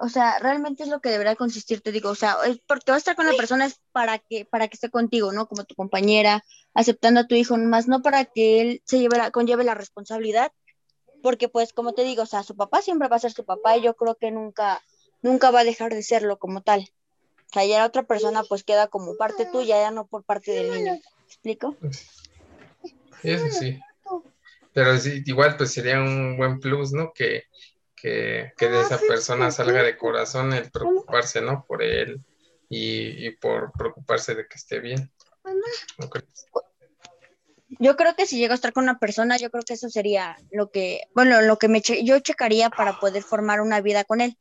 O 0.02 0.08
sea, 0.08 0.38
realmente 0.38 0.82
es 0.82 0.88
lo 0.88 1.00
que 1.00 1.10
deberá 1.10 1.36
consistir, 1.36 1.82
te 1.82 1.92
digo, 1.92 2.08
o 2.08 2.14
sea, 2.14 2.38
porque 2.66 2.90
va 2.90 2.94
a 2.94 2.98
estar 2.98 3.14
con 3.14 3.26
la 3.26 3.34
persona 3.34 3.66
es 3.66 3.80
para 3.92 4.18
que, 4.18 4.46
para 4.46 4.66
que 4.66 4.74
esté 4.74 4.88
contigo, 4.88 5.30
¿no? 5.30 5.46
Como 5.46 5.64
tu 5.64 5.74
compañera, 5.74 6.42
aceptando 6.72 7.20
a 7.20 7.26
tu 7.26 7.34
hijo, 7.34 7.58
más 7.58 7.86
no 7.86 8.00
para 8.00 8.24
que 8.24 8.62
él 8.62 8.82
se 8.86 8.98
lleve 8.98 9.18
la, 9.18 9.30
conlleve 9.30 9.62
la 9.62 9.74
responsabilidad, 9.74 10.52
porque 11.22 11.50
pues 11.50 11.74
como 11.74 11.92
te 11.92 12.02
digo, 12.02 12.22
o 12.22 12.26
sea, 12.26 12.42
su 12.42 12.56
papá 12.56 12.80
siempre 12.80 13.08
va 13.08 13.16
a 13.16 13.20
ser 13.20 13.32
su 13.32 13.44
papá 13.44 13.76
y 13.76 13.82
yo 13.82 13.94
creo 13.94 14.16
que 14.16 14.30
nunca, 14.30 14.82
nunca 15.22 15.50
va 15.50 15.60
a 15.60 15.64
dejar 15.64 15.94
de 15.94 16.02
serlo 16.02 16.38
como 16.38 16.62
tal. 16.62 16.90
O 17.50 17.52
sea, 17.52 17.64
ya 17.64 17.78
la 17.78 17.86
otra 17.86 18.04
persona 18.04 18.42
pues 18.44 18.62
queda 18.62 18.86
como 18.86 19.16
parte 19.16 19.44
tuya, 19.44 19.80
ya 19.80 19.90
no 19.90 20.06
por 20.06 20.22
parte 20.22 20.52
del 20.52 20.70
niño. 20.70 20.92
¿Me 20.92 21.26
explico? 21.26 21.76
Eso 23.22 23.50
sí. 23.50 23.80
Pero 24.72 24.96
sí, 24.98 25.22
igual 25.26 25.56
pues 25.56 25.72
sería 25.72 26.00
un 26.00 26.36
buen 26.36 26.60
plus, 26.60 26.92
¿no? 26.92 27.12
Que, 27.12 27.44
que, 27.96 28.52
de 28.58 28.80
esa 28.80 28.98
persona 28.98 29.50
salga 29.50 29.82
de 29.82 29.96
corazón 29.96 30.52
el 30.52 30.70
preocuparse, 30.70 31.40
¿no? 31.40 31.64
Por 31.66 31.82
él 31.82 32.20
y, 32.68 33.30
por 33.32 33.72
preocuparse 33.72 34.34
de 34.34 34.46
que 34.46 34.54
esté 34.54 34.78
bien. 34.78 35.10
Yo 37.78 37.96
creo 37.96 38.14
que 38.14 38.26
si 38.26 38.38
llego 38.38 38.52
a 38.52 38.54
estar 38.54 38.72
con 38.72 38.84
una 38.84 38.98
persona, 38.98 39.36
yo 39.38 39.50
creo 39.50 39.64
que 39.64 39.74
eso 39.74 39.88
sería 39.90 40.36
lo 40.52 40.70
que, 40.70 41.02
bueno, 41.14 41.40
lo 41.42 41.58
que 41.58 41.68
me 41.68 41.80
yo 41.80 42.18
checaría 42.20 42.70
para 42.70 43.00
poder 43.00 43.22
formar 43.22 43.60
una 43.60 43.80
vida 43.80 44.04
con 44.04 44.20
él. 44.20 44.36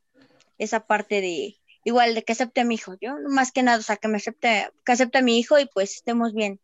Esa 0.60 0.86
parte 0.86 1.22
de, 1.22 1.58
igual, 1.84 2.14
de 2.14 2.24
que 2.24 2.34
acepte 2.34 2.62
a 2.62 2.66
mi 2.66 2.76
hijo. 2.76 2.96
Yo, 3.02 3.16
más 3.30 3.52
que 3.52 3.64
nada, 3.64 3.80
o 3.80 3.82
sea, 3.82 3.98
que 3.98 4.08
me 4.08 4.18
acepte, 4.18 4.70
que 4.86 4.92
acepte 4.92 5.18
a 5.18 5.22
mi 5.24 5.40
hijo 5.40 5.58
y 5.58 5.66
pues 5.66 5.96
estemos 5.96 6.34
bien, 6.34 6.60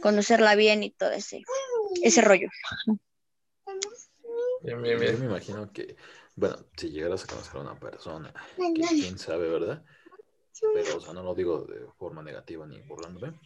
conocerla 0.00 0.54
bien 0.54 0.84
y 0.84 0.90
todo 0.90 1.10
ese, 1.10 1.42
ese 2.02 2.20
rollo. 2.20 2.48
Yo 4.62 4.76
me 4.76 4.92
imagino 4.92 5.72
que, 5.72 5.96
bueno, 6.34 6.58
si 6.76 6.90
llegaras 6.90 7.24
a 7.24 7.26
conocer 7.26 7.56
a 7.56 7.60
una 7.60 7.80
persona, 7.80 8.32
que 8.56 8.72
quién 8.72 9.18
sabe, 9.18 9.48
¿verdad? 9.48 9.84
Pero, 10.74 10.96
o 10.96 11.00
sea, 11.00 11.12
no 11.12 11.22
lo 11.22 11.34
digo 11.34 11.62
de 11.62 11.86
forma 11.98 12.22
negativa 12.22 12.66
ni 12.66 12.80
burlándome. 12.82 13.38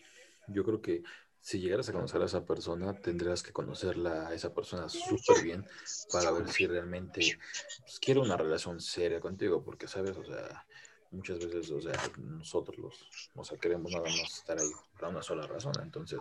Yo 0.48 0.64
creo 0.64 0.80
que 0.80 1.02
si 1.40 1.58
llegaras 1.58 1.88
a 1.88 1.92
conocer 1.92 2.20
a 2.22 2.26
esa 2.26 2.44
persona, 2.44 2.92
tendrías 3.00 3.42
que 3.42 3.52
conocerla 3.52 4.28
a 4.28 4.34
esa 4.34 4.52
persona 4.52 4.88
súper 4.88 5.42
bien 5.42 5.66
para 6.12 6.30
ver 6.32 6.48
si 6.48 6.66
realmente 6.66 7.38
pues, 7.80 7.98
quiere 7.98 8.20
una 8.20 8.36
relación 8.36 8.80
seria 8.80 9.20
contigo, 9.20 9.62
porque, 9.62 9.88
¿sabes? 9.88 10.16
O 10.16 10.24
sea, 10.24 10.66
muchas 11.10 11.38
veces, 11.38 11.70
o 11.70 11.80
sea, 11.80 11.92
nosotros 12.18 12.78
los, 12.78 13.08
o 13.34 13.44
sea, 13.44 13.58
queremos 13.58 13.90
nada 13.90 14.04
más 14.04 14.38
estar 14.38 14.58
ahí 14.58 14.70
para 14.94 15.08
una 15.08 15.22
sola 15.22 15.46
razón. 15.46 15.72
Entonces, 15.82 16.20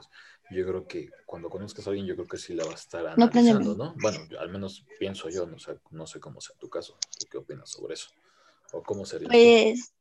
yo 0.50 0.66
creo 0.66 0.88
que 0.88 1.10
cuando 1.26 1.50
conozcas 1.50 1.86
a 1.86 1.90
alguien, 1.90 2.08
yo 2.08 2.16
creo 2.16 2.28
que 2.28 2.38
sí 2.38 2.54
la 2.54 2.66
va 2.66 2.72
a 2.72 2.76
estar 2.76 3.06
analizando, 3.06 3.76
¿no? 3.76 3.94
Bueno, 4.02 4.20
al 4.40 4.50
menos 4.50 4.86
pienso 4.98 5.30
yo, 5.30 5.46
no 5.46 5.60
sé, 5.60 5.78
no 5.92 6.08
sé 6.08 6.20
cómo 6.20 6.42
sea 6.42 6.56
tu 6.58 6.70
caso. 6.70 6.98
qué 7.30 7.38
opinas 7.38 7.70
sobre 7.70 7.96
eso? 7.96 8.10
¿O 8.72 8.82
cómo 8.84 9.06
sería? 9.06 9.28
Pues, 9.28 9.94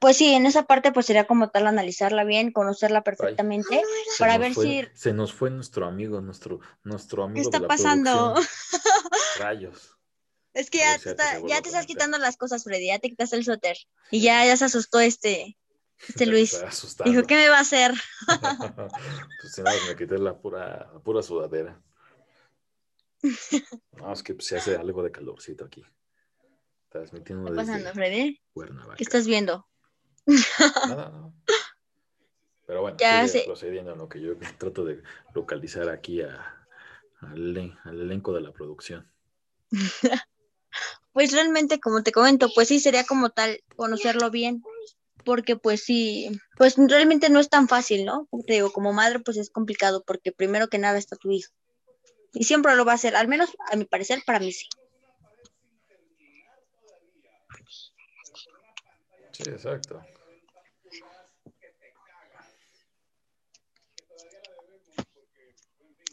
pues 0.00 0.16
sí, 0.16 0.32
en 0.32 0.46
esa 0.46 0.64
parte 0.64 0.92
pues 0.92 1.06
sería 1.06 1.26
como 1.26 1.50
tal 1.50 1.66
analizarla 1.66 2.24
bien, 2.24 2.52
conocerla 2.52 3.02
perfectamente, 3.02 3.82
para 4.18 4.38
ver 4.38 4.54
si... 4.54 4.82
Se 4.94 5.12
nos 5.12 5.32
fue 5.34 5.50
nuestro 5.50 5.86
amigo, 5.86 6.22
nuestro, 6.22 6.60
nuestro 6.84 7.24
amigo. 7.24 7.50
¿Qué 7.50 7.56
está 7.56 7.68
pasando? 7.68 8.34
Rayos. 9.38 9.98
Es 10.54 10.70
que 10.70 10.78
ya, 10.78 10.98
te, 10.98 11.10
estás 11.68 11.86
quitando 11.86 12.16
las 12.16 12.36
cosas, 12.36 12.64
Freddy, 12.64 12.86
ya 12.86 12.98
te 12.98 13.10
quitas 13.10 13.32
el 13.34 13.44
suéter. 13.44 13.76
Y 14.10 14.22
ya, 14.22 14.44
ya 14.46 14.56
se 14.56 14.64
asustó 14.64 15.00
este, 15.00 15.58
este 16.08 16.26
Luis. 16.26 16.58
Dijo, 17.04 17.22
¿qué 17.24 17.36
me 17.36 17.48
va 17.50 17.58
a 17.58 17.60
hacer? 17.60 17.92
pues 19.42 19.58
nada, 19.58 19.76
me 19.86 19.96
quité 19.96 20.18
la 20.18 20.36
pura, 20.36 20.90
pura 21.04 21.22
sudadera. 21.22 21.80
No, 23.98 24.12
es 24.14 24.22
que 24.22 24.34
se 24.40 24.56
hace 24.56 24.76
algo 24.76 25.02
de 25.02 25.12
calorcito 25.12 25.66
aquí. 25.66 25.84
Transmitiendo 26.88 27.44
¿Qué 27.44 27.50
está 27.50 27.62
pasando, 27.62 27.92
Freddy? 27.92 28.40
¿Qué 28.96 29.04
estás 29.04 29.26
viendo? 29.26 29.69
Nada. 30.26 31.32
Pero 32.66 32.82
bueno, 32.82 32.96
ya 33.00 33.26
sigue 33.26 33.44
procediendo 33.44 33.92
en 33.92 33.98
lo 33.98 34.08
que 34.08 34.20
yo 34.20 34.34
trato 34.58 34.84
de 34.84 35.02
localizar 35.34 35.88
aquí 35.88 36.22
a, 36.22 36.66
al, 37.20 37.78
al 37.84 38.00
elenco 38.00 38.32
de 38.32 38.40
la 38.40 38.52
producción. 38.52 39.10
Pues 41.12 41.32
realmente, 41.32 41.80
como 41.80 42.04
te 42.04 42.12
comento, 42.12 42.48
pues 42.54 42.68
sí, 42.68 42.78
sería 42.78 43.04
como 43.04 43.30
tal 43.30 43.60
conocerlo 43.74 44.30
bien, 44.30 44.62
porque 45.24 45.56
pues 45.56 45.82
sí, 45.82 46.30
pues 46.56 46.76
realmente 46.76 47.30
no 47.30 47.40
es 47.40 47.48
tan 47.48 47.66
fácil, 47.66 48.04
¿no? 48.04 48.28
Te 48.46 48.54
digo, 48.54 48.72
como 48.72 48.92
madre, 48.92 49.18
pues 49.18 49.36
es 49.36 49.50
complicado, 49.50 50.04
porque 50.06 50.30
primero 50.30 50.68
que 50.68 50.78
nada 50.78 50.98
está 50.98 51.16
tu 51.16 51.32
hijo. 51.32 51.52
Y 52.32 52.44
siempre 52.44 52.76
lo 52.76 52.84
va 52.84 52.92
a 52.92 52.94
hacer, 52.94 53.16
al 53.16 53.26
menos 53.26 53.50
a 53.72 53.76
mi 53.76 53.86
parecer, 53.86 54.22
para 54.24 54.38
mí 54.38 54.52
sí. 54.52 54.68
Sí, 59.42 59.50
exacto. 59.50 60.02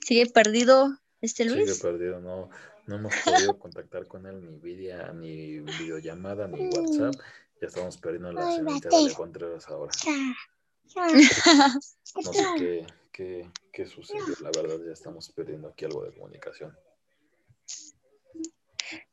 ¿Sigue 0.05 0.27
perdido 0.27 0.97
este 1.21 1.45
Luis? 1.45 1.69
Sigue 1.69 1.81
perdido, 1.81 2.21
no 2.21 2.49
no 2.87 2.95
hemos 2.95 3.13
podido 3.23 3.59
contactar 3.59 4.07
con 4.07 4.25
él 4.25 4.41
ni 4.41 4.57
video, 4.59 5.13
ni 5.13 5.59
videollamada, 5.59 6.47
ni 6.47 6.69
WhatsApp. 6.69 7.15
Ya 7.61 7.67
estamos 7.67 7.97
perdiendo 7.97 8.31
la 8.31 8.55
señorita 8.55 8.89
de 8.89 9.13
Contreras 9.13 9.67
ahora. 9.67 9.91
No 12.15 12.33
sé 12.33 12.45
qué, 12.57 12.87
qué, 13.11 13.51
qué 13.73 13.85
sucede. 13.85 14.21
La 14.39 14.51
verdad, 14.55 14.79
ya 14.85 14.93
estamos 14.93 15.29
perdiendo 15.33 15.67
aquí 15.67 15.83
algo 15.83 16.05
de 16.05 16.13
comunicación. 16.13 16.75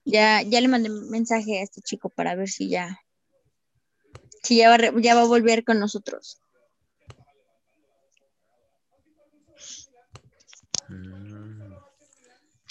Ya, 0.05 0.41
ya 0.43 0.61
le 0.61 0.69
mandé 0.69 0.89
mensaje 0.89 1.59
a 1.59 1.62
este 1.65 1.83
chico 1.83 2.11
para 2.11 2.37
ver 2.37 2.49
si 2.49 2.69
ya, 2.71 2.97
si 4.45 4.59
ya 4.59 4.68
va, 4.68 4.76
ya 5.01 5.14
va 5.14 5.22
a 5.22 5.26
volver 5.26 5.64
con 5.64 5.80
nosotros. 5.80 6.40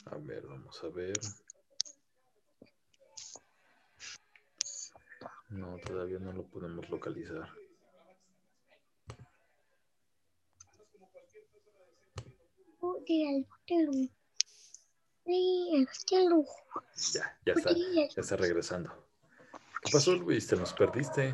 A 0.05 0.17
ver, 0.17 0.45
vamos 0.45 0.83
a 0.83 0.87
ver. 0.89 1.19
No, 5.49 5.77
todavía 5.85 6.19
no 6.19 6.31
lo 6.31 6.43
podemos 6.43 6.87
localizar. 6.89 7.49
Ya, 17.13 17.37
ya 17.45 17.53
está, 17.53 17.71
ya 17.71 18.21
está 18.21 18.35
regresando. 18.35 19.02
¿Qué 19.83 19.91
pasó, 19.91 20.13
Luis? 20.13 20.47
¿Te 20.47 20.55
nos 20.55 20.73
perdiste? 20.73 21.31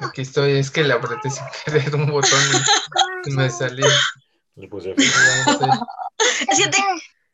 Aquí 0.00 0.22
estoy, 0.22 0.58
es 0.58 0.70
que 0.70 0.84
le 0.84 0.92
apreté 0.92 1.30
sin 1.30 1.44
querer 1.64 1.94
un 1.94 2.10
botón 2.10 2.40
y 3.24 3.30
me 3.30 3.48
salí. 3.50 3.82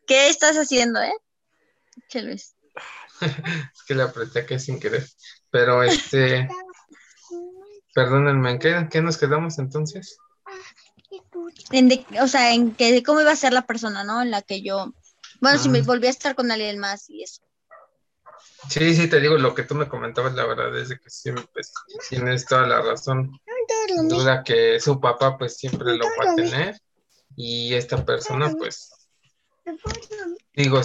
¿Qué 0.06 0.28
estás 0.28 0.56
haciendo, 0.56 1.02
eh? 1.02 1.14
Che, 2.08 2.22
Luis. 2.22 2.54
es 3.20 3.82
que 3.86 3.94
le 3.94 4.02
apreté 4.02 4.40
aquí 4.40 4.58
sin 4.58 4.78
querer. 4.78 5.06
Pero 5.50 5.82
este, 5.82 6.48
perdónenme, 7.94 8.52
¿en 8.52 8.58
qué, 8.58 8.88
qué 8.90 9.02
nos 9.02 9.16
quedamos 9.16 9.58
entonces? 9.58 10.18
o 12.22 12.28
sea, 12.28 12.54
en 12.54 12.74
que 12.74 13.02
cómo 13.02 13.20
iba 13.20 13.32
a 13.32 13.36
ser 13.36 13.52
la 13.52 13.66
persona, 13.66 14.04
¿no? 14.04 14.22
En 14.22 14.30
la 14.30 14.42
que 14.42 14.62
yo, 14.62 14.92
bueno, 15.40 15.58
si 15.58 15.68
me 15.68 15.80
ah. 15.80 15.82
volví 15.84 16.06
a 16.06 16.10
estar 16.10 16.34
con 16.34 16.50
alguien 16.50 16.78
más 16.78 17.08
y 17.10 17.22
eso. 17.22 17.42
Sí, 18.68 18.94
sí, 18.94 19.08
te 19.08 19.20
digo, 19.20 19.36
lo 19.36 19.54
que 19.54 19.62
tú 19.62 19.74
me 19.74 19.88
comentabas, 19.88 20.34
la 20.34 20.46
verdad 20.46 20.76
es 20.76 20.88
que 20.88 21.10
sí, 21.10 21.30
pues, 21.52 21.72
tienes 22.08 22.46
toda 22.46 22.66
la 22.66 22.82
razón. 22.82 23.38
duda 24.08 24.42
que 24.42 24.80
su 24.80 25.00
papá, 25.00 25.38
pues, 25.38 25.56
siempre 25.56 25.96
lo 25.96 26.04
va 26.04 26.32
a 26.32 26.34
tener. 26.34 26.80
Y 27.36 27.74
esta 27.74 28.04
persona, 28.04 28.52
pues, 28.58 28.90
digo, 30.54 30.80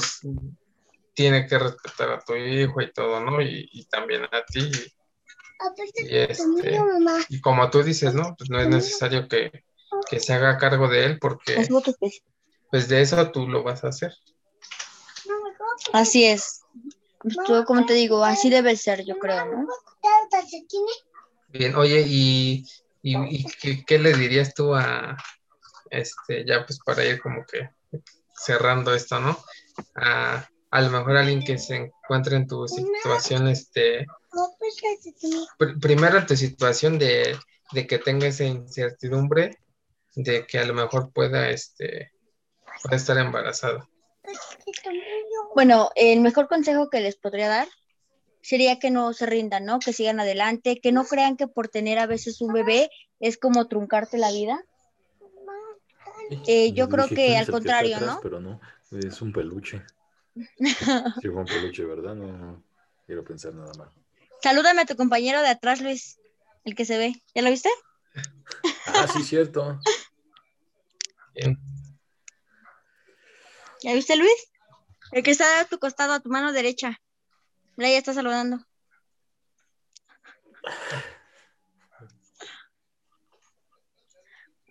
tiene 1.13 1.47
que 1.47 1.59
respetar 1.59 2.11
a 2.11 2.19
tu 2.19 2.35
hijo 2.35 2.81
y 2.81 2.91
todo, 2.91 3.19
¿no? 3.19 3.41
Y, 3.41 3.85
también 3.89 4.23
a 4.23 4.43
ti. 4.45 4.71
Y, 5.95 6.17
este, 6.17 6.79
y 7.29 7.41
como 7.41 7.69
tú 7.69 7.83
dices, 7.83 8.13
¿no? 8.13 8.35
Pues 8.37 8.49
no 8.49 8.59
es 8.59 8.67
necesario 8.67 9.27
que, 9.27 9.63
que 10.09 10.19
se 10.19 10.33
haga 10.33 10.57
cargo 10.57 10.87
de 10.87 11.05
él 11.05 11.19
porque 11.19 11.67
pues 12.69 12.87
de 12.87 13.01
eso 13.01 13.31
tú 13.31 13.47
lo 13.47 13.63
vas 13.63 13.83
a 13.83 13.89
hacer. 13.89 14.13
Así 15.93 16.25
es. 16.25 16.62
Yo, 17.23 17.65
como 17.65 17.85
te 17.85 17.93
digo, 17.93 18.23
así 18.23 18.49
debe 18.49 18.75
ser, 18.75 19.05
yo 19.05 19.17
creo, 19.17 19.45
¿no? 19.45 19.67
Bien, 21.49 21.75
oye, 21.75 22.03
¿y, 22.05 22.65
y, 23.01 23.45
qué, 23.85 23.99
le 23.99 24.13
dirías 24.13 24.53
tú 24.53 24.73
a, 24.73 25.15
este, 25.89 26.45
ya 26.45 26.65
pues 26.65 26.79
para 26.79 27.05
ir 27.05 27.21
como 27.21 27.45
que 27.45 27.69
cerrando 28.35 28.93
esto, 28.93 29.19
¿no? 29.19 29.37
A, 29.95 30.47
a 30.71 30.81
lo 30.81 30.89
mejor 30.89 31.17
alguien 31.17 31.43
que 31.43 31.57
se 31.57 31.75
encuentre 31.75 32.35
en 32.35 32.47
tu 32.47 32.67
situación, 32.67 33.47
este, 33.47 34.05
primero 35.79 36.17
en 36.17 36.25
tu 36.25 36.35
situación 36.35 36.97
de, 36.97 37.37
de 37.71 37.87
que 37.87 37.99
tenga 37.99 38.27
esa 38.27 38.43
incertidumbre 38.43 39.59
de 40.15 40.45
que 40.45 40.59
a 40.59 40.65
lo 40.65 40.73
mejor 40.73 41.11
pueda, 41.11 41.49
este, 41.49 42.11
pueda 42.81 42.95
estar 42.95 43.17
embarazada. 43.17 43.87
Bueno, 45.55 45.91
el 45.95 46.21
mejor 46.21 46.47
consejo 46.47 46.89
que 46.89 46.99
les 46.99 47.15
podría 47.15 47.47
dar 47.47 47.67
sería 48.41 48.79
que 48.79 48.89
no 48.89 49.13
se 49.13 49.25
rindan, 49.25 49.65
¿no? 49.65 49.79
Que 49.79 49.93
sigan 49.93 50.19
adelante, 50.19 50.79
que 50.81 50.91
no 50.91 51.05
crean 51.05 51.37
que 51.37 51.47
por 51.47 51.69
tener 51.69 51.99
a 51.99 52.07
veces 52.07 52.41
un 52.41 52.53
bebé 52.53 52.89
es 53.19 53.37
como 53.37 53.67
truncarte 53.67 54.17
la 54.17 54.31
vida. 54.31 54.63
Eh, 56.47 56.73
yo 56.73 56.89
creo 56.89 57.07
que 57.07 57.37
al 57.37 57.47
contrario, 57.47 57.99
¿no? 58.01 58.19
Pero 58.21 58.39
no, 58.39 58.59
es 58.91 59.21
un 59.21 59.31
peluche. 59.31 59.81
sí, 60.35 61.29
fue 61.29 61.35
un 61.35 61.45
peluche, 61.45 61.85
¿verdad? 61.85 62.15
No, 62.15 62.63
quiero 63.05 63.23
pensar 63.23 63.53
nada 63.53 63.71
más. 63.77 63.93
Salúdame 64.41 64.81
a 64.81 64.85
tu 64.85 64.95
compañero 64.95 65.41
de 65.41 65.49
atrás, 65.49 65.81
Luis, 65.81 66.19
el 66.65 66.75
que 66.75 66.85
se 66.85 66.97
ve. 66.97 67.13
¿Ya 67.33 67.43
lo 67.43 67.49
viste? 67.49 67.69
Ah, 68.87 69.07
sí, 69.07 69.23
cierto. 69.23 69.79
¿Ya 73.83 73.93
viste, 73.93 74.15
Luis? 74.15 74.52
El 75.13 75.21
que 75.23 75.31
está 75.31 75.59
a 75.59 75.65
tu 75.65 75.77
costado, 75.77 76.13
a 76.13 76.19
tu 76.19 76.29
mano 76.29 76.51
derecha. 76.51 76.99
Mira, 77.75 77.91
ya 77.91 77.97
está 77.99 78.13
saludando. 78.13 78.65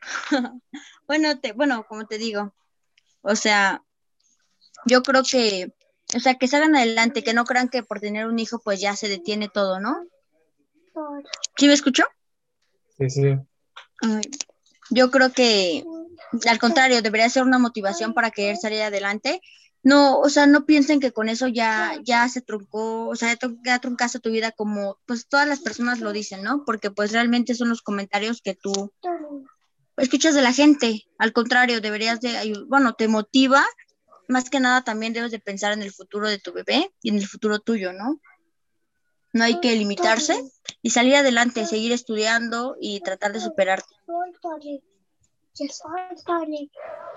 bueno, 1.07 1.38
te, 1.38 1.53
bueno, 1.53 1.86
como 1.86 2.07
te 2.07 2.18
digo, 2.18 2.53
o 3.20 3.36
sea, 3.36 3.84
yo 4.84 5.03
creo 5.03 5.22
que, 5.22 5.72
o 6.16 6.20
sea, 6.20 6.34
que 6.34 6.49
salgan 6.49 6.74
adelante, 6.74 7.22
que 7.22 7.34
no 7.34 7.45
crean 7.45 7.68
que 7.68 7.84
por 7.84 8.01
tener 8.01 8.26
un 8.26 8.40
hijo 8.40 8.59
pues 8.59 8.80
ya 8.80 8.97
se 8.97 9.09
detiene 9.09 9.49
todo, 9.49 9.78
¿no? 9.78 10.05
¿Sí 11.57 11.68
me 11.68 11.74
escuchó? 11.74 12.05
Sí, 12.99 13.11
sí. 13.11 13.38
yo 14.90 15.11
creo 15.11 15.32
que 15.32 15.84
al 16.49 16.59
contrario, 16.59 17.03
debería 17.03 17.28
ser 17.28 17.43
una 17.43 17.59
motivación 17.59 18.14
para 18.14 18.30
querer 18.30 18.57
salir 18.57 18.82
adelante. 18.82 19.40
No, 19.84 20.20
o 20.20 20.28
sea, 20.28 20.46
no 20.46 20.64
piensen 20.64 21.00
que 21.00 21.12
con 21.12 21.28
eso 21.28 21.48
ya, 21.48 21.98
ya 22.04 22.28
se 22.28 22.40
truncó, 22.40 23.08
o 23.08 23.16
sea, 23.16 23.36
ya 23.64 23.78
truncaste 23.80 24.20
tu 24.20 24.30
vida 24.30 24.52
como, 24.52 24.98
pues 25.06 25.26
todas 25.26 25.48
las 25.48 25.60
personas 25.60 25.98
lo 26.00 26.12
dicen, 26.12 26.44
¿no? 26.44 26.64
Porque 26.64 26.90
pues 26.90 27.10
realmente 27.10 27.54
son 27.54 27.68
los 27.68 27.82
comentarios 27.82 28.40
que 28.42 28.54
tú 28.54 28.92
escuchas 29.96 30.34
de 30.34 30.42
la 30.42 30.52
gente. 30.52 31.02
Al 31.18 31.32
contrario, 31.32 31.80
deberías 31.80 32.20
de, 32.20 32.54
bueno, 32.68 32.94
te 32.94 33.08
motiva. 33.08 33.64
Más 34.28 34.50
que 34.50 34.60
nada 34.60 34.84
también 34.84 35.12
debes 35.12 35.32
de 35.32 35.40
pensar 35.40 35.72
en 35.72 35.82
el 35.82 35.92
futuro 35.92 36.28
de 36.28 36.38
tu 36.38 36.52
bebé 36.52 36.92
y 37.02 37.10
en 37.10 37.16
el 37.16 37.26
futuro 37.26 37.58
tuyo, 37.58 37.92
¿no? 37.92 38.20
No 39.32 39.44
hay 39.44 39.60
que 39.60 39.74
limitarse 39.74 40.40
y 40.80 40.90
salir 40.90 41.16
adelante, 41.16 41.66
seguir 41.66 41.90
estudiando 41.92 42.76
y 42.80 43.00
tratar 43.00 43.32
de 43.32 43.40
superarte. 43.40 43.94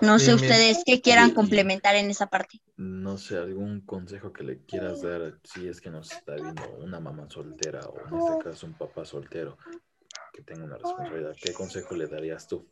No 0.00 0.18
sé 0.18 0.34
ustedes 0.34 0.82
qué 0.84 1.00
quieran 1.00 1.32
complementar 1.32 1.96
en 1.96 2.10
esa 2.10 2.26
parte. 2.26 2.60
No 2.76 3.16
sé, 3.16 3.38
algún 3.38 3.80
consejo 3.80 4.32
que 4.32 4.44
le 4.44 4.64
quieras 4.64 5.02
dar 5.02 5.38
si 5.44 5.68
es 5.68 5.80
que 5.80 5.90
nos 5.90 6.12
está 6.12 6.34
viendo 6.34 6.62
una 6.78 7.00
mamá 7.00 7.28
soltera 7.30 7.80
o 7.80 8.08
en 8.08 8.18
este 8.18 8.44
caso 8.44 8.66
un 8.66 8.74
papá 8.74 9.04
soltero 9.04 9.56
que 10.32 10.42
tenga 10.42 10.64
una 10.64 10.76
responsabilidad. 10.76 11.34
¿Qué 11.40 11.54
consejo 11.54 11.94
le 11.94 12.06
darías 12.06 12.46
tú? 12.46 12.68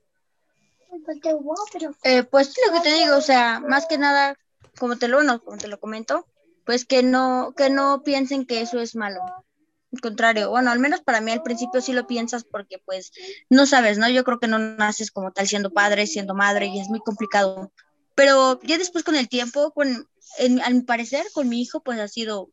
Eh, 2.04 2.24
pues 2.24 2.54
lo 2.66 2.72
que 2.74 2.80
te 2.80 2.94
digo, 2.94 3.16
o 3.16 3.22
sea, 3.22 3.60
más 3.60 3.86
que 3.86 3.98
nada, 3.98 4.36
como 4.78 4.96
te 4.96 5.08
lo, 5.08 5.18
como 5.42 5.56
te 5.56 5.68
lo 5.68 5.80
comento, 5.80 6.26
pues 6.64 6.84
que 6.84 7.02
no, 7.02 7.54
que 7.56 7.70
no 7.70 8.02
piensen 8.04 8.46
que 8.46 8.60
eso 8.60 8.80
es 8.80 8.94
malo 8.94 9.20
contrario, 10.00 10.50
bueno, 10.50 10.70
al 10.70 10.78
menos 10.78 11.00
para 11.00 11.20
mí 11.20 11.30
al 11.30 11.42
principio 11.42 11.80
sí 11.80 11.92
lo 11.92 12.06
piensas 12.06 12.44
porque 12.44 12.78
pues 12.78 13.12
no 13.50 13.66
sabes, 13.66 13.98
¿no? 13.98 14.08
Yo 14.08 14.24
creo 14.24 14.38
que 14.38 14.48
no 14.48 14.58
naces 14.58 15.10
como 15.10 15.32
tal 15.32 15.46
siendo 15.46 15.72
padre, 15.72 16.06
siendo 16.06 16.34
madre 16.34 16.66
y 16.66 16.80
es 16.80 16.88
muy 16.88 17.00
complicado. 17.00 17.72
Pero 18.14 18.60
ya 18.62 18.78
después 18.78 19.04
con 19.04 19.16
el 19.16 19.28
tiempo, 19.28 19.72
con, 19.72 20.08
en, 20.38 20.86
parecer 20.86 21.26
con 21.32 21.48
mi 21.48 21.60
hijo 21.60 21.82
pues 21.82 21.98
ha 21.98 22.08
sido, 22.08 22.50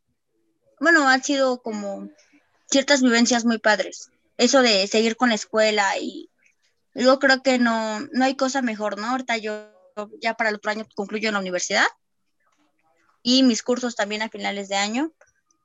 bueno, 0.79 1.07
ha 1.07 1.19
sido 1.21 1.61
como 1.61 2.09
ciertas 2.69 3.01
vivencias 3.01 3.45
muy 3.45 3.59
padres. 3.59 4.09
Eso 4.37 4.61
de 4.61 4.87
seguir 4.87 5.15
con 5.15 5.29
la 5.29 5.35
escuela 5.35 5.97
y 5.99 6.29
luego 6.93 7.19
creo 7.19 7.43
que 7.43 7.59
no, 7.59 7.99
no 8.11 8.25
hay 8.25 8.35
cosa 8.35 8.61
mejor, 8.61 8.97
¿no? 8.97 9.07
Ahorita 9.07 9.37
yo 9.37 9.69
ya 10.21 10.33
para 10.35 10.49
el 10.49 10.55
otro 10.55 10.71
año 10.71 10.87
concluyo 10.95 11.29
en 11.29 11.33
la 11.33 11.39
universidad 11.39 11.85
y 13.23 13.43
mis 13.43 13.63
cursos 13.63 13.95
también 13.95 14.21
a 14.21 14.29
finales 14.29 14.69
de 14.69 14.75
año. 14.75 15.11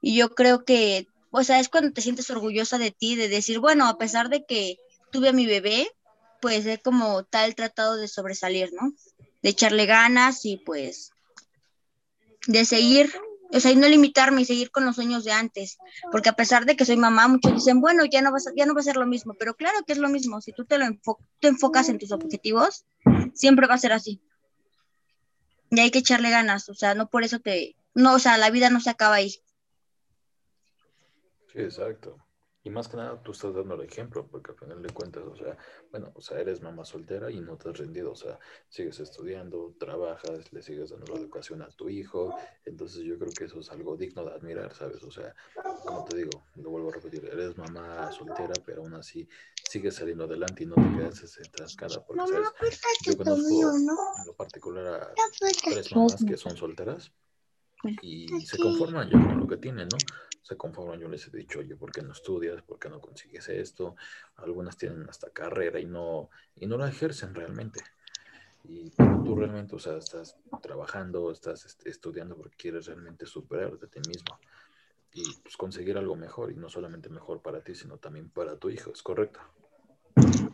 Y 0.00 0.16
yo 0.16 0.34
creo 0.34 0.64
que 0.64 1.08
o 1.38 1.44
sea, 1.44 1.60
es 1.60 1.68
cuando 1.68 1.92
te 1.92 2.00
sientes 2.00 2.30
orgullosa 2.30 2.78
de 2.78 2.90
ti, 2.90 3.14
de 3.14 3.28
decir, 3.28 3.58
bueno, 3.58 3.86
a 3.86 3.98
pesar 3.98 4.30
de 4.30 4.46
que 4.46 4.78
tuve 5.12 5.28
a 5.28 5.34
mi 5.34 5.44
bebé, 5.44 5.86
pues 6.40 6.64
he 6.64 6.78
como 6.78 7.24
tal 7.24 7.54
tratado 7.54 7.96
de 7.96 8.08
sobresalir, 8.08 8.72
¿no? 8.72 8.90
De 9.42 9.50
echarle 9.50 9.84
ganas 9.84 10.46
y 10.46 10.56
pues 10.56 11.10
de 12.46 12.64
seguir, 12.64 13.12
o 13.52 13.60
sea, 13.60 13.70
y 13.70 13.76
no 13.76 13.86
limitarme 13.86 14.40
y 14.40 14.44
seguir 14.46 14.70
con 14.70 14.86
los 14.86 14.94
sueños 14.94 15.24
de 15.24 15.32
antes, 15.32 15.76
porque 16.10 16.30
a 16.30 16.32
pesar 16.32 16.64
de 16.64 16.74
que 16.74 16.86
soy 16.86 16.96
mamá, 16.96 17.28
muchos 17.28 17.52
dicen, 17.52 17.82
bueno, 17.82 18.06
ya 18.06 18.22
no, 18.22 18.32
vas 18.32 18.50
ya 18.56 18.64
no 18.64 18.72
va 18.72 18.80
a 18.80 18.84
ser 18.84 18.96
lo 18.96 19.06
mismo, 19.06 19.34
pero 19.34 19.54
claro 19.56 19.80
que 19.86 19.92
es 19.92 19.98
lo 19.98 20.08
mismo, 20.08 20.40
si 20.40 20.52
tú 20.52 20.64
te, 20.64 20.78
lo 20.78 20.86
te 21.40 21.48
enfocas 21.48 21.90
en 21.90 21.98
tus 21.98 22.12
objetivos, 22.12 22.86
siempre 23.34 23.66
va 23.66 23.74
a 23.74 23.78
ser 23.78 23.92
así. 23.92 24.22
Y 25.70 25.80
hay 25.80 25.90
que 25.90 25.98
echarle 25.98 26.30
ganas, 26.30 26.70
o 26.70 26.74
sea, 26.74 26.94
no 26.94 27.10
por 27.10 27.24
eso 27.24 27.40
que, 27.40 27.76
no, 27.92 28.14
o 28.14 28.18
sea, 28.18 28.38
la 28.38 28.48
vida 28.48 28.70
no 28.70 28.80
se 28.80 28.88
acaba 28.88 29.16
ahí. 29.16 29.38
Exacto. 31.56 32.18
Y 32.62 32.70
más 32.70 32.88
que 32.88 32.96
nada 32.96 33.22
tú 33.22 33.30
estás 33.30 33.54
dando 33.54 33.76
el 33.76 33.82
ejemplo, 33.82 34.26
porque 34.26 34.50
al 34.50 34.58
final 34.58 34.82
de 34.82 34.92
cuentas, 34.92 35.22
o 35.24 35.36
sea, 35.36 35.56
bueno, 35.92 36.10
o 36.16 36.20
sea, 36.20 36.40
eres 36.40 36.60
mamá 36.60 36.84
soltera 36.84 37.30
y 37.30 37.40
no 37.40 37.56
te 37.56 37.68
has 37.68 37.78
rendido, 37.78 38.10
o 38.10 38.16
sea, 38.16 38.40
sigues 38.68 38.98
estudiando, 38.98 39.76
trabajas, 39.78 40.52
le 40.52 40.62
sigues 40.62 40.90
dando 40.90 41.14
la 41.14 41.20
educación 41.20 41.62
a 41.62 41.68
tu 41.68 41.88
hijo, 41.88 42.34
entonces 42.64 43.04
yo 43.04 43.20
creo 43.20 43.30
que 43.30 43.44
eso 43.44 43.60
es 43.60 43.70
algo 43.70 43.96
digno 43.96 44.24
de 44.24 44.32
admirar, 44.32 44.74
¿sabes? 44.74 45.00
O 45.04 45.12
sea, 45.12 45.32
como 45.84 46.04
te 46.06 46.16
digo, 46.16 46.44
lo 46.56 46.70
vuelvo 46.70 46.88
a 46.88 46.94
repetir, 46.94 47.24
eres 47.26 47.56
mamá 47.56 48.10
soltera, 48.10 48.54
pero 48.64 48.82
aún 48.82 48.94
así 48.94 49.28
sigues 49.62 49.94
saliendo 49.94 50.24
adelante 50.24 50.64
y 50.64 50.66
no 50.66 50.74
te 50.74 50.98
quedas 50.98 51.38
entrascada, 51.38 52.04
porque, 52.04 52.26
¿sabes? 52.26 52.48
Yo 53.02 53.16
conozco 53.16 53.76
en 53.76 54.26
lo 54.26 54.34
particular 54.34 54.86
a 54.88 55.14
tres 55.70 55.94
mamás 55.94 56.24
que 56.24 56.36
son 56.36 56.56
solteras 56.56 57.12
y 58.02 58.26
se 58.44 58.58
conforman 58.58 59.08
ya 59.10 59.18
con 59.18 59.40
lo 59.40 59.46
que 59.46 59.56
tienen, 59.56 59.88
¿no? 59.88 59.98
Se 60.42 60.56
conforman, 60.56 61.00
yo 61.00 61.08
les 61.08 61.26
he 61.26 61.36
dicho, 61.36 61.58
oye, 61.60 61.76
¿por 61.76 61.92
qué 61.92 62.02
no 62.02 62.12
estudias? 62.12 62.62
¿Por 62.62 62.78
qué 62.78 62.88
no 62.88 63.00
consigues 63.00 63.48
esto? 63.48 63.96
Algunas 64.36 64.76
tienen 64.76 65.08
hasta 65.08 65.30
carrera 65.30 65.80
y 65.80 65.86
no, 65.86 66.30
y 66.54 66.66
no 66.66 66.78
la 66.78 66.88
ejercen 66.88 67.34
realmente. 67.34 67.80
Y 68.64 68.90
tú 68.90 69.36
realmente, 69.36 69.76
o 69.76 69.78
sea, 69.78 69.96
estás 69.96 70.36
trabajando, 70.62 71.30
estás 71.30 71.78
estudiando 71.84 72.36
porque 72.36 72.56
quieres 72.56 72.86
realmente 72.86 73.26
superarte 73.26 73.86
a 73.86 73.88
ti 73.88 74.00
mismo 74.08 74.38
y 75.12 75.22
pues, 75.42 75.56
conseguir 75.56 75.96
algo 75.96 76.14
mejor, 76.14 76.52
y 76.52 76.56
no 76.56 76.68
solamente 76.68 77.08
mejor 77.08 77.40
para 77.40 77.62
ti, 77.62 77.74
sino 77.74 77.96
también 77.98 78.28
para 78.28 78.58
tu 78.58 78.68
hijo, 78.68 78.92
¿es 78.92 79.02
correcto? 79.02 79.40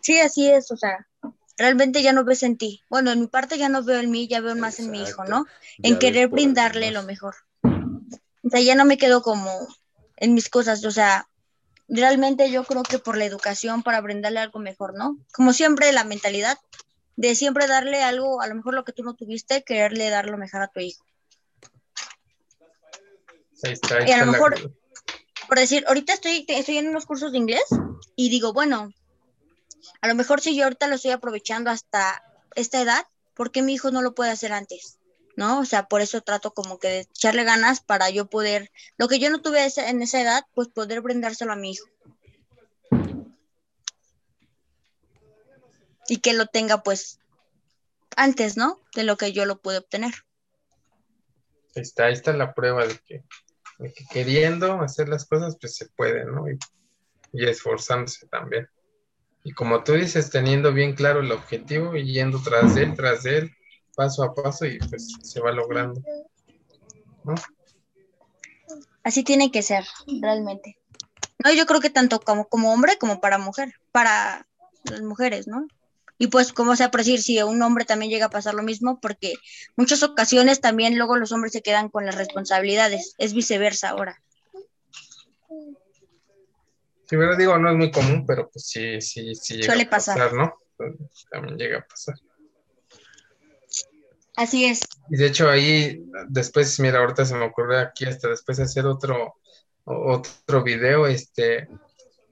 Sí, 0.00 0.18
así 0.20 0.48
es, 0.48 0.70
o 0.70 0.76
sea, 0.76 1.08
realmente 1.56 2.02
ya 2.02 2.12
no 2.12 2.24
ves 2.24 2.42
en 2.42 2.56
ti. 2.56 2.82
Bueno, 2.88 3.12
en 3.12 3.20
mi 3.20 3.26
parte 3.26 3.58
ya 3.58 3.68
no 3.68 3.82
veo 3.82 4.00
en 4.00 4.10
mí, 4.10 4.28
ya 4.28 4.40
veo 4.40 4.56
más 4.56 4.78
en 4.78 4.90
mi 4.90 5.02
hijo, 5.02 5.24
¿no? 5.24 5.46
En 5.82 5.98
querer 5.98 6.28
brindarle 6.28 6.90
lo 6.90 7.02
mejor. 7.02 7.34
O 7.62 8.50
sea, 8.50 8.60
ya 8.60 8.74
no 8.74 8.84
me 8.84 8.98
quedo 8.98 9.22
como 9.22 9.50
en 10.16 10.34
mis 10.34 10.48
cosas, 10.48 10.84
o 10.84 10.90
sea, 10.90 11.28
realmente 11.88 12.50
yo 12.50 12.64
creo 12.64 12.82
que 12.82 12.98
por 12.98 13.16
la 13.16 13.24
educación, 13.24 13.82
para 13.82 14.00
brindarle 14.00 14.40
algo 14.40 14.58
mejor, 14.58 14.94
¿no? 14.94 15.18
Como 15.32 15.52
siempre, 15.52 15.92
la 15.92 16.04
mentalidad 16.04 16.58
de 17.16 17.34
siempre 17.34 17.66
darle 17.66 18.02
algo, 18.02 18.40
a 18.40 18.46
lo 18.46 18.54
mejor 18.54 18.74
lo 18.74 18.84
que 18.84 18.92
tú 18.92 19.02
no 19.02 19.14
tuviste, 19.14 19.62
quererle 19.62 20.10
dar 20.10 20.26
lo 20.26 20.38
mejor 20.38 20.62
a 20.62 20.68
tu 20.68 20.80
hijo. 20.80 21.04
y 24.06 24.10
a 24.10 24.24
lo 24.24 24.32
mejor, 24.32 24.74
por 25.46 25.58
decir, 25.58 25.84
ahorita 25.86 26.14
estoy, 26.14 26.44
estoy 26.48 26.78
en 26.78 26.88
unos 26.88 27.06
cursos 27.06 27.32
de 27.32 27.38
inglés 27.38 27.64
y 28.16 28.28
digo, 28.30 28.52
bueno, 28.52 28.92
a 30.00 30.08
lo 30.08 30.14
mejor 30.14 30.40
si 30.40 30.56
yo 30.56 30.64
ahorita 30.64 30.86
lo 30.86 30.96
estoy 30.96 31.10
aprovechando 31.10 31.70
hasta 31.70 32.22
esta 32.54 32.80
edad, 32.80 33.06
¿por 33.34 33.50
qué 33.50 33.62
mi 33.62 33.74
hijo 33.74 33.90
no 33.90 34.02
lo 34.02 34.14
puede 34.14 34.30
hacer 34.30 34.52
antes? 34.52 34.98
¿No? 35.36 35.60
O 35.60 35.64
sea, 35.64 35.86
por 35.86 36.02
eso 36.02 36.20
trato 36.20 36.52
como 36.52 36.78
que 36.78 36.88
de 36.88 37.00
echarle 37.00 37.44
ganas 37.44 37.80
para 37.80 38.10
yo 38.10 38.26
poder, 38.26 38.70
lo 38.98 39.08
que 39.08 39.18
yo 39.18 39.30
no 39.30 39.40
tuve 39.40 39.66
en 39.76 40.02
esa 40.02 40.20
edad, 40.20 40.44
pues 40.54 40.68
poder 40.68 41.00
brindárselo 41.00 41.52
a 41.52 41.56
mi 41.56 41.72
hijo. 41.72 41.86
Y 46.08 46.18
que 46.18 46.34
lo 46.34 46.46
tenga 46.46 46.82
pues 46.82 47.20
antes, 48.16 48.56
¿no? 48.56 48.80
De 48.94 49.04
lo 49.04 49.16
que 49.16 49.32
yo 49.32 49.46
lo 49.46 49.60
pude 49.60 49.78
obtener. 49.78 50.12
Está, 51.74 52.10
está 52.10 52.34
la 52.34 52.52
prueba 52.52 52.86
de 52.86 52.98
que, 52.98 53.24
queriendo 54.10 54.82
hacer 54.82 55.08
las 55.08 55.24
cosas, 55.24 55.56
pues 55.58 55.74
se 55.76 55.86
puede, 55.88 56.26
¿no? 56.26 56.44
y 57.32 57.46
esforzándose 57.48 58.26
también. 58.26 58.68
Y 59.44 59.52
como 59.52 59.82
tú 59.82 59.92
dices, 59.92 60.30
teniendo 60.30 60.72
bien 60.72 60.94
claro 60.94 61.20
el 61.20 61.32
objetivo 61.32 61.96
y 61.96 62.12
yendo 62.12 62.40
tras 62.42 62.76
él, 62.76 62.94
tras 62.94 63.24
él, 63.26 63.50
paso 63.96 64.22
a 64.22 64.34
paso 64.34 64.66
y 64.66 64.78
pues 64.78 65.08
se 65.22 65.40
va 65.40 65.52
logrando. 65.52 66.00
Así 69.02 69.24
tiene 69.24 69.50
que 69.50 69.62
ser, 69.62 69.84
realmente. 70.20 70.78
No, 71.44 71.52
yo 71.52 71.66
creo 71.66 71.80
que 71.80 71.90
tanto 71.90 72.20
como, 72.20 72.46
como 72.48 72.72
hombre 72.72 72.98
como 72.98 73.20
para 73.20 73.38
mujer, 73.38 73.74
para 73.90 74.46
las 74.84 75.02
mujeres, 75.02 75.48
¿no? 75.48 75.66
Y 76.18 76.28
pues, 76.28 76.52
como 76.52 76.76
sea 76.76 76.92
por 76.92 77.00
decir, 77.00 77.20
si 77.20 77.42
un 77.42 77.60
hombre 77.62 77.84
también 77.84 78.10
llega 78.10 78.26
a 78.26 78.30
pasar 78.30 78.54
lo 78.54 78.62
mismo, 78.62 79.00
porque 79.00 79.34
muchas 79.76 80.04
ocasiones 80.04 80.60
también 80.60 80.96
luego 80.96 81.16
los 81.16 81.32
hombres 81.32 81.52
se 81.52 81.62
quedan 81.62 81.88
con 81.88 82.06
las 82.06 82.14
responsabilidades, 82.14 83.16
es 83.18 83.34
viceversa 83.34 83.88
ahora. 83.88 84.22
Sí, 87.12 87.18
pero 87.18 87.36
digo, 87.36 87.58
no 87.58 87.70
es 87.70 87.76
muy 87.76 87.90
común, 87.90 88.24
pero 88.26 88.48
pues 88.50 88.68
sí, 88.68 88.98
sí, 89.02 89.34
sí 89.34 89.56
llega 89.56 89.66
Suele 89.66 89.82
a 89.82 89.90
pasar, 89.90 90.32
¿no? 90.32 90.54
También 91.30 91.58
llega 91.58 91.80
a 91.80 91.86
pasar. 91.86 92.14
Así 94.34 94.64
es. 94.64 94.80
Y 95.10 95.18
de 95.18 95.26
hecho 95.26 95.50
ahí, 95.50 96.06
después, 96.30 96.80
mira, 96.80 97.00
ahorita 97.00 97.26
se 97.26 97.34
me 97.34 97.44
ocurrió 97.44 97.80
aquí 97.80 98.06
hasta 98.06 98.30
después 98.30 98.60
hacer 98.60 98.86
otro, 98.86 99.34
otro 99.84 100.62
video, 100.62 101.06
este, 101.06 101.68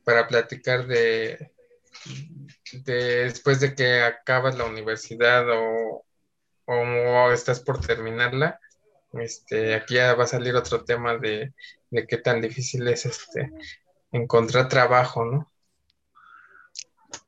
para 0.02 0.26
platicar 0.26 0.86
de, 0.86 1.52
después 2.72 3.60
de 3.60 3.74
que 3.74 4.00
acabas 4.00 4.56
la 4.56 4.64
universidad 4.64 5.44
o, 5.50 6.06
o, 6.64 7.32
estás 7.32 7.60
por 7.60 7.82
terminarla, 7.86 8.58
este, 9.12 9.74
aquí 9.74 9.96
ya 9.96 10.14
va 10.14 10.24
a 10.24 10.26
salir 10.26 10.56
otro 10.56 10.84
tema 10.84 11.18
de, 11.18 11.52
de 11.90 12.06
qué 12.06 12.16
tan 12.16 12.40
difícil 12.40 12.88
es 12.88 13.04
este 13.04 13.52
encontrar 14.12 14.68
trabajo, 14.68 15.24
¿no? 15.24 15.50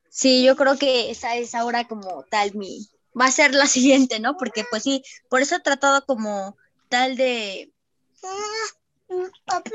Sí, 0.08 0.44
yo 0.44 0.56
creo 0.56 0.76
que 0.76 1.10
esa 1.10 1.36
es 1.36 1.54
ahora 1.54 1.88
como 1.88 2.24
tal 2.24 2.54
mi, 2.54 2.88
va 3.18 3.26
a 3.26 3.30
ser 3.30 3.54
la 3.54 3.66
siguiente, 3.66 4.20
¿no? 4.20 4.36
Porque 4.36 4.64
pues 4.68 4.82
sí, 4.82 5.02
por 5.28 5.40
eso 5.40 5.56
he 5.56 5.60
tratado 5.60 6.04
como 6.04 6.56
tal 6.88 7.16
de, 7.16 7.72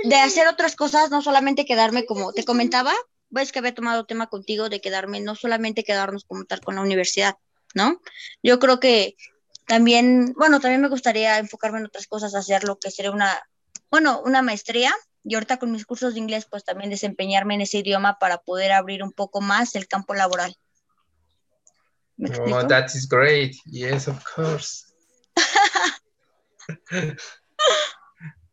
de 0.03 0.16
hacer 0.16 0.47
otras 0.47 0.76
cosas, 0.76 1.10
no 1.10 1.22
solamente 1.22 1.66
quedarme 1.66 2.05
como 2.05 2.34
te 2.34 2.45
comentaba, 2.45 2.93
ves 3.30 3.51
que 3.51 3.60
había 3.60 3.74
tomado 3.74 4.05
tema 4.05 4.28
contigo 4.28 4.70
de 4.70 4.82
quedarme, 4.82 5.20
no 5.20 5.36
solamente 5.36 5.84
quedarnos 5.84 6.26
como 6.26 6.45
tal 6.45 6.62
con 6.62 6.76
la 6.76 6.82
universidad, 6.82 7.36
¿no? 7.74 7.99
Yo 8.43 8.60
creo 8.60 8.80
que 8.80 9.16
también, 9.66 10.34
bueno, 10.38 10.60
también 10.60 10.82
me 10.82 10.88
gustaría 10.88 11.39
enfocarme 11.39 11.80
en 11.80 11.86
otras 11.86 12.08
cosas, 12.08 12.36
hacer 12.36 12.64
lo 12.64 12.78
que 12.78 12.91
sería 12.91 13.12
una, 13.12 13.41
bueno, 13.89 14.22
una 14.24 14.41
maestría 14.41 14.93
y 15.28 15.36
ahorita 15.36 15.57
con 15.57 15.71
mis 15.71 15.86
cursos 15.86 16.13
de 16.13 16.21
inglés, 16.21 16.47
pues 16.49 16.63
también 16.63 16.89
desempeñarme 16.89 17.55
en 17.55 17.61
ese 17.61 17.80
idioma 17.80 18.17
para 18.17 18.38
poder 18.38 18.71
abrir 18.71 19.03
un 19.03 19.11
poco 19.11 19.41
más 19.41 19.75
el 19.75 19.86
campo 19.86 20.13
laboral. 20.13 20.55
oh, 22.19 22.67
that 22.67 22.86
is 22.95 23.07
great. 23.09 23.53
Yes, 23.65 24.07
of 24.07 24.23
course. 24.23 24.86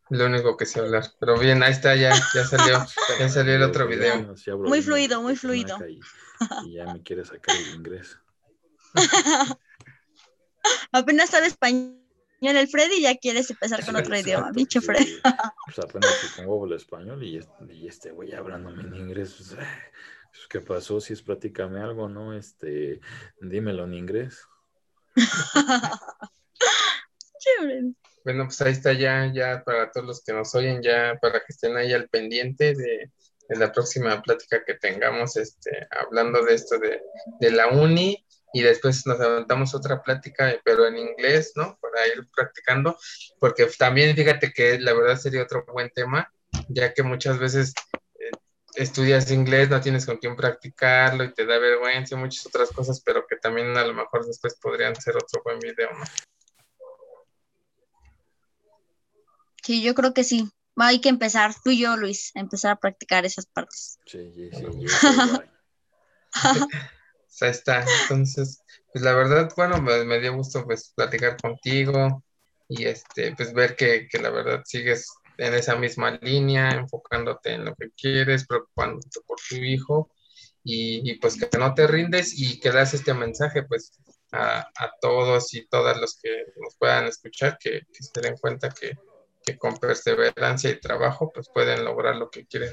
Lo 0.09 0.25
único 0.25 0.57
que 0.57 0.65
sé 0.65 0.81
hablar. 0.81 1.05
Pero 1.17 1.39
bien, 1.39 1.63
ahí 1.63 1.71
está, 1.71 1.95
ya, 1.95 2.13
ya 2.33 2.45
salió, 2.45 2.85
ya 3.19 3.29
salió 3.29 3.55
el 3.55 3.63
otro 3.63 3.87
video. 3.87 4.35
Muy 4.57 4.81
fluido, 4.81 5.21
muy 5.21 5.37
fluido. 5.37 5.79
Y, 5.87 6.73
ya 6.73 6.93
me 6.93 7.01
quiere 7.03 7.23
sacar 7.23 7.55
el 7.55 7.75
inglés. 7.75 8.19
Apenas 10.91 11.29
sabe 11.29 11.47
español 11.47 12.04
en 12.41 12.57
el 12.57 12.67
Freddy 12.67 13.01
ya 13.01 13.15
quieres 13.15 13.49
empezar 13.49 13.83
con 13.85 13.95
otro 13.95 14.17
idioma, 14.17 14.51
bicho 14.51 14.81
Freddy. 14.81 15.19
pues 15.65 15.79
apenas 15.79 16.11
el 16.37 16.73
español 16.73 17.23
y, 17.23 17.39
y 17.71 17.87
este 17.87 18.11
güey 18.11 18.33
hablándome 18.33 18.83
en 18.83 18.95
inglés. 18.95 19.35
Pues, 19.37 19.53
eh, 19.53 19.67
pues, 20.31 20.47
¿Qué 20.49 20.61
pasó? 20.61 20.99
Si 20.99 21.13
es 21.13 21.21
platícame 21.21 21.79
algo, 21.79 22.09
¿no? 22.09 22.33
Este, 22.37 22.99
dímelo 23.39 23.85
en 23.85 23.93
inglés. 23.93 24.45
bueno, 28.23 28.45
pues 28.45 28.61
ahí 28.61 28.73
está 28.73 28.93
ya, 28.93 29.31
ya 29.33 29.63
para 29.63 29.91
todos 29.91 30.07
los 30.07 30.23
que 30.23 30.33
nos 30.33 30.53
oyen, 30.55 30.81
ya 30.81 31.17
para 31.21 31.39
que 31.39 31.45
estén 31.49 31.77
ahí 31.77 31.93
al 31.93 32.09
pendiente 32.09 32.73
de, 32.75 33.11
de 33.47 33.55
la 33.55 33.71
próxima 33.71 34.21
plática 34.21 34.63
que 34.65 34.73
tengamos, 34.75 35.37
este, 35.37 35.87
hablando 35.91 36.43
de 36.43 36.53
esto 36.53 36.77
de, 36.79 37.01
de 37.39 37.51
la 37.51 37.69
uni 37.69 38.24
y 38.55 38.61
después 38.61 39.05
nos 39.05 39.19
aventamos 39.19 39.75
otra 39.75 40.01
plática, 40.01 40.57
pero 40.63 40.87
en 40.87 40.97
inglés, 40.97 41.51
¿no? 41.57 41.77
Para 41.81 42.07
ir 42.07 42.25
practicando, 42.33 42.97
porque 43.37 43.65
también 43.77 44.15
fíjate 44.15 44.53
que 44.53 44.79
la 44.79 44.93
verdad 44.93 45.17
sería 45.17 45.43
otro 45.43 45.65
buen 45.65 45.89
tema, 45.89 46.31
ya 46.69 46.93
que 46.93 47.03
muchas 47.03 47.37
veces 47.37 47.73
eh, 48.17 48.31
estudias 48.75 49.29
inglés, 49.29 49.69
no 49.69 49.81
tienes 49.81 50.05
con 50.05 50.15
quién 50.15 50.37
practicarlo 50.37 51.25
y 51.25 51.33
te 51.33 51.45
da 51.45 51.57
vergüenza 51.57 52.15
y 52.15 52.17
muchas 52.17 52.45
otras 52.45 52.71
cosas, 52.71 53.01
pero 53.01 53.27
que 53.27 53.35
también 53.35 53.75
a 53.75 53.83
lo 53.83 53.93
mejor 53.93 54.25
después 54.25 54.55
podrían 54.55 54.95
ser 54.95 55.17
otro 55.17 55.41
buen 55.43 55.59
video, 55.59 55.89
¿no? 55.91 56.05
Sí, 59.63 59.83
yo 59.83 59.93
creo 59.95 60.13
que 60.13 60.23
sí. 60.23 60.49
Hay 60.77 61.01
que 61.01 61.09
empezar, 61.09 61.53
tú 61.61 61.71
y 61.71 61.79
yo, 61.79 61.97
Luis, 61.97 62.31
empezar 62.35 62.71
a 62.71 62.75
practicar 62.77 63.25
esas 63.25 63.47
partes. 63.47 63.99
Sí, 64.05 64.31
sí, 64.33 64.49
sí. 64.53 64.65
ahí 67.41 67.51
está. 67.51 67.85
Entonces, 68.03 68.61
pues 68.91 69.03
la 69.03 69.13
verdad, 69.13 69.51
bueno, 69.55 69.81
me, 69.81 70.19
dio 70.19 70.35
gusto 70.35 70.63
pues 70.65 70.93
platicar 70.95 71.37
contigo 71.37 72.23
y 72.67 72.85
este, 72.85 73.35
pues 73.35 73.53
ver 73.53 73.75
que, 73.75 74.07
la 74.21 74.29
verdad 74.29 74.61
sigues 74.65 75.07
en 75.37 75.53
esa 75.53 75.75
misma 75.75 76.11
línea, 76.21 76.71
enfocándote 76.71 77.53
en 77.53 77.65
lo 77.65 77.75
que 77.75 77.91
quieres, 77.91 78.47
preocupándote 78.47 79.19
por 79.27 79.37
tu 79.49 79.55
hijo 79.55 80.11
y, 80.63 81.15
pues 81.19 81.37
que 81.37 81.57
no 81.57 81.73
te 81.73 81.87
rindes 81.87 82.39
y 82.39 82.59
que 82.59 82.71
das 82.71 82.93
este 82.93 83.13
mensaje 83.13 83.63
pues 83.63 83.91
a, 84.31 84.65
todos 85.01 85.53
y 85.53 85.67
todas 85.67 85.97
los 85.97 86.19
que 86.21 86.45
nos 86.57 86.75
puedan 86.77 87.05
escuchar, 87.05 87.57
que, 87.59 87.81
se 87.91 88.21
den 88.21 88.37
cuenta 88.37 88.69
que, 88.69 88.93
que 89.45 89.57
con 89.57 89.77
perseverancia 89.77 90.69
y 90.69 90.79
trabajo 90.79 91.31
pues 91.33 91.49
pueden 91.53 91.83
lograr 91.85 92.15
lo 92.15 92.29
que 92.29 92.45
quieren. 92.45 92.71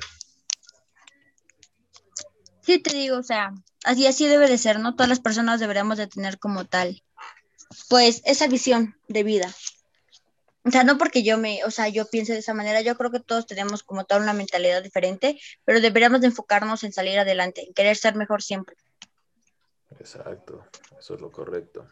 Sí, 2.63 2.79
te 2.79 2.95
digo, 2.95 3.19
o 3.19 3.23
sea, 3.23 3.53
así 3.85 4.07
así 4.07 4.27
debe 4.27 4.49
de 4.49 4.59
ser, 4.59 4.79
¿no? 4.79 4.95
Todas 4.95 5.09
las 5.09 5.21
personas 5.21 5.61
deberíamos 5.61 5.99
de 5.99 6.07
tener 6.07 6.39
como 6.39 6.65
tal, 6.65 7.03
pues 7.89 8.23
esa 8.25 8.47
visión 8.47 8.97
de 9.09 9.23
vida. 9.25 9.53
O 10.65 10.71
sea, 10.71 10.85
no 10.85 10.97
porque 10.97 11.25
yo 11.25 11.39
me, 11.39 11.65
o 11.65 11.73
sea, 11.73 11.89
yo 11.89 12.09
piense 12.09 12.33
de 12.35 12.39
esa 12.39 12.55
manera, 12.55 12.81
yo 12.83 12.97
creo 12.97 13.11
que 13.11 13.19
todos 13.19 13.47
tenemos 13.47 13.83
como 13.83 14.05
tal 14.05 14.23
una 14.23 14.33
mentalidad 14.33 14.81
diferente, 14.81 15.41
pero 15.65 15.81
deberíamos 15.81 16.21
de 16.21 16.29
enfocarnos 16.29 16.85
en 16.85 16.93
salir 16.93 17.19
adelante, 17.19 17.65
en 17.67 17.75
querer 17.75 17.97
ser 17.97 18.15
mejor 18.15 18.43
siempre. 18.43 18.77
Exacto, 19.99 20.65
eso 20.99 21.15
es 21.15 21.21
lo 21.21 21.33
correcto. 21.33 21.89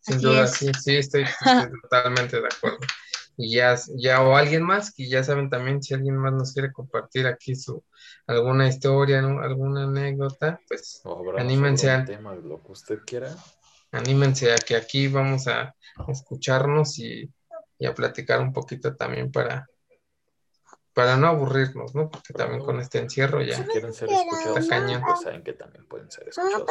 Sin 0.00 0.16
Así 0.16 0.24
duda, 0.24 0.44
es. 0.44 0.52
sí, 0.52 0.70
sí, 0.80 0.96
estoy, 0.96 1.22
estoy 1.22 1.80
totalmente 1.82 2.40
de 2.40 2.46
acuerdo. 2.46 2.78
Y 3.36 3.56
ya, 3.56 3.76
ya, 3.96 4.22
o 4.22 4.36
alguien 4.36 4.62
más, 4.62 4.92
que 4.94 5.08
ya 5.08 5.24
saben 5.24 5.48
también, 5.50 5.82
si 5.82 5.94
alguien 5.94 6.16
más 6.16 6.32
nos 6.32 6.52
quiere 6.52 6.72
compartir 6.72 7.26
aquí 7.26 7.54
su 7.56 7.82
alguna 8.26 8.68
historia, 8.68 9.22
¿no? 9.22 9.40
alguna 9.42 9.84
anécdota, 9.84 10.60
pues 10.68 11.02
Anímense 11.36 11.90
al- 11.90 12.04
tema, 12.06 12.34
lo 12.34 12.62
que 12.62 12.72
usted 12.72 12.98
quiera. 13.06 13.34
anímense 13.92 14.52
a 14.52 14.56
que 14.56 14.76
aquí 14.76 15.08
vamos 15.08 15.46
a 15.48 15.74
escucharnos 16.08 16.98
y, 16.98 17.32
y 17.78 17.86
a 17.86 17.94
platicar 17.94 18.40
un 18.40 18.52
poquito 18.52 18.94
también 18.96 19.30
para, 19.30 19.68
para 20.94 21.16
no 21.16 21.26
aburrirnos, 21.28 21.94
¿no? 21.94 22.10
Porque 22.10 22.34
también 22.34 22.62
con 22.62 22.78
este 22.80 22.98
encierro 22.98 23.40
Si 23.40 23.50
ya. 23.50 23.66
quieren 23.66 23.92
ser 23.94 24.10
escuchados, 24.10 24.68
cañón. 24.68 25.02
pues 25.04 25.20
saben 25.22 25.42
que 25.42 25.54
también 25.54 25.86
pueden 25.86 26.10
ser 26.10 26.28
escuchados. 26.28 26.66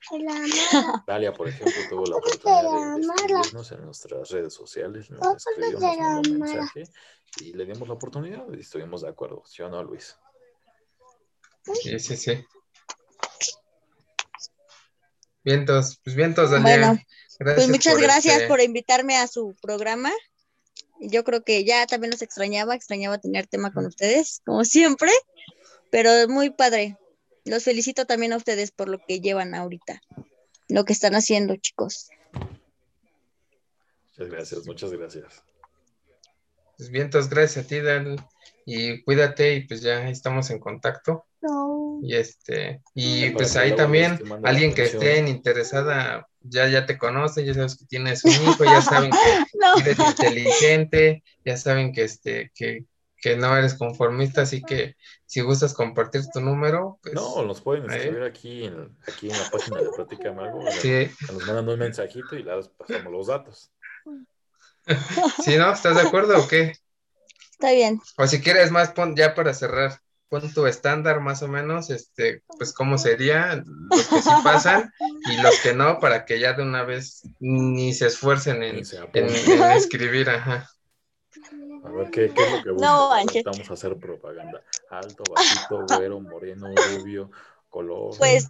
Dalia, 1.06 1.32
por 1.32 1.48
ejemplo, 1.48 1.82
tuvo 1.88 2.06
la 2.06 2.16
oportunidad 2.16 2.96
de, 2.96 3.00
escribirnos 3.00 3.72
en 3.72 3.84
nuestras 3.84 4.30
redes 4.30 4.54
sociales, 4.54 5.10
nos 5.10 5.46
escribió, 5.46 5.78
un 5.78 6.38
mensaje 6.40 6.84
y 7.40 7.52
le 7.52 7.64
dimos 7.64 7.86
la 7.86 7.94
oportunidad 7.94 8.44
y 8.52 8.60
estuvimos 8.60 9.02
de 9.02 9.08
acuerdo, 9.08 9.42
¿sí 9.46 9.62
o 9.62 9.68
no, 9.68 9.82
Luis? 9.82 10.16
Sí, 11.62 11.98
sí, 12.00 12.16
sí. 12.16 12.44
Vientos, 15.44 16.00
pues 16.02 16.16
vientos, 16.16 16.50
Dalia. 16.50 16.62
Bueno, 16.62 16.98
Gracias 17.38 17.66
Pues 17.66 17.68
muchas 17.76 17.94
por 17.94 18.02
gracias 18.02 18.34
este- 18.36 18.48
por 18.48 18.60
invitarme 18.60 19.16
a 19.16 19.26
su 19.26 19.56
programa. 19.60 20.12
Yo 21.04 21.24
creo 21.24 21.42
que 21.42 21.64
ya 21.64 21.86
también 21.86 22.12
los 22.12 22.22
extrañaba, 22.22 22.74
extrañaba 22.74 23.18
tener 23.18 23.46
tema 23.48 23.72
con 23.72 23.86
ustedes, 23.86 24.40
como 24.44 24.64
siempre, 24.64 25.10
pero 25.90 26.28
muy 26.28 26.50
padre. 26.50 26.96
Los 27.44 27.64
felicito 27.64 28.06
también 28.06 28.32
a 28.32 28.36
ustedes 28.36 28.70
por 28.70 28.88
lo 28.88 28.98
que 29.04 29.20
llevan 29.20 29.54
ahorita, 29.54 30.00
lo 30.68 30.84
que 30.84 30.92
están 30.92 31.16
haciendo, 31.16 31.56
chicos. 31.56 32.08
Muchas 34.12 34.28
gracias, 34.30 34.66
muchas 34.66 34.92
gracias. 34.92 35.42
Pues 36.76 36.90
vientos, 36.90 37.28
gracias 37.28 37.64
a 37.64 37.68
ti, 37.68 37.80
Dal. 37.80 38.24
Y 38.64 39.02
cuídate 39.02 39.54
y 39.54 39.66
pues 39.66 39.80
ya 39.80 40.08
estamos 40.08 40.50
en 40.50 40.60
contacto. 40.60 41.26
No. 41.40 41.98
Y 42.02 42.14
este, 42.14 42.80
y 42.94 43.30
pues 43.30 43.56
ahí 43.56 43.74
también 43.74 44.20
alguien 44.44 44.72
que 44.72 44.84
esté 44.84 45.18
interesada, 45.18 46.28
ya, 46.44 46.68
ya 46.68 46.86
te 46.86 46.98
conoce, 46.98 47.44
ya 47.44 47.54
sabes 47.54 47.76
que 47.76 47.84
tienes 47.86 48.24
un 48.24 48.32
hijo, 48.32 48.64
ya 48.64 48.80
saben 48.82 49.10
que 49.10 49.18
No. 49.54 49.76
eres 49.78 49.98
inteligente, 49.98 51.22
ya 51.44 51.56
saben 51.56 51.92
que 51.92 52.04
este, 52.04 52.50
que, 52.54 52.84
que 53.16 53.36
no 53.36 53.56
eres 53.56 53.74
conformista, 53.74 54.42
así 54.42 54.62
que 54.62 54.96
si 55.26 55.40
gustas 55.40 55.74
compartir 55.74 56.22
tu 56.32 56.40
número, 56.40 56.98
pues 57.02 57.14
No, 57.14 57.42
nos 57.44 57.60
pueden 57.60 57.90
escribir 57.90 58.22
aquí 58.24 58.64
en, 58.64 58.96
aquí 59.06 59.30
en 59.30 59.38
la 59.38 59.50
página 59.50 59.80
de 59.80 59.90
Platícame 59.96 60.42
Algo. 60.42 60.64
sí, 60.80 61.08
Nos 61.32 61.46
mandan 61.46 61.68
un 61.68 61.78
mensajito 61.78 62.36
y 62.36 62.42
les 62.42 62.68
pasamos 62.68 63.12
los 63.12 63.26
datos. 63.28 63.70
sí, 65.44 65.56
¿no? 65.56 65.72
¿Estás 65.72 65.96
de 65.96 66.02
acuerdo 66.02 66.38
o 66.38 66.48
qué? 66.48 66.72
Está 67.52 67.70
bien. 67.70 68.00
O 68.18 68.26
si 68.26 68.40
quieres 68.40 68.70
más, 68.72 68.90
pon, 68.90 69.14
ya 69.14 69.34
para 69.34 69.54
cerrar, 69.54 70.00
pon 70.32 70.50
tu 70.54 70.66
estándar 70.66 71.20
más 71.20 71.42
o 71.42 71.48
menos, 71.48 71.90
este, 71.90 72.42
pues 72.56 72.72
cómo 72.72 72.96
sería 72.96 73.62
los 73.90 74.08
que 74.08 74.22
sí 74.22 74.30
pasan 74.42 74.90
y 75.30 75.42
los 75.42 75.60
que 75.60 75.74
no, 75.74 76.00
para 76.00 76.24
que 76.24 76.40
ya 76.40 76.54
de 76.54 76.62
una 76.62 76.84
vez 76.84 77.22
ni 77.38 77.92
se 77.92 78.06
esfuercen 78.06 78.62
en, 78.62 78.86
se 78.86 78.96
en, 78.96 79.02
apuntan. 79.02 79.30
en 79.30 79.62
escribir, 79.76 80.30
ajá. 80.30 80.70
A 81.84 81.90
ver, 81.90 82.10
¿qué, 82.10 82.32
qué 82.34 82.46
es 82.46 82.52
lo 82.52 82.62
que? 82.62 82.82
No. 82.82 83.10
Vamos 83.44 83.70
a 83.70 83.74
hacer 83.74 83.98
propaganda. 83.98 84.62
Alto, 84.88 85.22
bajito, 85.30 85.84
güero, 85.98 86.20
moreno, 86.20 86.68
rubio, 86.96 87.30
color. 87.68 88.16
Pues, 88.16 88.48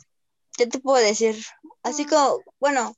¿qué 0.56 0.66
te 0.66 0.78
puedo 0.78 1.04
decir? 1.04 1.36
Así 1.82 2.04
como, 2.04 2.42
bueno, 2.60 2.94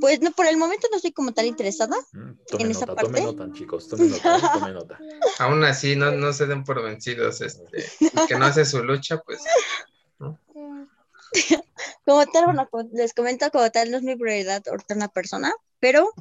pues 0.00 0.20
no, 0.20 0.32
por 0.32 0.46
el 0.46 0.56
momento 0.56 0.88
no 0.90 0.96
estoy 0.96 1.12
como 1.12 1.32
tan 1.32 1.46
interesada. 1.46 1.96
Mm, 2.12 2.32
en 2.58 2.70
esa 2.70 2.86
nota, 2.86 3.02
parte. 3.02 3.22
nota, 3.22 3.52
chicos. 3.52 3.88
Tome 3.88 4.08
nota, 4.08 4.36
eh, 4.36 4.40
tome 4.52 4.72
nota. 4.72 4.98
Aún 5.38 5.64
así, 5.64 5.96
no, 5.96 6.10
no 6.10 6.32
se 6.32 6.46
den 6.46 6.64
por 6.64 6.82
vencidos, 6.82 7.40
este, 7.40 7.64
el 8.00 8.26
que 8.26 8.36
no 8.36 8.46
hace 8.46 8.64
su 8.64 8.82
lucha, 8.82 9.18
pues, 9.22 9.40
Como 12.04 12.26
tal, 12.26 12.44
bueno, 12.46 12.68
como 12.70 12.88
les 12.92 13.12
comento, 13.12 13.50
como 13.50 13.70
tal, 13.70 13.90
no 13.90 13.96
es 13.98 14.02
mi 14.02 14.16
prioridad 14.16 14.62
ahorita 14.66 14.94
una 14.94 15.08
persona, 15.08 15.52
pero 15.80 16.12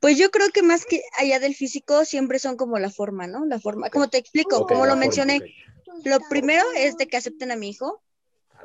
pues 0.00 0.16
yo 0.16 0.30
creo 0.30 0.48
que 0.50 0.62
más 0.62 0.84
que 0.84 1.02
allá 1.18 1.40
del 1.40 1.54
físico, 1.54 2.04
siempre 2.04 2.38
son 2.38 2.56
como 2.56 2.78
la 2.78 2.90
forma, 2.90 3.26
¿no? 3.26 3.44
La 3.44 3.58
forma, 3.58 3.90
como 3.90 4.08
te 4.08 4.18
explico, 4.18 4.66
como 4.66 4.84
lo 4.84 4.92
forma, 4.92 4.96
mencioné, 4.96 5.38
ok. 5.38 6.06
lo 6.06 6.18
primero 6.28 6.64
es 6.76 6.96
de 6.96 7.08
que 7.08 7.16
acepten 7.16 7.50
a 7.50 7.56
mi 7.56 7.70
hijo. 7.70 8.00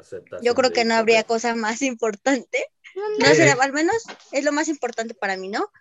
Aceptación 0.03 0.45
Yo 0.45 0.53
creo 0.53 0.71
que 0.71 0.85
no 0.85 0.95
habría 0.95 1.23
cosa 1.23 1.55
más 1.55 1.81
importante. 1.81 2.67
No 3.19 3.33
sé, 3.33 3.49
al 3.49 3.73
menos 3.73 3.95
es 4.31 4.43
lo 4.43 4.51
más 4.51 4.67
importante 4.67 5.13
para 5.13 5.37
mí, 5.37 5.49
¿no? 5.49 5.71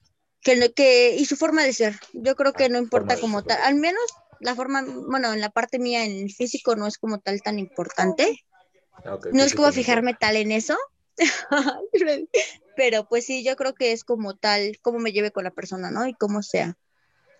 Que, 0.41 0.73
que, 0.73 1.17
y 1.17 1.25
su 1.27 1.37
forma 1.37 1.63
de 1.63 1.73
ser. 1.73 1.99
Yo 2.13 2.35
creo 2.37 2.53
que 2.53 2.65
Ah, 2.65 2.69
no 2.69 2.79
importa 2.79 3.19
como 3.19 3.43
tal. 3.45 3.61
Al 3.63 3.75
menos 3.75 4.03
la 4.41 4.55
forma, 4.55 4.83
bueno, 4.83 5.33
en 5.33 5.41
la 5.41 5.51
parte 5.51 5.79
mía, 5.79 6.05
en 6.05 6.25
el 6.25 6.33
físico, 6.33 6.75
no 6.75 6.87
es 6.87 6.99
como 6.99 7.19
tal 7.21 7.43
tan 7.43 7.59
importante. 7.59 8.45
Ah, 9.05 9.19
No 9.33 9.43
es 9.43 9.55
como 9.55 9.71
fijarme 9.73 10.15
tal 10.15 10.37
en 10.37 10.53
eso. 10.53 10.77
Pero 12.77 13.07
pues 13.09 13.27
sí, 13.27 13.45
yo 13.45 13.57
creo 13.57 13.75
que 13.75 13.93
es 13.93 14.05
como 14.05 14.37
tal, 14.37 14.79
cómo 14.81 14.99
me 14.99 15.13
lleve 15.13 15.31
con 15.31 15.45
la 15.45 15.51
persona, 15.51 15.91
¿no? 15.91 16.07
Y 16.07 16.15
cómo 16.15 16.43
sea. 16.43 16.77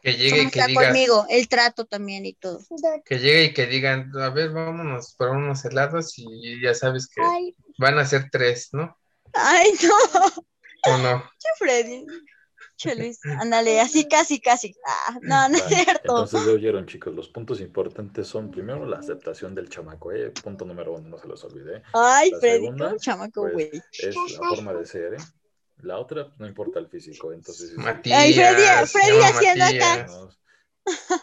Que 0.03 0.15
llegue 0.15 0.43
y 0.43 0.47
que 0.47 0.59
sea 0.59 0.67
digas, 0.67 0.87
conmigo, 0.87 1.27
el 1.31 1.49
trato 1.49 1.85
también 1.85 2.27
y 2.27 2.35
todo. 2.35 2.61
que 3.05 3.19
llegue 3.19 3.45
y 3.45 3.55
que 3.55 3.67
digan, 3.67 4.11
a 4.17 4.31
ver, 4.31 4.51
vámonos 4.51 5.15
por 5.17 5.31
unos 5.31 5.65
helados 5.65 6.15
y 6.17 6.61
ya 6.61 6.75
sabes 6.75 7.07
que 7.09 7.23
Ay, 7.23 7.55
van 7.79 7.99
a 7.99 8.05
ser 8.05 8.29
tres, 8.31 8.71
¿no? 8.73 8.99
Ay, 9.33 9.71
no, 9.85 10.93
¿O 10.93 10.99
no? 10.99 11.31
che, 11.39 11.49
Freddy. 11.57 12.05
Che, 12.77 12.97
Luis, 12.97 13.21
ándale, 13.41 13.81
así 13.81 14.09
casi, 14.09 14.41
casi. 14.41 14.75
Ah, 14.85 15.19
no, 15.23 15.49
no 15.49 15.57
es 15.57 15.65
cierto. 15.69 16.01
Entonces 16.03 16.45
ya 16.47 16.53
oyeron, 16.53 16.87
chicos, 16.87 17.15
los 17.15 17.29
puntos 17.29 17.61
importantes 17.61 18.27
son 18.27 18.51
primero 18.51 18.85
la 18.87 18.99
aceptación 18.99 19.55
del 19.55 19.69
chamaco, 19.69 20.11
¿eh? 20.11 20.31
punto 20.31 20.65
número 20.65 20.95
uno, 20.95 21.11
no 21.11 21.19
se 21.19 21.29
los 21.29 21.45
olvide. 21.45 21.83
Ay, 21.93 22.31
la 22.33 22.39
Freddy, 22.41 22.65
segunda, 22.65 22.97
chamaco, 22.97 23.43
pues, 23.43 23.71
güey. 23.71 23.83
Es 23.93 24.17
la 24.17 24.49
forma 24.49 24.73
de 24.75 24.85
ser, 24.85 25.15
¿eh? 25.15 25.19
La 25.83 25.99
otra, 25.99 26.27
pues, 26.27 26.39
no 26.39 26.47
importa 26.47 26.79
el 26.79 26.89
físico, 26.89 27.33
entonces... 27.33 27.73
Matías. 27.77 28.19
Ay, 28.19 28.35
Freddy, 28.35 28.87
Freddy 28.87 29.19
llama 29.19 29.27
haciendo 29.27 29.65
acá. 29.65 30.07
No, 30.07 30.31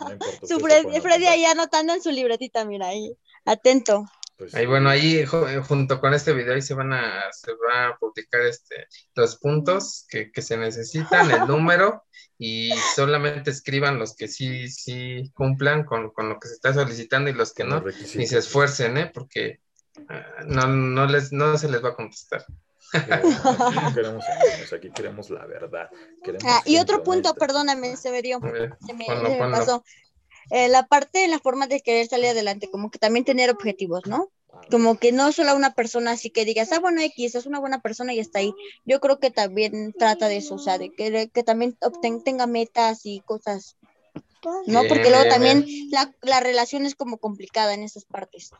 no 0.06 0.12
importa, 0.12 0.48
Su 0.48 0.60
Freddy, 0.60 1.02
Freddy 1.02 1.26
ahí 1.28 1.46
anotando 1.46 1.94
en 1.94 2.02
su 2.02 2.12
libretita, 2.12 2.66
mira 2.66 2.88
ahí. 2.88 3.16
Atento. 3.46 4.06
Pues, 4.38 4.56
Ahí, 4.56 4.66
bueno, 4.66 4.90
ahí 4.90 5.18
eh, 5.18 5.26
junto 5.26 6.00
con 6.00 6.14
este 6.14 6.32
video 6.32 6.54
ahí 6.54 6.62
se 6.62 6.74
van 6.74 6.94
a, 6.94 7.24
se 7.34 7.52
va 7.52 7.88
a 7.88 7.98
publicar 7.98 8.40
este, 8.42 8.88
los 9.14 9.38
puntos 9.38 10.06
que, 10.10 10.32
que 10.32 10.42
se 10.42 10.56
necesitan, 10.56 11.30
el 11.30 11.40
número, 11.48 12.04
y 12.38 12.72
solamente 12.96 13.52
escriban 13.52 14.00
los 14.00 14.16
que 14.16 14.30
sí, 14.30 14.70
sí 14.70 15.30
cumplan 15.34 15.84
con, 15.84 16.12
con 16.12 16.30
lo 16.30 16.40
que 16.40 16.48
se 16.48 16.54
está 16.54 16.74
solicitando 16.74 17.30
y 17.30 17.34
los 17.34 17.54
que 17.54 17.66
no, 17.66 17.84
ni 18.16 18.28
se 18.28 18.38
esfuercen, 18.38 18.98
¿eh? 18.98 19.12
Porque 19.14 19.60
ah, 20.08 20.44
no, 20.46 20.68
no, 20.68 21.06
les, 21.06 21.34
no 21.34 21.58
se 21.58 21.70
les 21.70 21.84
va 21.84 21.90
a 21.90 21.96
contestar. 21.96 22.46
No 22.94 23.94
queremos 23.94 24.24
engaños, 24.30 24.74
aquí 24.74 24.90
queremos 24.92 25.30
la 25.30 25.46
verdad. 25.46 25.90
Queremos 26.24 26.46
Ah, 26.52 26.64
y 26.66 26.78
otro 26.78 27.04
punto, 27.04 27.30
honesta. 27.30 27.46
perdóname, 27.46 27.98
se 27.98 28.12
me 28.12 28.22
dio. 28.22 28.38
A 28.38 28.52
ver, 28.52 28.78
se 28.86 28.94
me, 28.94 29.06
ponlo, 29.06 29.30
se 29.30 29.38
me 29.38 29.50
pasó. 29.52 29.84
Eh, 30.52 30.68
la 30.70 30.88
parte, 30.88 31.28
la 31.28 31.40
forma 31.40 31.68
de 31.68 31.82
querer 31.82 32.08
salir 32.08 32.28
adelante, 32.28 32.70
como 32.72 32.90
que 32.92 33.00
también 33.00 33.26
tener 33.26 33.50
objetivos, 33.50 34.06
¿no? 34.06 34.32
Ah, 34.54 34.62
Como 34.72 34.98
que 34.98 35.12
no 35.12 35.32
solo 35.32 35.56
una 35.56 35.74
persona 35.74 36.12
así 36.12 36.30
que 36.32 36.46
digas, 36.46 36.72
ah, 36.72 36.80
bueno, 36.80 37.02
X, 37.02 37.36
es 37.36 37.46
una 37.46 37.60
buena 37.60 37.82
persona 37.82 38.14
y 38.14 38.20
está 38.20 38.40
ahí. 38.40 38.54
Yo 38.86 39.00
creo 39.00 39.20
que 39.20 39.32
también 39.32 39.94
trata 39.94 40.28
de 40.28 40.38
eso, 40.38 40.56
o 40.56 40.60
sea, 40.60 40.78
de 40.78 40.92
que, 40.92 41.30
que 41.34 41.44
también 41.44 41.78
obten- 41.82 42.24
tenga 42.24 42.48
metas 42.48 43.02
y 43.06 43.22
cosas, 43.22 43.78
¿no? 44.68 44.82
Bien, 44.82 44.88
Porque 44.88 45.10
luego 45.10 45.24
bien, 45.26 45.34
también 45.34 45.66
bien. 45.66 45.92
la, 45.92 46.14
la 46.22 46.40
relación 46.40 46.86
es 46.86 46.96
como 46.96 47.18
complicada 47.20 47.74
en 47.74 47.84
esas 47.84 48.06
partes. 48.06 48.52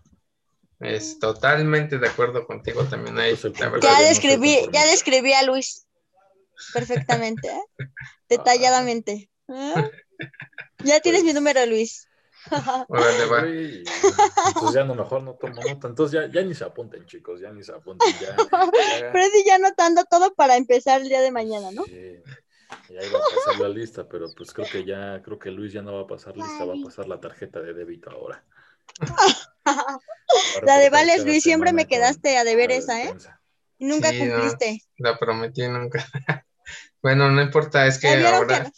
Es 0.80 1.20
totalmente 1.20 1.98
de 1.98 2.08
acuerdo 2.08 2.46
contigo 2.48 2.84
también 2.86 3.20
ahí. 3.20 3.36
Ya 3.82 4.00
describí, 4.02 4.58
ya 4.72 4.86
describí 4.86 5.34
a 5.34 5.44
Luis 5.44 5.86
perfectamente, 6.74 7.50
¿eh? 7.50 7.62
detalladamente. 8.30 9.30
¿eh? 9.50 9.92
Ya 10.84 11.00
tienes 11.02 11.24
mi 11.24 11.30
Pues- 11.32 11.36
número, 11.36 11.66
Luis. 11.66 12.06
Órale, 12.88 13.26
va. 13.26 13.40
Entonces 13.46 14.74
ya 14.74 14.86
no, 14.86 14.96
mejor 14.96 15.22
no 15.24 15.34
tomo 15.36 15.56
nota. 15.56 15.88
Entonces 15.88 16.12
ya, 16.12 16.32
ya 16.32 16.42
ni 16.48 16.56
se 16.56 16.64
apunten, 16.64 17.06
chicos, 17.06 17.42
ya 17.42 17.52
ni 17.52 17.64
se 17.64 17.74
apunten. 17.74 18.08
Ya, 18.22 18.36
ya- 18.38 19.12
Freddy 19.12 19.44
ya 19.46 19.56
anotando 19.56 20.06
todo 20.06 20.34
para 20.34 20.56
empezar 20.56 21.02
el 21.02 21.10
día 21.10 21.20
de 21.22 21.32
mañana, 21.32 21.72
¿no? 21.72 21.84
Sí, 21.84 22.16
ya 22.90 23.04
iba 23.04 23.20
a 23.20 23.36
pasar 23.46 23.60
la 23.60 23.68
lista, 23.70 24.08
pero 24.08 24.28
pues 24.36 24.54
creo 24.54 24.68
que 24.72 24.86
ya, 24.86 25.22
creo 25.22 25.38
que 25.38 25.52
Luis 25.52 25.74
ya 25.74 25.82
no 25.82 25.94
va 25.94 26.02
a 26.04 26.08
pasar 26.08 26.38
lista, 26.38 26.64
va 26.64 26.76
a 26.76 26.84
pasar 26.84 27.08
la 27.08 27.20
tarjeta 27.20 27.60
de 27.60 27.74
débito 27.74 28.10
ahora. 28.10 28.44
La 30.64 30.78
de 30.78 30.90
Vales, 30.90 31.26
Luis, 31.26 31.44
siempre 31.44 31.74
me 31.74 31.88
quedaste 31.88 32.38
a 32.38 32.44
deber 32.44 32.72
esa, 32.72 33.04
¿eh? 33.04 33.14
Y 33.78 33.86
nunca 33.86 34.10
Sí, 34.10 34.24
no. 34.24 34.34
cumpliste. 34.36 34.82
La 34.98 35.18
prometí 35.18 35.68
nunca. 35.68 36.06
bueno, 37.02 37.30
no 37.32 37.42
importa, 37.42 37.88
es 37.88 38.00
¿Ya 38.02 38.12
que 38.12 38.18
vieron 38.18 38.34
ahora. 38.36 38.58
que, 38.58 38.64
no- 38.64 38.72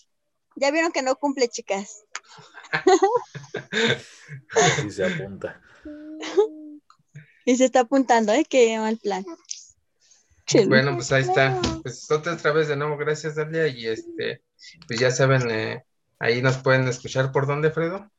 ya 0.56 0.72
vieron 0.72 0.92
que 0.92 1.02
no 1.02 1.16
cumple, 1.16 1.48
chicas. 1.50 2.04
Así 4.52 4.92
se 4.92 5.06
apunta. 5.06 5.62
Y 7.46 7.56
se 7.58 7.66
está 7.66 7.82
apuntando, 7.82 8.32
¿eh? 8.34 8.46
Qué 8.48 8.78
mal 8.78 8.98
plan. 8.98 9.26
Bueno, 10.68 10.96
pues 10.96 11.12
ahí 11.12 11.22
está. 11.24 11.60
Pues 11.82 12.10
otra, 12.12 12.34
otra 12.34 12.52
vez 12.52 12.68
de 12.68 12.76
nuevo, 12.76 12.98
gracias, 12.98 13.36
Dalia. 13.36 13.68
Y 13.68 13.88
este, 13.88 14.44
pues 14.88 15.00
ya 15.00 15.10
saben, 15.12 15.50
eh, 15.50 15.84
ahí 16.20 16.42
nos 16.42 16.58
pueden 16.58 16.88
escuchar 16.88 17.32
por 17.32 17.48
dónde, 17.48 17.72
Fredo. 17.72 18.12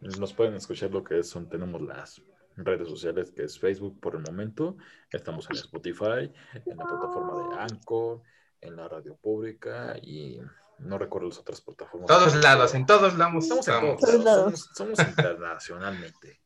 Nos 0.00 0.32
pueden 0.32 0.54
escuchar 0.54 0.90
lo 0.90 1.04
que 1.04 1.22
son, 1.22 1.48
tenemos 1.48 1.80
las 1.82 2.22
redes 2.56 2.88
sociales 2.88 3.30
que 3.30 3.44
es 3.44 3.58
Facebook 3.58 4.00
por 4.00 4.14
el 4.14 4.22
momento. 4.22 4.76
Estamos 5.10 5.46
en 5.50 5.56
Spotify, 5.56 6.32
en 6.66 6.76
la 6.76 6.84
plataforma 6.84 7.48
de 7.48 7.62
Anchor, 7.62 8.22
en 8.60 8.76
la 8.76 8.88
radio 8.88 9.16
pública 9.16 9.96
y 10.00 10.40
no 10.78 10.98
recuerdo 10.98 11.28
las 11.28 11.38
otras 11.38 11.60
plataformas. 11.60 12.08
Todos 12.08 12.34
lados, 12.36 12.74
en 12.74 12.86
todos 12.86 13.16
lados. 13.16 13.44
Estamos 13.44 13.68
en 13.68 13.72
estamos. 13.72 14.00
todos 14.00 14.24
lados, 14.24 14.70
somos, 14.74 14.96
somos 14.96 15.08
internacionalmente. 15.08 16.40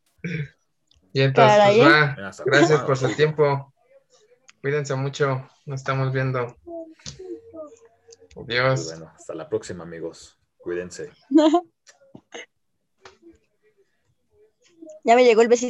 Y 1.13 1.21
entonces, 1.21 1.59
pues, 1.65 1.77
¿eh? 1.77 1.83
va. 1.83 2.33
Gracias 2.45 2.81
por 2.83 2.97
su 2.97 3.15
tiempo. 3.15 3.73
Cuídense 4.61 4.95
mucho. 4.97 5.49
Nos 5.67 5.81
estamos 5.81 6.13
viendo. 6.13 6.57
Pues 8.35 8.49
Adiós. 8.49 8.87
bueno, 8.87 9.13
hasta 9.15 9.35
la 9.35 9.49
próxima, 9.49 9.85
amigos. 9.85 10.37
Cuídense. 10.59 11.13
ya 15.05 15.17
me 15.17 15.25
llegó 15.25 15.43
el 15.43 15.49
besito. 15.49 15.63